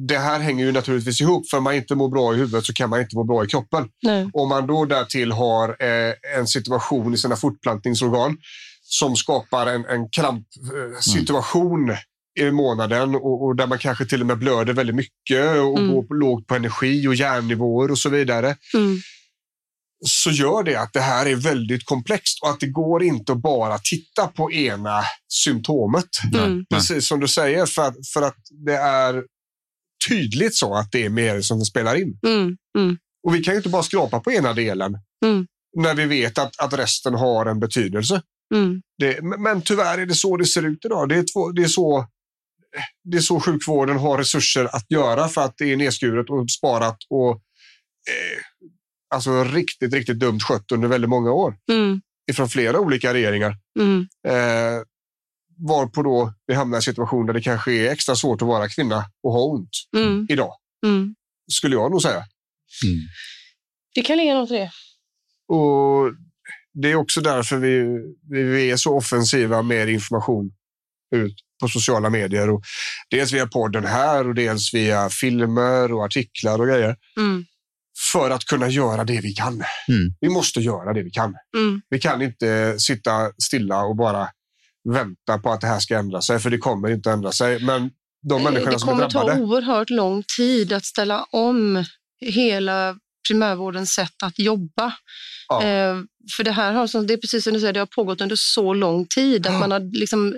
det 0.08 0.18
här 0.18 0.40
hänger 0.40 0.64
ju 0.64 0.72
naturligtvis 0.72 1.20
ihop. 1.20 1.50
För 1.50 1.56
om 1.58 1.64
man 1.64 1.74
inte 1.74 1.94
mår 1.94 2.08
bra 2.08 2.34
i 2.34 2.36
huvudet 2.36 2.64
så 2.66 2.72
kan 2.72 2.90
man 2.90 3.00
inte 3.00 3.16
må 3.16 3.24
bra 3.24 3.44
i 3.44 3.46
kroppen. 3.46 3.88
Nej. 4.02 4.30
Om 4.32 4.48
man 4.48 4.66
då 4.66 4.84
därtill 4.84 5.32
har 5.32 5.68
eh, 5.68 6.12
en 6.38 6.46
situation 6.46 7.14
i 7.14 7.18
sina 7.18 7.36
fortplantningsorgan 7.36 8.36
som 8.82 9.16
skapar 9.16 9.66
en, 9.66 9.84
en 9.84 10.08
krampsituation 10.10 11.96
i 12.40 12.50
månaden 12.50 13.14
och, 13.14 13.44
och 13.44 13.56
där 13.56 13.66
man 13.66 13.78
kanske 13.78 14.04
till 14.06 14.20
och 14.20 14.26
med 14.26 14.38
blöder 14.38 14.72
väldigt 14.72 14.96
mycket 14.96 15.60
och 15.60 15.78
Mm. 15.78 15.94
går 15.94 16.02
på, 16.02 16.14
lågt 16.14 16.46
på 16.46 16.54
energi 16.54 17.08
och 17.08 17.14
järnnivåer 17.14 17.90
och 17.90 17.98
så 17.98 18.08
vidare 18.08 18.56
Mm. 18.74 18.98
så 20.06 20.30
gör 20.30 20.62
det 20.62 20.76
att 20.76 20.92
det 20.92 21.00
här 21.00 21.26
är 21.26 21.36
väldigt 21.36 21.84
komplext 21.84 22.42
och 22.42 22.50
att 22.50 22.60
det 22.60 22.66
går 22.66 23.02
inte 23.02 23.32
att 23.32 23.42
bara 23.42 23.78
titta 23.78 24.26
på 24.26 24.52
ena 24.52 25.02
symptomet. 25.28 26.08
Mm. 26.34 26.64
Precis 26.70 27.08
som 27.08 27.20
du 27.20 27.28
säger, 27.28 27.66
för 27.66 27.82
att, 27.82 27.94
för 28.14 28.22
att 28.22 28.36
det 28.66 28.76
är 28.76 29.22
tydligt 30.08 30.54
så 30.54 30.74
att 30.74 30.92
det 30.92 31.04
är 31.04 31.08
mer 31.08 31.40
som 31.40 31.60
spelar 31.60 31.94
in. 31.94 32.18
Mm. 32.26 32.56
Mm. 32.78 32.96
Och 33.26 33.34
vi 33.34 33.40
kan 33.44 33.54
ju 33.54 33.56
inte 33.58 33.68
bara 33.68 33.82
skrapa 33.82 34.20
på 34.20 34.32
ena 34.32 34.52
delen 34.52 34.98
Mm. 35.24 35.46
när 35.76 35.94
vi 35.94 36.04
vet 36.06 36.38
att, 36.38 36.60
att 36.60 36.72
resten 36.78 37.14
har 37.14 37.46
en 37.46 37.60
betydelse. 37.60 38.22
Mm. 38.54 38.82
Det, 38.98 39.22
men 39.22 39.42
men 39.42 39.62
tyvärr 39.62 39.98
är 39.98 40.06
det 40.06 40.14
så 40.14 40.36
det 40.36 40.44
ser 40.46 40.62
ut 40.62 40.84
idag. 40.84 41.08
Det 41.08 41.16
är, 41.16 41.24
två, 41.32 41.50
det, 41.50 41.62
är 41.62 41.68
så, 41.68 42.06
det 43.04 43.16
är 43.16 43.20
så 43.20 43.40
sjukvården 43.40 43.96
har 43.98 44.18
resurser 44.18 44.64
att 44.64 44.90
göra 44.90 45.28
för 45.28 45.40
att 45.44 45.54
det 45.58 45.72
är 45.72 45.76
nedskuret 45.76 46.30
och 46.30 46.50
sparat 46.50 46.98
och 47.10 47.30
eh, 48.10 48.40
alltså 49.14 49.44
riktigt, 49.44 49.94
riktigt 49.94 50.18
dumt 50.18 50.40
skött 50.40 50.72
under 50.72 50.88
väldigt 50.88 51.10
många 51.10 51.32
år 51.32 51.56
Mm. 51.72 52.00
ifrån 52.30 52.48
flera 52.48 52.80
olika 52.80 53.14
regeringar. 53.14 53.56
Mm. 53.80 54.06
Eh, 54.28 54.82
varpå 55.68 56.02
då 56.02 56.34
vi 56.46 56.54
hamnar 56.54 56.76
i 56.76 56.78
en 56.78 56.82
situation 56.82 57.26
där 57.26 57.34
det 57.34 57.42
kanske 57.42 57.72
är 57.72 57.90
extra 57.92 58.16
svårt 58.16 58.42
att 58.42 58.48
vara 58.48 58.68
kvinna 58.68 59.04
och 59.22 59.32
ha 59.32 59.40
ont 59.44 59.70
Mm. 59.96 60.26
idag, 60.30 60.52
Mm. 60.86 61.14
skulle 61.52 61.74
jag 61.76 61.90
nog 61.90 62.02
säga. 62.02 62.24
Mm. 62.84 63.00
Det 63.94 64.02
kan 64.02 64.16
ligga 64.16 64.34
något 64.34 64.50
i 64.50 64.54
det. 64.54 64.70
Och 65.54 66.12
Det 66.82 66.90
är 66.90 66.94
också 66.94 67.20
därför 67.20 67.56
vi, 67.56 67.82
vi, 68.30 68.42
vi 68.42 68.70
är 68.70 68.76
så 68.76 68.96
offensiva 68.96 69.62
med 69.62 69.88
information 69.88 70.50
ut 71.16 71.34
på 71.60 71.68
sociala 71.68 72.10
medier. 72.10 72.50
Och 72.50 72.62
dels 73.10 73.32
via 73.32 73.46
podden 73.46 73.84
här 73.84 74.28
och 74.28 74.34
dels 74.34 74.74
via 74.74 75.08
filmer 75.10 75.92
och 75.92 76.04
artiklar 76.04 76.58
och 76.60 76.66
grejer. 76.66 76.96
Mm. 77.16 77.44
För 78.12 78.30
att 78.30 78.44
kunna 78.44 78.68
göra 78.68 79.04
det 79.04 79.20
vi 79.20 79.32
kan. 79.32 79.52
Mm. 79.54 80.14
Vi 80.20 80.28
måste 80.28 80.60
göra 80.60 80.92
det 80.92 81.02
vi 81.02 81.10
kan. 81.10 81.34
Mm. 81.56 81.82
Vi 81.88 81.98
kan 82.00 82.22
inte 82.22 82.78
sitta 82.78 83.32
stilla 83.42 83.80
och 83.84 83.96
bara 83.96 84.28
vänta 84.92 85.38
på 85.38 85.50
att 85.52 85.60
det 85.60 85.66
här 85.66 85.80
ska 85.80 85.98
ändra 85.98 86.20
sig, 86.22 86.38
för 86.38 86.50
det 86.50 86.58
kommer 86.58 86.90
inte 86.90 87.10
ändra 87.10 87.32
sig. 87.32 87.64
Men 87.64 87.90
de 88.28 88.42
människorna 88.42 88.70
Det 88.72 88.78
som 88.78 88.88
är 88.88 88.92
kommer 88.92 89.10
ta 89.10 89.18
drabbade. 89.24 89.40
oerhört 89.40 89.90
lång 89.90 90.22
tid 90.36 90.72
att 90.72 90.84
ställa 90.84 91.24
om 91.30 91.84
hela 92.20 92.96
primärvårdens 93.28 93.90
sätt 93.90 94.22
att 94.22 94.38
jobba. 94.38 94.92
Ja. 95.48 95.62
Eh, 95.64 95.96
för 96.36 96.44
det 96.44 96.50
här 96.52 96.72
har, 96.72 97.06
det 97.06 97.12
är 97.12 97.16
precis 97.18 97.44
som 97.44 97.52
du 97.52 97.60
säger, 97.60 97.72
det 97.72 97.80
har 97.80 97.86
pågått 97.86 98.20
under 98.20 98.36
så 98.38 98.74
lång 98.74 99.06
tid 99.06 99.46
att 99.46 99.52
Ja. 99.52 99.58
man 99.58 99.70
har 99.70 99.98
liksom 99.98 100.36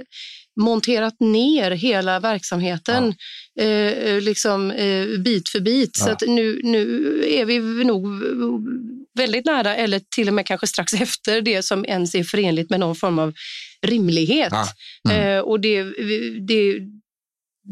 monterat 0.61 1.21
ner 1.21 1.71
hela 1.71 2.21
verksamheten 2.21 3.15
eh, 3.61 3.67
eh, 3.69 4.21
liksom, 4.21 4.71
eh, 4.71 5.07
bit 5.25 5.49
för 5.49 5.61
bit. 5.61 5.97
Så 5.97 6.09
Ja. 6.09 6.13
att 6.13 6.23
nu, 6.27 6.61
nu 6.65 6.85
är 7.29 7.45
vi 7.45 7.85
nog 7.85 8.07
väldigt 9.17 9.45
nära, 9.47 9.77
eller 9.77 10.01
till 10.15 10.29
och 10.29 10.35
med 10.35 10.47
kanske 10.47 10.67
strax 10.67 10.93
efter 10.95 11.41
det 11.41 11.63
som 11.63 11.85
ens 11.85 12.15
är 12.15 12.25
förenligt 12.25 12.71
med 12.71 12.81
någon 12.81 12.97
form 12.97 13.19
av 13.19 13.33
rimlighet. 13.87 14.53
Ja. 14.53 14.67
Mm. 15.11 15.37
Eh, 15.37 15.41
och 15.41 15.61
det, 15.61 15.83
det, 16.49 16.79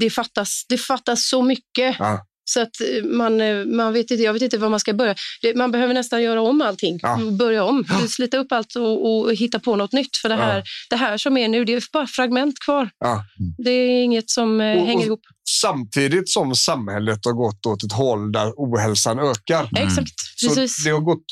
det, 0.01 0.11
fattas, 0.11 0.65
det 0.69 0.79
fattas 0.79 1.29
så 1.29 1.43
mycket. 1.43 1.97
Ja. 1.99 2.27
Så 2.51 2.61
att 2.63 2.81
eh, 2.81 3.05
man, 3.05 3.41
eh, 3.41 3.65
man 3.65 3.93
vet 3.93 4.11
inte, 4.11 4.23
jag 4.23 4.33
vet 4.33 4.43
inte 4.43 4.59
var 4.59 4.69
man 4.69 4.81
ska 4.81 4.93
börja. 4.93 5.15
Man 5.55 5.71
behöver 5.73 5.95
nästan 5.95 6.23
göra 6.23 6.41
om 6.43 6.63
allting. 6.63 6.99
Ja. 7.03 7.19
Börja 7.39 7.65
om, 7.65 7.85
Ja. 7.89 8.09
slita 8.09 8.37
upp 8.39 8.53
allt 8.53 8.77
och, 8.77 9.07
och 9.25 9.35
hitta 9.35 9.59
på 9.59 9.77
något 9.77 9.93
nytt. 9.93 10.17
För 10.23 10.29
det 10.29 10.35
här, 10.37 10.57
Ja. 10.59 10.63
det 10.91 10.97
här 10.97 11.17
som 11.19 11.37
är 11.37 11.49
nu, 11.49 11.65
det 11.65 11.73
är 11.75 11.83
bara 11.93 12.07
fragment 12.07 12.55
kvar. 12.65 12.91
Ja. 12.99 13.25
Det 13.65 13.71
är 13.71 14.03
inget 14.05 14.31
som 14.31 14.61
eh, 14.61 14.79
Och- 14.79 14.87
hänger 14.87 14.99
och- 15.01 15.07
ihop. 15.07 15.21
Samtidigt 15.61 16.29
som 16.29 16.55
samhället 16.55 17.25
har 17.25 17.33
gått 17.33 17.67
åt 17.67 17.83
ett 17.85 17.93
håll 17.93 18.33
där 18.33 18.53
ohälsan 18.57 19.19
ökar. 19.19 19.69
Mm. 19.77 19.89
Exakt, 19.89 20.13
Så 20.37 20.49
precis. 20.49 20.85
det 20.85 20.91
har 20.91 21.01
gått, 21.01 21.25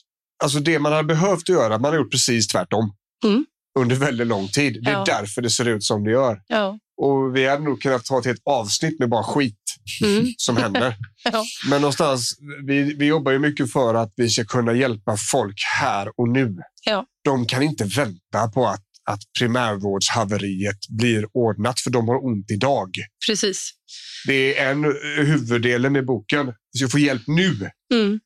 alltså 0.44 0.58
det 0.58 0.78
man 0.78 0.92
har 0.92 1.02
behövt 1.02 1.48
göra, 1.48 1.78
man 1.78 1.90
har 1.92 1.98
gjort 1.98 2.10
precis 2.10 2.48
tvärtom. 2.48 2.92
Mm. 3.24 3.46
Under 3.78 3.96
väldigt 3.96 4.26
lång 4.26 4.48
tid. 4.48 4.84
Det 4.84 4.90
är 4.90 4.94
Ja. 4.94 5.04
därför 5.06 5.42
det 5.42 5.50
ser 5.50 5.68
ut 5.68 5.84
som 5.84 6.04
det 6.04 6.10
gör. 6.10 6.40
Ja. 6.46 6.78
Och 7.02 7.36
vi 7.36 7.48
hade 7.48 7.64
nog 7.64 7.82
kunnat 7.82 8.04
ta 8.04 8.18
ett 8.18 8.36
avsnitt 8.44 8.98
med 8.98 9.08
bara 9.08 9.22
skit. 9.24 9.58
Mm. 10.04 10.26
som 10.38 10.56
händer. 10.56 10.96
Ja. 11.24 11.44
Men 11.70 11.80
någonstans, 11.80 12.38
vi, 12.66 12.94
vi 12.94 13.06
jobbar 13.06 13.32
ju 13.32 13.38
mycket 13.38 13.72
för 13.72 13.94
att 13.94 14.12
vi 14.16 14.28
ska 14.30 14.44
kunna 14.44 14.72
hjälpa 14.72 15.16
folk 15.32 15.54
här 15.80 16.08
och 16.20 16.28
nu. 16.28 16.56
Ja. 16.84 17.04
De 17.24 17.46
kan 17.46 17.62
inte 17.62 17.84
vänta 17.84 18.48
på 18.54 18.66
att, 18.68 18.84
att 19.11 19.20
primärvårdshaveriet 19.38 20.78
blir 20.88 21.26
ordnat, 21.32 21.80
för 21.80 21.90
de 21.90 22.09
har 22.09 22.24
ont 22.26 22.50
idag. 22.50 22.90
Precis. 23.26 23.70
Det 24.26 24.59
är 24.59 24.70
en 24.70 24.84
huvuddelen 25.26 25.96
i 25.96 26.03
boken. 26.03 26.46
Vi 26.72 26.78
ska 26.78 26.88
få 26.88 26.98
hjälp 26.98 27.22
nu. 27.26 27.70
Mm. 27.94 28.20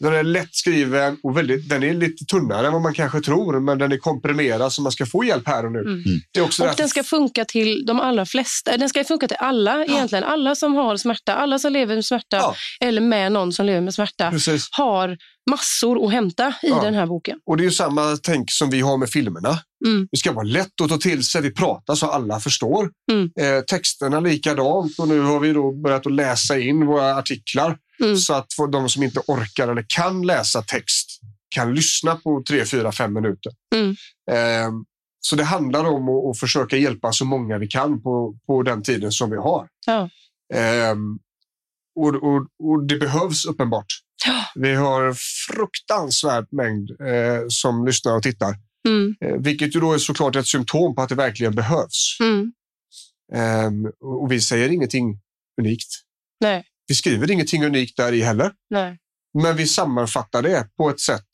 Den 0.00 0.14
är 0.14 0.22
lätt 0.22 0.54
skriven 0.54 1.16
och 1.22 1.36
väldigt, 1.36 1.68
den 1.68 1.82
är 1.82 1.94
lite 1.94 2.24
tunnare 2.24 2.66
än 2.66 2.72
vad 2.72 2.82
man 2.82 2.94
kanske 2.94 3.20
tror, 3.20 3.60
men 3.60 3.78
den 3.78 3.92
är 3.92 3.96
komprimerad 3.96 4.72
så 4.72 4.82
man 4.82 4.92
ska 4.92 5.06
få 5.06 5.24
hjälp 5.24 5.46
här 5.46 5.66
och 5.66 5.72
nu. 5.72 5.78
Mm. 5.78 6.02
Det 6.32 6.40
är 6.40 6.44
också 6.44 6.62
Och 6.62 6.66
därför- 6.66 6.82
den 6.82 6.88
ska 6.88 7.02
funka 7.04 7.44
till 7.44 7.86
de 7.86 8.00
allra 8.00 8.26
flesta. 8.26 8.76
Den 8.76 8.88
ska 8.88 9.04
funka 9.04 9.28
till 9.28 9.36
alla 9.40 9.84
egentligen. 9.84 10.24
Alla 10.24 10.54
som 10.54 10.74
har 10.74 10.96
smärta, 10.96 11.34
alla 11.34 11.58
som 11.58 11.72
lever 11.72 11.94
med 11.94 12.04
smärta 12.04 12.36
Ja. 12.36 12.54
eller 12.80 13.00
med 13.00 13.32
någon 13.32 13.52
som 13.52 13.66
lever 13.66 13.80
med 13.80 13.94
smärta 13.94 14.30
Precis. 14.30 14.68
har 14.70 15.16
massor 15.50 16.04
att 16.06 16.12
hämta 16.12 16.48
i 16.62 16.68
Ja. 16.68 16.82
den 16.82 16.94
här 16.94 17.06
boken. 17.06 17.38
Och 17.46 17.56
det 17.56 17.64
är 17.64 17.70
samma 17.70 18.16
tänk 18.22 18.50
som 18.50 18.70
vi 18.70 18.80
har 18.80 18.96
med 18.96 19.10
filmerna. 19.10 19.58
Mm. 19.86 20.08
Det 20.12 20.16
ska 20.18 20.32
vara 20.32 20.44
lätt 20.46 20.80
att 20.82 20.88
ta 20.88 20.96
till 20.96 21.24
sig. 21.24 21.42
Vi 21.42 21.50
pratar 21.50 21.94
så 21.94 22.06
alla 22.06 22.40
förstår. 22.40 22.90
Mm. 23.12 23.30
Eh, 23.40 23.60
texterna 23.64 24.20
likadant 24.20 24.98
och 24.98 25.08
nu 25.08 25.20
har 25.20 25.40
vi 25.40 25.52
då 25.52 25.72
börjat 25.72 26.06
att 26.06 26.12
läsa 26.12 26.58
in 26.58 26.86
våra 26.86 27.14
artiklar 27.16 27.78
Mm. 28.02 28.16
så 28.16 28.34
att 28.34 28.46
de 28.72 28.88
som 28.88 29.02
inte 29.02 29.20
orkar 29.26 29.68
eller 29.68 29.84
kan 29.88 30.26
läsa 30.26 30.62
text 30.62 31.20
kan 31.54 31.74
lyssna 31.74 32.16
på 32.16 32.42
tre, 32.48 32.64
fyra, 32.64 32.92
fem 32.92 33.12
minuter. 33.14 33.52
Mm. 33.74 33.90
Eh, 34.30 34.70
så 35.20 35.36
det 35.36 35.44
handlar 35.44 35.84
om 35.84 36.08
att, 36.08 36.30
att 36.30 36.38
försöka 36.40 36.76
hjälpa 36.76 37.12
så 37.12 37.24
många 37.24 37.58
vi 37.58 37.66
kan 37.68 38.02
på, 38.02 38.34
på 38.46 38.62
den 38.62 38.82
tiden 38.82 39.12
som 39.12 39.30
vi 39.30 39.36
har. 39.36 39.68
Ja. 39.86 40.08
Eh, 40.54 40.94
och, 42.00 42.14
och, 42.14 42.46
och 42.62 42.86
det 42.86 42.96
behövs 42.98 43.44
uppenbart. 43.44 43.86
Vi 44.54 44.74
har 44.74 45.14
fruktansvärd 45.48 46.46
mängd 46.50 46.90
eh, 46.90 47.44
som 47.48 47.86
lyssnar 47.86 48.16
och 48.16 48.22
tittar. 48.22 48.54
Mm. 48.88 49.14
Eh, 49.24 49.36
vilket 49.42 49.76
ju 49.76 49.80
då 49.80 49.92
är 49.92 49.98
såklart 49.98 50.36
ett 50.36 50.46
symptom 50.46 50.94
på 50.94 51.02
att 51.02 51.08
det 51.08 51.14
verkligen 51.14 51.54
behövs. 51.54 52.16
Mm. 52.20 52.52
Ehm, 53.34 53.86
och 54.00 54.32
vi 54.32 54.40
säger 54.40 54.68
ingenting 54.68 55.18
unikt. 55.60 55.88
Nej. 56.40 56.64
Vi 56.86 56.94
skriver 56.94 57.30
ingenting 57.30 57.64
unikt 57.64 57.96
där 57.96 58.12
i 58.12 58.22
heller. 58.22 58.52
Nej. 58.70 58.98
Men 59.42 59.56
vi 59.56 59.66
sammanfattar 59.66 60.42
det 60.42 60.68
på 60.76 60.90
ett 60.90 61.00
sätt 61.00 61.26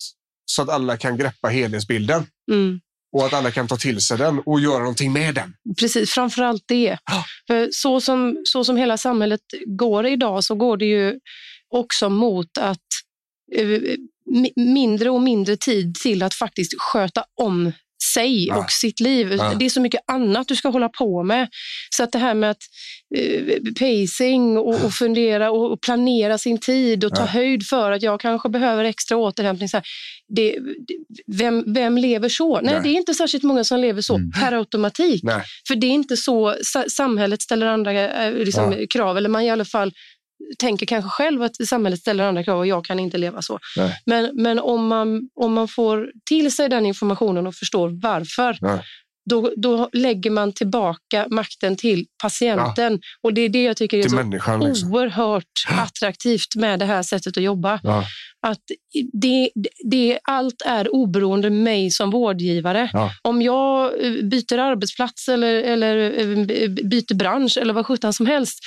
så 0.44 0.62
att 0.62 0.68
alla 0.68 0.96
kan 0.96 1.16
greppa 1.16 1.48
helhetsbilden 1.48 2.26
Mm. 2.52 2.80
och 3.16 3.26
att 3.26 3.32
alla 3.32 3.50
kan 3.50 3.68
ta 3.68 3.76
till 3.76 4.00
sig 4.00 4.18
den 4.18 4.38
och 4.38 4.60
göra 4.60 4.78
någonting 4.78 5.12
med 5.12 5.34
den. 5.34 5.54
Precis, 5.80 6.10
framförallt 6.10 6.62
det. 6.66 6.98
För 7.46 7.68
så, 7.72 8.00
som, 8.00 8.42
så 8.44 8.64
som 8.64 8.76
hela 8.76 8.98
samhället 8.98 9.40
går 9.66 10.06
idag 10.06 10.44
så 10.44 10.54
går 10.54 10.76
det 10.76 10.84
ju 10.86 11.20
också 11.76 12.08
mot 12.08 12.58
att 12.58 12.78
eh, 13.56 13.66
mi- 14.34 14.52
mindre 14.56 15.10
och 15.10 15.22
mindre 15.22 15.56
tid 15.56 15.94
till 15.94 16.22
att 16.22 16.34
faktiskt 16.34 16.72
sköta 16.78 17.24
om 17.40 17.72
sig 18.14 18.46
Ja. 18.46 18.56
och 18.56 18.70
sitt 18.70 19.00
liv. 19.00 19.32
Ja. 19.32 19.52
Det 19.58 19.64
är 19.64 19.70
så 19.70 19.80
mycket 19.80 20.00
annat 20.06 20.48
du 20.48 20.56
ska 20.56 20.68
hålla 20.68 20.88
på 20.88 21.22
med. 21.22 21.48
Så 21.96 22.02
att 22.02 22.12
det 22.12 22.18
här 22.18 22.34
med 22.34 22.50
att 22.50 22.62
eh, 23.16 23.58
pacing 23.80 24.58
och, 24.58 24.84
och 24.84 24.92
fundera 24.92 25.50
och, 25.50 25.72
och 25.72 25.80
planera 25.80 26.38
sin 26.38 26.58
tid 26.58 27.04
och 27.04 27.14
ta 27.14 27.22
Ja. 27.22 27.26
höjd 27.26 27.66
för 27.66 27.92
att 27.92 28.02
jag 28.02 28.20
kanske 28.20 28.48
behöver 28.48 28.84
extra 28.84 29.16
återhämtning. 29.16 29.68
Så 29.68 29.80
det, 30.36 30.58
vem, 31.26 31.64
vem 31.74 31.98
lever 31.98 32.28
så? 32.28 32.60
Nej, 32.60 32.74
Nej. 32.74 32.82
det 32.82 32.88
är 32.88 32.94
inte 32.96 33.14
särskilt 33.14 33.44
många 33.44 33.64
som 33.64 33.80
lever 33.80 34.02
så 34.02 34.14
Mm. 34.16 34.30
per 34.30 34.52
automatik. 34.52 35.22
Nej. 35.24 35.42
För 35.68 35.74
det 35.76 35.86
är 35.86 35.90
inte 35.90 36.16
så 36.16 36.54
sa- 36.62 36.88
samhället 36.90 37.42
ställer 37.42 37.66
andra 37.66 37.92
eh, 38.26 38.32
liksom, 38.34 38.86
krav, 38.90 39.16
eller 39.16 39.28
man 39.28 39.42
i 39.42 39.50
alla 39.50 39.64
fall 39.64 39.92
tänker 40.58 40.86
kanske 40.86 41.10
själv 41.10 41.42
att 41.42 41.66
samhället 41.68 42.00
ställer 42.00 42.24
andra 42.24 42.44
krav 42.44 42.58
och 42.58 42.66
jag 42.66 42.84
kan 42.84 42.98
inte 42.98 43.18
leva 43.18 43.42
så. 43.42 43.58
Nej. 43.76 44.00
Men, 44.06 44.30
men 44.34 44.58
om, 44.58 44.86
man, 44.86 45.28
om 45.40 45.52
man 45.52 45.68
får 45.68 46.10
till 46.28 46.52
sig 46.52 46.68
den 46.68 46.86
informationen 46.86 47.46
och 47.46 47.54
förstår 47.54 48.00
varför, 48.02 48.58
Ja. 48.60 48.82
då, 49.30 49.52
då 49.56 49.90
lägger 49.92 50.30
man 50.30 50.52
tillbaka 50.52 51.26
makten 51.30 51.76
till 51.76 52.06
patienten. 52.22 53.00
Och 53.22 53.34
det 53.34 53.40
är 53.40 53.48
det 53.48 53.62
jag 53.62 53.76
tycker 53.76 53.98
är 53.98 54.02
så. 54.02 54.08
Liksom. 54.68 54.92
oerhört 54.92 55.44
attraktivt 55.68 56.56
med 56.56 56.78
det 56.78 56.84
här 56.84 57.02
sättet 57.02 57.36
att 57.36 57.42
jobba. 57.42 57.80
Ja. 57.82 58.04
Att 58.46 58.60
det, 59.12 59.50
det, 59.90 60.18
allt 60.22 60.62
är 60.66 60.94
oberoende 60.94 61.50
mig 61.50 61.90
som 61.90 62.10
vårdgivare. 62.10 62.90
Ja. 62.92 63.10
Om 63.22 63.42
jag 63.42 64.04
eh, 64.04 64.12
byter 64.12 64.58
arbetsplats 64.58 65.28
eller, 65.28 65.54
eller 65.54 65.96
eh, 66.20 66.68
byter 66.68 67.14
bransch 67.14 67.58
eller 67.60 67.74
vad 67.74 67.86
sjutton 67.86 68.12
som 68.12 68.26
helst 68.26 68.58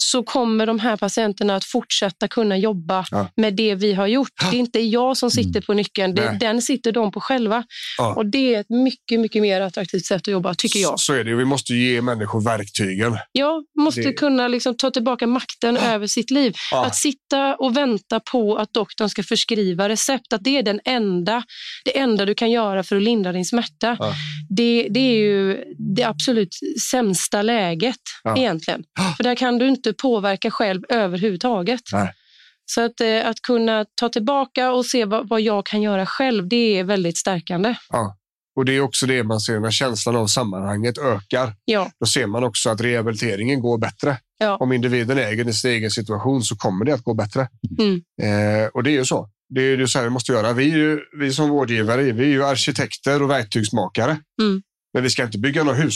så 0.00 0.22
kommer 0.22 0.66
de 0.66 0.78
här 0.78 0.96
patienterna 0.96 1.56
att 1.56 1.64
fortsätta 1.64 2.28
kunna 2.28 2.56
jobba 2.58 3.04
Ja. 3.10 3.28
med 3.36 3.54
det 3.54 3.74
vi 3.74 3.92
har 3.92 4.06
gjort. 4.06 4.28
Det 4.50 4.56
är 4.56 4.60
inte 4.60 4.80
jag 4.80 5.16
som 5.16 5.30
sitter 5.30 5.60
på 5.60 5.74
nyckeln, 5.74 6.14
det, 6.14 6.36
den 6.40 6.62
sitter 6.62 6.92
de 6.92 7.12
på 7.12 7.20
själva. 7.20 7.64
Ja. 7.98 8.14
Och 8.14 8.26
Det 8.26 8.54
är 8.54 8.60
ett 8.60 8.70
mycket, 8.70 9.20
mycket 9.20 9.42
mer 9.42 9.60
attraktivt 9.60 10.06
sätt 10.06 10.16
att 10.16 10.26
jobba, 10.26 10.54
tycker 10.54 10.78
jag. 10.80 11.00
Så 11.00 11.12
är 11.14 11.24
det. 11.24 11.34
Vi 11.34 11.44
måste 11.44 11.74
ge 11.74 12.02
människor 12.02 12.44
verktygen. 12.44 13.18
Jag 13.32 13.64
måste 13.78 14.00
Det- 14.00 14.12
kunna 14.12 14.48
liksom 14.48 14.76
ta 14.76 14.90
tillbaka 14.90 15.26
makten 15.26 15.76
över 15.76 16.06
sitt 16.06 16.30
liv. 16.30 16.54
Ja. 16.70 16.86
Att 16.86 16.96
sitta 16.96 17.54
och 17.54 17.76
vänta 17.76 18.20
på 18.20 18.56
att 18.56 18.72
doktorn 18.72 19.08
ska 19.08 19.22
förskriva 19.22 19.88
recept, 19.88 20.32
att 20.32 20.44
det 20.44 20.58
är 20.58 20.62
den 20.62 20.80
enda, 20.84 21.42
det 21.84 21.98
enda 21.98 22.24
du 22.26 22.34
kan 22.34 22.50
göra 22.50 22.82
för 22.82 22.96
att 22.96 23.02
lindra 23.02 23.32
din 23.32 23.44
smärta. 23.44 23.96
Ja. 24.00 24.12
Det, 24.50 24.88
det 24.90 25.00
är 25.00 25.16
ju 25.18 25.64
det 25.96 26.02
absolut 26.04 26.54
sämsta 26.90 27.42
läget 27.42 27.96
Ja. 28.24 28.36
egentligen. 28.36 28.82
För 29.16 29.24
där 29.24 29.34
kan 29.34 29.58
du 29.58 29.68
inte 29.68 29.87
påverka 29.92 30.50
själv 30.50 30.82
överhuvudtaget. 30.88 31.80
Nej. 31.92 32.12
Så 32.66 32.84
att, 32.84 33.00
eh, 33.00 33.28
att 33.28 33.40
kunna 33.42 33.84
ta 33.94 34.08
tillbaka 34.08 34.72
och 34.72 34.86
se 34.86 35.04
vad, 35.04 35.28
vad 35.28 35.40
jag 35.40 35.66
kan 35.66 35.82
göra 35.82 36.06
själv, 36.06 36.48
det 36.48 36.78
är 36.78 36.84
väldigt 36.84 37.16
stärkande. 37.18 37.74
Ja. 37.90 38.16
Och 38.56 38.64
det 38.64 38.72
är 38.72 38.80
också 38.80 39.06
det 39.06 39.22
man 39.22 39.40
ser 39.40 39.60
när 39.60 39.70
känslan 39.70 40.16
av 40.16 40.26
sammanhanget 40.26 40.98
ökar. 40.98 41.54
Ja, 41.64 41.90
Då 42.00 42.06
ser 42.06 42.26
man 42.26 42.44
också 42.44 42.70
att 42.70 42.80
rehabiliteringen 42.80 43.60
går 43.60 43.78
bättre. 43.78 44.18
Ja. 44.38 44.56
Om 44.56 44.72
individen 44.72 45.18
äger 45.18 45.52
sin 45.52 45.70
egen 45.70 45.90
situation 45.90 46.42
så 46.42 46.56
kommer 46.56 46.84
det 46.84 46.92
att 46.94 47.02
gå 47.02 47.14
bättre. 47.14 47.48
Mm. 47.78 47.94
Eh, 48.22 48.68
och 48.68 48.82
det 48.82 48.90
är 48.90 48.92
ju 48.92 49.04
så. 49.04 49.28
Det 49.54 49.60
är 49.60 49.76
ju 49.76 49.88
så 49.88 49.98
här 49.98 50.04
vi 50.04 50.10
måste 50.10 50.32
göra. 50.32 50.52
Vi, 50.52 50.72
är 50.72 50.76
ju, 50.76 51.00
vi 51.18 51.32
som 51.32 51.48
vårdgivare 51.48 52.02
vi 52.02 52.24
är 52.24 52.28
ju 52.28 52.44
arkitekter 52.44 53.22
och 53.22 53.30
verktygsmakare. 53.30 54.10
Mm. 54.42 54.62
Men 54.94 55.02
vi 55.02 55.10
ska 55.10 55.24
inte 55.24 55.38
bygga 55.38 55.64
några 55.64 55.78
hus. 55.78 55.94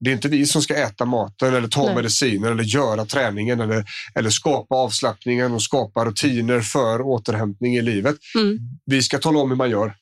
Det 0.00 0.10
är 0.10 0.14
inte 0.14 0.28
vi 0.28 0.46
som 0.46 0.62
ska 0.62 0.74
äta 0.74 1.04
maten 1.04 1.54
eller 1.54 1.68
ta 1.68 1.84
Nej. 1.86 1.94
mediciner 1.94 2.50
eller 2.50 2.64
göra 2.64 3.04
träningen 3.04 3.60
eller, 3.60 3.84
eller 4.14 4.30
skapa 4.30 4.74
avslappningen 4.74 5.52
och 5.52 5.62
skapa 5.62 6.04
rutiner 6.04 6.60
för 6.60 7.00
återhämtning 7.00 7.76
i 7.76 7.82
livet. 7.82 8.16
Mm. 8.34 8.58
Vi 8.86 9.02
ska 9.02 9.18
tala 9.18 9.38
om 9.38 9.50
hur 9.50 9.56
man 9.56 9.70
gör. 9.70 9.94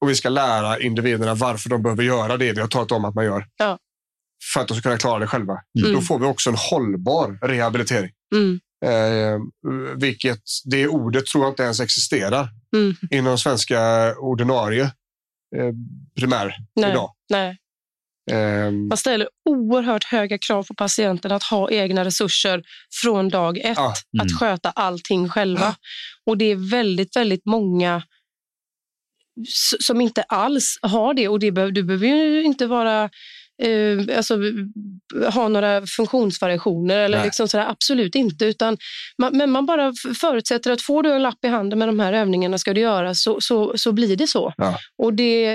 Och 0.00 0.10
vi 0.10 0.14
ska 0.14 0.28
lära 0.28 0.80
individerna 0.80 1.34
varför 1.34 1.70
de 1.70 1.82
behöver 1.82 2.02
göra 2.02 2.36
det 2.36 2.52
vi 2.52 2.60
har 2.60 2.68
talat 2.68 2.92
om 2.92 3.04
att 3.04 3.14
man 3.14 3.24
gör. 3.24 3.46
Ja. 3.56 3.78
För 4.54 4.60
att 4.60 4.68
de 4.68 4.74
ska 4.74 4.82
kunna 4.82 4.98
klara 4.98 5.18
det 5.18 5.26
själva. 5.26 5.58
Mm. 5.78 5.92
Då 5.92 6.00
får 6.00 6.18
vi 6.18 6.26
också 6.26 6.50
en 6.50 6.56
hållbar 6.56 7.38
rehabilitering. 7.42 8.10
mm, 8.34 8.60
Eh, 8.84 9.38
vilket 9.96 10.42
det 10.64 10.88
ordet 10.88 11.26
tror 11.26 11.44
jag 11.44 11.52
inte 11.52 11.62
ens 11.62 11.80
existerar 11.80 12.48
mm. 12.76 12.94
inom 13.10 13.38
svenska 13.38 14.14
ordinarie 14.18 14.82
eh, 15.56 15.72
primär 16.16 16.56
Nej. 16.76 16.90
idag. 16.90 17.10
Nej. 17.30 17.58
Eh, 18.30 18.70
Man 18.70 18.96
ställer 18.96 19.28
oerhört 19.50 20.04
höga 20.04 20.38
krav 20.38 20.62
på 20.62 20.74
patienten 20.74 21.32
att 21.32 21.42
ha 21.42 21.70
egna 21.70 22.04
resurser 22.04 22.62
från 23.02 23.28
dag 23.28 23.58
ett. 23.58 23.76
Ja. 23.76 23.94
Mm. 24.14 24.26
Att 24.26 24.38
sköta 24.40 24.70
allting 24.70 25.28
själva. 25.28 25.60
Ja. 25.60 25.74
Och 26.26 26.38
det 26.38 26.44
är 26.44 26.70
väldigt, 26.70 27.16
väldigt 27.16 27.46
många 27.46 28.02
som 29.80 30.00
inte 30.00 30.22
alls 30.22 30.78
har 30.82 31.14
det. 31.14 31.28
Och 31.28 31.38
det 31.38 31.52
behöver, 31.52 31.72
du 31.72 31.82
behöver 31.82 32.06
ju 32.06 32.42
inte 32.42 32.66
vara 32.66 33.10
eh, 33.62 34.16
alltså, 34.16 34.38
ha 35.32 35.48
några 35.48 35.86
funktionsvariationer. 35.86 36.98
Eller 36.98 37.16
Nej. 37.18 37.26
liksom 37.26 37.48
sådär, 37.48 37.66
absolut 37.68 38.14
inte. 38.14 38.44
Utan 38.44 38.76
man, 39.18 39.36
men 39.36 39.50
man 39.50 39.66
bara 39.66 39.92
förutsätter 40.20 40.70
att 40.72 40.82
får 40.82 41.02
du 41.02 41.12
en 41.12 41.22
lapp 41.22 41.44
i 41.44 41.48
handen 41.48 41.78
med 41.78 41.88
de 41.88 42.00
här 42.00 42.12
övningarna 42.12 42.58
ska 42.58 42.74
du 42.74 42.80
göra 42.80 43.14
så, 43.14 43.40
så, 43.40 43.78
så 43.78 43.92
blir 43.92 44.16
det 44.16 44.26
så. 44.26 44.52
Ja. 44.56 44.78
Och 45.02 45.14
det, 45.14 45.46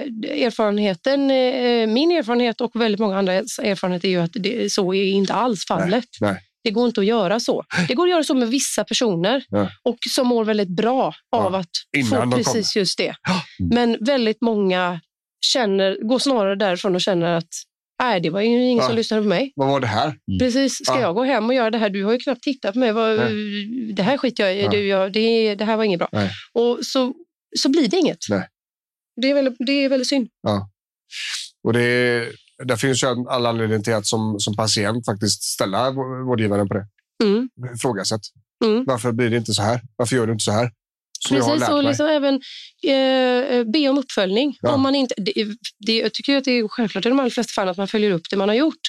erfarenheten, 0.46 1.32
eh, 1.32 1.88
min 1.88 2.12
erfarenhet 2.12 2.62
och 2.62 2.72
väldigt 2.82 3.00
många 3.00 3.18
andra 3.18 3.34
erfarenheter 3.34 4.08
är 4.08 4.12
ju 4.12 4.22
att 4.22 4.32
det, 4.34 4.72
så 4.72 4.94
är 4.94 5.04
inte 5.06 5.34
alls 5.34 5.66
fallet. 5.68 6.06
nej. 6.22 6.42
Det 6.64 6.72
går 6.72 6.88
inte 6.88 7.02
att 7.02 7.06
göra 7.08 7.40
så. 7.40 7.64
Det 7.88 7.94
går 7.94 8.04
att 8.04 8.10
göra 8.12 8.24
så 8.24 8.34
med 8.34 8.48
vissa 8.48 8.84
personer 8.84 9.44
Ja. 9.50 9.70
och 9.84 9.98
som 10.10 10.28
mår 10.28 10.46
väldigt 10.46 10.70
bra 10.70 11.14
av 11.36 11.54
Ja, 11.54 11.60
att 11.60 11.70
innan 11.98 12.32
få 12.32 12.38
precis 12.38 12.74
kommer. 12.74 12.82
just 12.82 12.98
det. 12.98 13.16
Men 13.74 13.98
väldigt 14.02 14.42
många 14.42 15.00
känner, 15.46 15.98
går 16.08 16.20
snarare 16.20 16.56
därifrån 16.56 16.96
och 16.96 17.02
känner 17.02 17.34
att 17.34 17.48
Nej, 18.00 18.22
det 18.22 18.30
var 18.30 18.42
ju 18.42 18.48
ingen 18.48 18.78
Ja. 18.78 18.88
som 18.88 18.96
lyssnade 18.96 19.24
på 19.24 19.30
mig. 19.30 19.54
Vad 19.56 19.68
var 19.68 19.80
det 19.80 19.88
här? 19.88 20.16
Precis, 20.40 20.86
ska 20.86 20.94
Ja. 20.96 21.02
jag 21.02 21.16
gå 21.16 21.24
hem 21.24 21.46
och 21.46 21.54
göra 21.54 21.70
det 21.72 21.78
här? 21.78 21.90
Du 21.90 22.04
har 22.04 22.12
ju 22.12 22.18
knappt 22.18 22.44
tittat 22.44 22.74
på 22.74 22.80
mig. 22.80 22.92
Vad, 22.92 23.20
det 23.96 24.04
här 24.04 24.18
skiter 24.18 24.44
jag 24.44 24.56
i. 24.56 24.62
Ja. 24.62 24.70
Du, 24.70 24.88
jag, 24.88 25.14
det, 25.14 25.56
det 25.56 25.66
här 25.66 25.78
var 25.78 25.84
inget 25.84 26.00
bra. 26.00 26.10
Nej. 26.12 26.32
Och 26.54 26.78
så, 26.82 27.14
så 27.58 27.70
blir 27.70 27.88
det 27.88 27.98
inget. 27.98 28.18
Nej. 28.30 28.48
Det, 29.22 29.30
är 29.30 29.34
väldigt, 29.34 29.56
det 29.60 29.72
är 29.72 29.90
väldigt 29.90 30.08
synd. 30.08 30.28
Och 31.64 31.74
det, 31.74 32.26
där 32.64 32.76
finns 32.76 33.04
ju 33.04 33.08
all 33.08 33.46
anledning 33.46 33.84
till 33.84 33.94
att 33.94 34.06
som, 34.06 34.40
som 34.40 34.56
patient 34.56 35.06
faktiskt 35.06 35.44
ställa 35.44 35.92
vårdgivaren 36.28 36.68
på 36.68 36.74
det. 36.74 36.88
Mm. 37.24 37.50
ifrågasätt. 37.76 38.22
Mm. 38.66 38.84
Varför 38.88 39.12
blir 39.12 39.30
det 39.30 39.38
inte 39.38 39.54
så 39.54 39.62
här? 39.62 39.82
Varför 39.96 40.16
gör 40.16 40.28
du 40.28 40.34
inte 40.34 40.44
så 40.44 40.52
här? 40.52 40.72
Som 41.28 41.38
Precis, 41.38 41.70
och 41.70 41.84
liksom 41.84 42.06
även 42.06 42.34
eh, 42.84 43.64
be 43.64 43.90
om 43.90 43.98
uppföljning. 43.98 44.58
Ja. 44.62 44.72
Om 44.72 44.82
man 44.82 44.96
inte, 44.96 45.16
det, 45.18 45.34
det, 45.86 45.98
jag 45.98 46.14
tycker 46.14 46.38
att 46.38 46.44
det 46.44 46.52
är 46.52 46.68
självklart 46.68 47.06
i 47.06 47.10
de 47.10 47.20
allra 47.20 47.30
flesta 47.30 47.52
fall 47.52 47.70
att 47.70 47.78
man 47.78 47.88
följer 47.88 48.12
upp 48.12 48.30
det 48.30 48.38
man 48.38 48.50
har 48.50 48.56
gjort. 48.56 48.82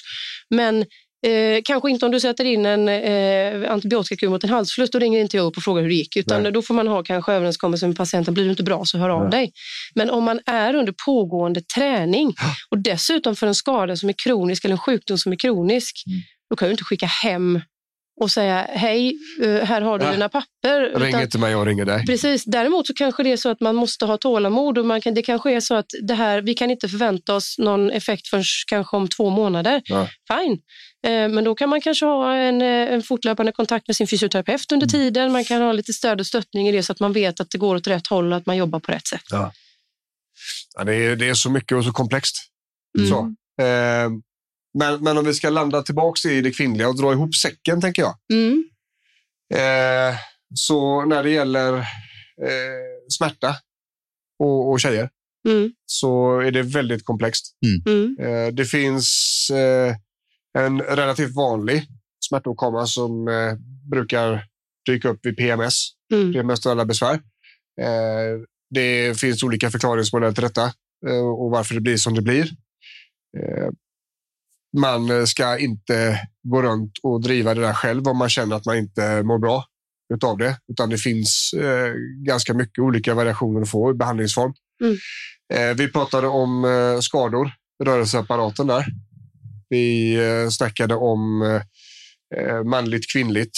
Men 0.49 0.85
eh, 1.27 1.61
kanske 1.63 1.89
inte 1.89 2.05
om 2.05 2.11
du 2.11 2.19
sätter 2.19 2.45
in 2.45 2.65
en 2.65 2.89
eh, 2.89 3.71
antibiotikakur 3.71 4.29
mot 4.29 4.43
en 4.43 4.49
halsfluss, 4.49 4.89
då 4.91 4.99
ringer 4.99 5.19
inte 5.21 5.37
jag 5.37 5.45
upp 5.45 5.57
och 5.57 5.63
frågar 5.63 5.81
hur 5.81 5.89
det 5.89 5.95
gick. 5.95 6.15
Utan 6.15 6.43
Nej. 6.43 6.51
då 6.51 6.61
får 6.61 6.73
man 6.73 6.87
ha 6.87 7.03
kanske 7.03 7.33
överenskommelse 7.33 7.87
med 7.87 7.97
patienten, 7.97 8.33
blir 8.33 8.43
du 8.43 8.49
inte 8.49 8.63
bra 8.63 8.85
så 8.85 8.97
hör 8.97 9.09
av 9.09 9.21
Nej. 9.21 9.31
dig. 9.31 9.51
Men 9.95 10.09
om 10.09 10.23
man 10.23 10.39
är 10.45 10.73
under 10.75 10.93
pågående 11.05 11.61
träning 11.61 12.33
och 12.69 12.77
dessutom 12.77 13.35
för 13.35 13.47
en 13.47 13.55
skada 13.55 13.95
som 13.95 14.09
är 14.09 14.15
kronisk 14.23 14.65
eller 14.65 14.73
en 14.73 14.79
sjukdom 14.79 15.17
som 15.17 15.31
är 15.31 15.35
kronisk, 15.37 16.03
Mm. 16.07 16.21
då 16.49 16.55
kan 16.55 16.67
du 16.67 16.71
inte 16.71 16.83
skicka 16.83 17.05
hem 17.05 17.61
och 18.21 18.31
säga 18.31 18.67
hej, 18.69 19.13
eh, 19.43 19.49
här 19.65 19.81
har 19.81 19.99
du 19.99 20.05
Nej. 20.05 20.13
dina 20.13 20.29
papper. 20.29 20.99
Ring 20.99 21.09
Utan- 21.09 21.21
inte 21.21 21.37
mig, 21.37 21.51
jag 21.51 21.67
ringer 21.67 21.85
dig. 21.85 22.05
Precis. 22.05 22.43
Däremot 22.45 22.87
så 22.87 22.93
kanske 22.93 23.23
det 23.23 23.31
är 23.31 23.37
så 23.37 23.49
att 23.49 23.59
man 23.61 23.75
måste 23.75 24.05
ha 24.05 24.17
tålamod 24.17 24.77
och 24.77 24.85
man 24.85 25.01
kan, 25.01 25.13
det 25.13 25.21
kanske 25.21 25.51
är 25.51 25.59
så 25.59 25.75
att 25.75 25.85
det 26.01 26.13
här, 26.13 26.41
vi 26.41 26.53
kan 26.53 26.71
inte 26.71 26.87
förvänta 26.89 27.35
oss 27.35 27.55
någon 27.57 27.91
effekt 27.91 28.27
förrän 28.27 28.43
kanske 28.69 28.97
om 28.97 29.07
två 29.07 29.29
månader. 29.29 29.81
Ja. 29.85 30.07
Fine. 30.33 30.59
Eh, 31.07 31.29
Men 31.29 31.43
då 31.43 31.55
kan 31.55 31.69
man 31.69 31.81
kanske 31.81 32.05
ha 32.05 32.35
en, 32.35 32.61
eh, 32.61 32.67
en 32.93 33.03
fortlöpande 33.03 33.51
kontakt 33.51 33.87
med 33.87 33.95
sin 33.95 34.07
fysioterapeut 34.07 34.71
under 34.71 34.85
Mm. 34.87 34.91
tiden. 34.91 35.31
Man 35.31 35.43
kan 35.45 35.61
ha 35.61 35.71
lite 35.71 35.93
stöd 35.93 36.19
och 36.19 36.27
stöttning 36.27 36.67
i 36.67 36.71
det 36.71 36.83
så 36.83 36.91
att 36.91 36.99
man 36.99 37.13
vet 37.13 37.39
att 37.39 37.49
det 37.49 37.57
går 37.57 37.75
åt 37.75 37.87
rätt 37.87 38.07
håll 38.07 38.31
och 38.31 38.37
att 38.37 38.45
man 38.45 38.57
jobbar 38.57 38.79
på 38.79 38.91
rätt 38.91 39.07
sätt. 39.07 39.23
Ja, 39.31 39.51
det, 40.85 40.95
är, 40.95 41.15
det 41.15 41.29
är 41.29 41.33
så 41.33 41.49
mycket 41.49 41.77
och 41.77 41.83
så 41.85 41.91
komplext. 41.91 42.35
Mm. 42.99 43.09
Så. 43.09 43.19
Eh, 43.63 44.09
men, 44.79 45.03
men 45.03 45.17
om 45.17 45.25
vi 45.25 45.33
ska 45.33 45.49
landa 45.49 45.81
tillbaka 45.83 46.29
i 46.29 46.41
det 46.41 46.51
kvinnliga 46.51 46.89
och 46.89 46.97
dra 46.97 47.11
ihop 47.13 47.35
säcken, 47.35 47.81
tänker 47.81 48.01
jag. 48.01 48.15
Mm. 48.33 48.63
Eh, 49.53 50.15
så 50.55 51.05
när 51.05 51.23
det 51.23 51.29
gäller 51.29 51.73
eh, 51.77 51.83
smärta 53.17 53.55
och, 54.39 54.71
och 54.71 54.79
tjejer 54.79 55.09
Mm. 55.49 55.71
så 55.85 56.39
är 56.39 56.51
det 56.51 56.61
väldigt 56.61 57.05
komplext. 57.05 57.45
Mm. 57.87 58.17
Eh, 58.19 58.53
det 58.53 58.65
finns 58.65 59.09
eh, 59.53 59.95
en 60.63 60.81
relativt 60.81 61.35
vanlig 61.35 61.87
smärtåkomma 62.29 62.85
som 62.85 63.27
eh, 63.27 63.53
brukar 63.91 64.45
dyka 64.85 65.09
upp 65.09 65.25
vid 65.25 65.37
PMS, 65.37 65.87
Mm. 66.13 66.33
premenstruella 66.33 66.85
besvär. 66.85 67.13
Eh, 67.81 68.39
det 68.69 69.19
finns 69.19 69.43
olika 69.43 69.71
förklaringsmodeller 69.71 70.33
till 70.33 70.43
detta 70.43 70.63
eh, 71.07 71.27
och 71.27 71.51
varför 71.51 71.75
det 71.75 71.81
blir 71.81 71.97
som 71.97 72.15
det 72.15 72.21
blir. 72.21 72.49
Eh, 74.75 74.81
man 74.81 75.09
eh, 75.09 75.25
ska 75.25 75.57
inte 75.57 76.19
gå 76.43 76.61
runt 76.61 76.91
och 77.03 77.21
driva 77.21 77.53
det 77.53 77.61
där 77.61 77.73
själv 77.73 78.07
om 78.07 78.17
man 78.17 78.29
känner 78.29 78.55
att 78.55 78.65
man 78.65 78.77
inte 78.77 79.23
mår 79.23 79.39
bra 79.39 79.65
utav 80.13 80.37
det, 80.37 80.57
utan 80.71 80.89
det 80.89 80.97
finns 80.97 81.53
eh, 81.57 81.93
ganska 82.25 82.53
mycket 82.53 82.79
olika 82.79 83.13
variationer 83.13 83.61
att 83.61 83.69
få 83.69 83.91
i 83.91 83.93
behandlingsform. 83.93 84.53
Mm. 84.83 84.97
Eh, 85.53 85.75
vi 85.77 85.87
pratade 85.91 86.27
om 86.27 86.65
eh, 86.65 86.99
skador, 86.99 87.51
rörelseapparaten 87.83 88.67
där. 88.67 88.85
Vi 89.69 90.15
eh, 90.15 90.49
snackade 90.49 90.95
om 90.95 91.41
eh, 92.37 92.63
manligt, 92.63 93.11
kvinnligt, 93.13 93.57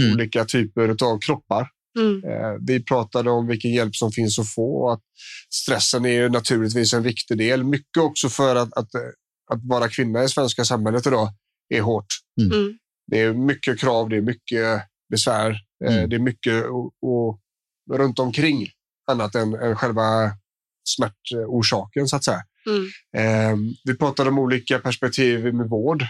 Mm. 0.00 0.12
olika 0.12 0.44
typer 0.44 0.96
av 1.04 1.18
kroppar. 1.18 1.68
Mm. 1.98 2.24
Eh, 2.24 2.56
Vi 2.66 2.84
pratade 2.84 3.30
om 3.30 3.46
vilken 3.46 3.72
hjälp 3.72 3.96
som 3.96 4.12
finns 4.12 4.38
att 4.38 4.48
få 4.54 4.82
och 4.82 4.92
att 4.92 5.00
stressen 5.54 6.04
är 6.04 6.10
ju 6.10 6.28
naturligtvis 6.28 6.92
en 6.94 7.02
viktig 7.02 7.38
del. 7.38 7.64
Mycket 7.64 7.96
också 8.02 8.28
för 8.28 8.56
att, 8.56 8.72
att, 8.72 8.94
eh, 8.94 9.00
att 9.52 9.60
vara 9.64 9.88
kvinna 9.88 10.24
i 10.24 10.28
svenska 10.28 10.64
samhället 10.64 11.06
idag 11.06 11.28
är 11.68 11.80
hårt. 11.80 12.06
Mm. 12.40 12.78
Det 13.06 13.20
är 13.20 13.32
mycket 13.32 13.80
krav, 13.80 14.08
det 14.08 14.16
är 14.16 14.20
mycket 14.22 14.82
besvär, 15.10 15.50
eh, 15.84 15.96
Mm. 15.96 16.10
det 16.10 16.16
är 16.16 16.20
mycket 16.20 16.64
och, 16.64 16.92
och 17.02 17.40
runt 17.92 18.18
omkring 18.18 18.68
annat 19.10 19.34
än, 19.34 19.54
än 19.54 19.76
själva 19.76 20.32
smärtorsaken 20.88 22.08
så 22.08 22.16
att 22.16 22.24
säga. 22.24 22.42
Mm. 22.66 22.84
Eh, 23.16 23.56
vi 23.84 23.96
pratade 23.98 24.30
om 24.30 24.38
olika 24.38 24.78
perspektiv 24.78 25.54
med 25.54 25.68
vård, 25.68 26.02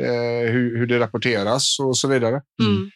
eh, 0.00 0.52
hur, 0.52 0.78
hur 0.78 0.86
det 0.86 0.98
rapporteras 0.98 1.78
och 1.80 1.98
så 1.98 2.08
vidare. 2.08 2.42
Mm. 2.62 2.90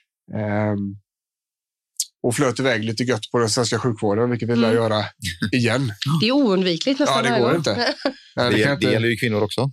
Och 2.26 2.34
flöt 2.36 2.60
iväg 2.60 2.84
lite 2.84 3.02
gött 3.04 3.30
på 3.32 3.38
den 3.38 3.50
svenska 3.50 3.78
sjukvården, 3.78 4.30
vilket 4.30 4.48
vi 4.48 4.56
lär 4.56 4.68
Mm. 4.70 4.82
göra 4.82 5.04
igen. 5.52 5.92
Det 6.20 6.28
är 6.28 6.32
oundvikligt 6.32 7.00
nästan 7.00 7.24
Ja, 7.24 7.30
det 7.34 7.40
går 7.40 7.46
gång. 7.48 7.56
inte. 7.56 7.74
Nej, 8.36 8.50
det, 8.50 8.56
Det, 8.56 8.62
kan 8.62 8.70
det 8.70 8.74
inte 8.74 8.86
gäller 8.86 9.08
ju 9.08 9.16
kvinnor 9.16 9.42
också. 9.42 9.70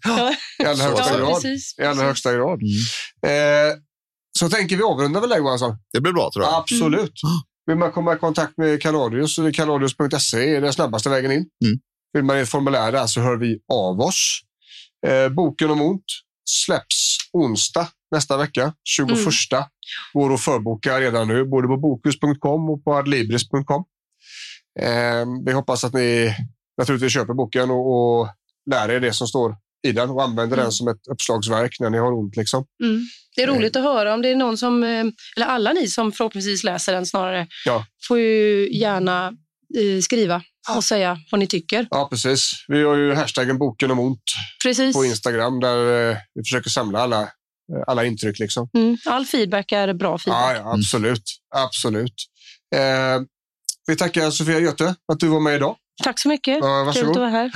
i 0.59 0.65
allra 0.65 0.83
högsta 0.85 1.09
Ja, 1.11 1.17
grad. 1.17 1.33
precis, 1.41 1.75
I 1.79 1.81
allra 1.81 1.91
precis. 1.93 2.03
högsta 2.07 2.33
grad. 2.33 2.59
Mm. 3.25 3.69
Eh, 3.69 3.75
så 4.39 4.49
tänker 4.49 4.77
vi 4.77 4.83
avrunda 4.83 5.19
väl 5.19 5.29
det 5.29 5.37
Johansson? 5.37 5.77
Det 5.93 6.01
blir 6.01 6.13
bra 6.13 6.29
tror 6.33 6.45
jag. 6.45 6.53
Absolut. 6.53 7.13
Vill 7.65 7.75
man 7.77 7.91
komma 7.91 8.13
i 8.15 8.17
kontakt 8.17 8.57
med 8.57 8.81
Canadius 8.81 9.35
så 9.35 9.43
är 9.43 9.51
är 10.57 10.61
den 10.61 10.73
snabbaste 10.73 11.09
vägen 11.09 11.31
in. 11.31 11.37
Mm. 11.65 11.77
Vill 12.13 12.23
man 12.23 12.37
i 12.37 12.41
ett 12.41 12.49
formulär 12.49 12.91
där 12.91 13.07
så 13.07 13.21
hör 13.21 13.37
vi 13.37 13.59
av 13.73 13.99
oss. 13.99 14.39
Eh, 15.07 15.29
boken 15.29 15.69
om 15.71 15.81
ont 15.81 16.03
släpps 16.49 17.17
onsdag 17.33 17.87
nästa 18.11 18.37
vecka, 18.37 18.73
21. 18.83 19.17
Går 20.13 20.33
att 20.33 20.41
förboka 20.41 20.99
redan 20.99 21.27
nu, 21.27 21.45
både 21.45 21.67
på 21.67 21.77
bokus.com 21.77 22.69
och 22.69 22.83
på 22.83 22.93
adlibris.com. 22.95 23.83
Eh, 24.79 25.25
vi 25.45 25.51
hoppas 25.51 25.83
att 25.83 25.93
ni 25.93 26.35
naturligtvis 26.77 27.13
köper 27.13 27.33
boken 27.33 27.71
och, 27.71 28.19
och 28.19 28.27
lär 28.71 28.89
er 28.91 28.99
det 28.99 29.13
som 29.13 29.27
står 29.27 29.55
i 29.87 29.91
den 29.91 30.09
och 30.09 30.23
använder 30.23 30.57
Mm. 30.57 30.63
den 30.65 30.71
som 30.71 30.87
ett 30.87 31.07
uppslagsverk 31.11 31.79
när 31.79 31.89
ni 31.89 31.97
har 31.97 32.11
ont. 32.13 32.35
Liksom. 32.37 32.65
Mm. 32.83 33.01
Det 33.35 33.43
är 33.43 33.47
roligt 33.47 33.75
att 33.75 33.83
höra 33.83 34.13
om 34.13 34.21
det 34.21 34.29
är 34.29 34.35
någon 34.35 34.57
som, 34.57 34.83
eh, 34.83 35.05
eller 35.35 35.45
alla 35.45 35.73
ni 35.73 35.87
som 35.87 36.11
förhoppningsvis 36.11 36.63
läser 36.63 36.93
den 36.93 37.05
snarare, 37.05 37.47
Ja. 37.65 37.85
får 38.07 38.19
ju 38.19 38.69
gärna 38.79 39.27
eh, 39.77 39.99
skriva 40.01 40.41
och 40.75 40.83
säga 40.83 41.17
vad 41.31 41.39
ni 41.39 41.47
tycker. 41.47 41.87
Ja, 41.89 42.07
precis. 42.11 42.51
Vi 42.67 42.83
har 42.83 42.95
ju 42.95 43.13
hashtaggen 43.13 43.57
boken 43.57 43.91
om 43.91 43.99
ont 43.99 44.23
Precis. 44.63 44.95
på 44.95 45.05
Instagram 45.05 45.59
där 45.59 46.09
eh, 46.11 46.17
vi 46.35 46.41
försöker 46.43 46.69
samla 46.69 46.99
alla, 46.99 47.29
alla 47.87 48.05
intryck. 48.05 48.39
Liksom. 48.39 48.69
Mm. 48.77 48.97
All 49.05 49.25
feedback 49.25 49.71
är 49.71 49.93
bra 49.93 50.11
Ja, 50.11 50.17
feedback. 50.17 50.57
ja, 50.65 50.73
absolut. 50.73 51.23
absolut. 51.55 52.13
Eh, 52.75 53.21
vi 53.87 53.95
tackar 53.95 54.29
Sofia 54.31 54.59
Göte 54.59 54.95
att 55.13 55.19
du 55.19 55.27
var 55.27 55.39
med 55.39 55.55
idag. 55.55 55.75
Tack 56.03 56.19
så 56.19 56.29
mycket. 56.29 56.57
Ja, 56.61 56.83
varsågod. 56.83 57.09
att 57.11 57.17
vara 57.17 57.29
här. 57.29 57.51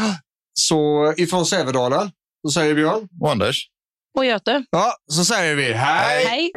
Så 0.54 1.14
ifrån 1.18 1.46
Sävedalen 1.46 2.12
så 2.48 2.52
säger 2.52 2.76
Björn. 2.76 3.08
Och 3.22 3.32
Anders? 3.32 3.68
Och 4.18 4.26
Göte. 4.26 4.64
Ja, 4.72 4.96
så 5.12 5.26
säger 5.26 5.56
vi 5.56 5.74
hej! 5.74 6.26
Hej. 6.26 6.52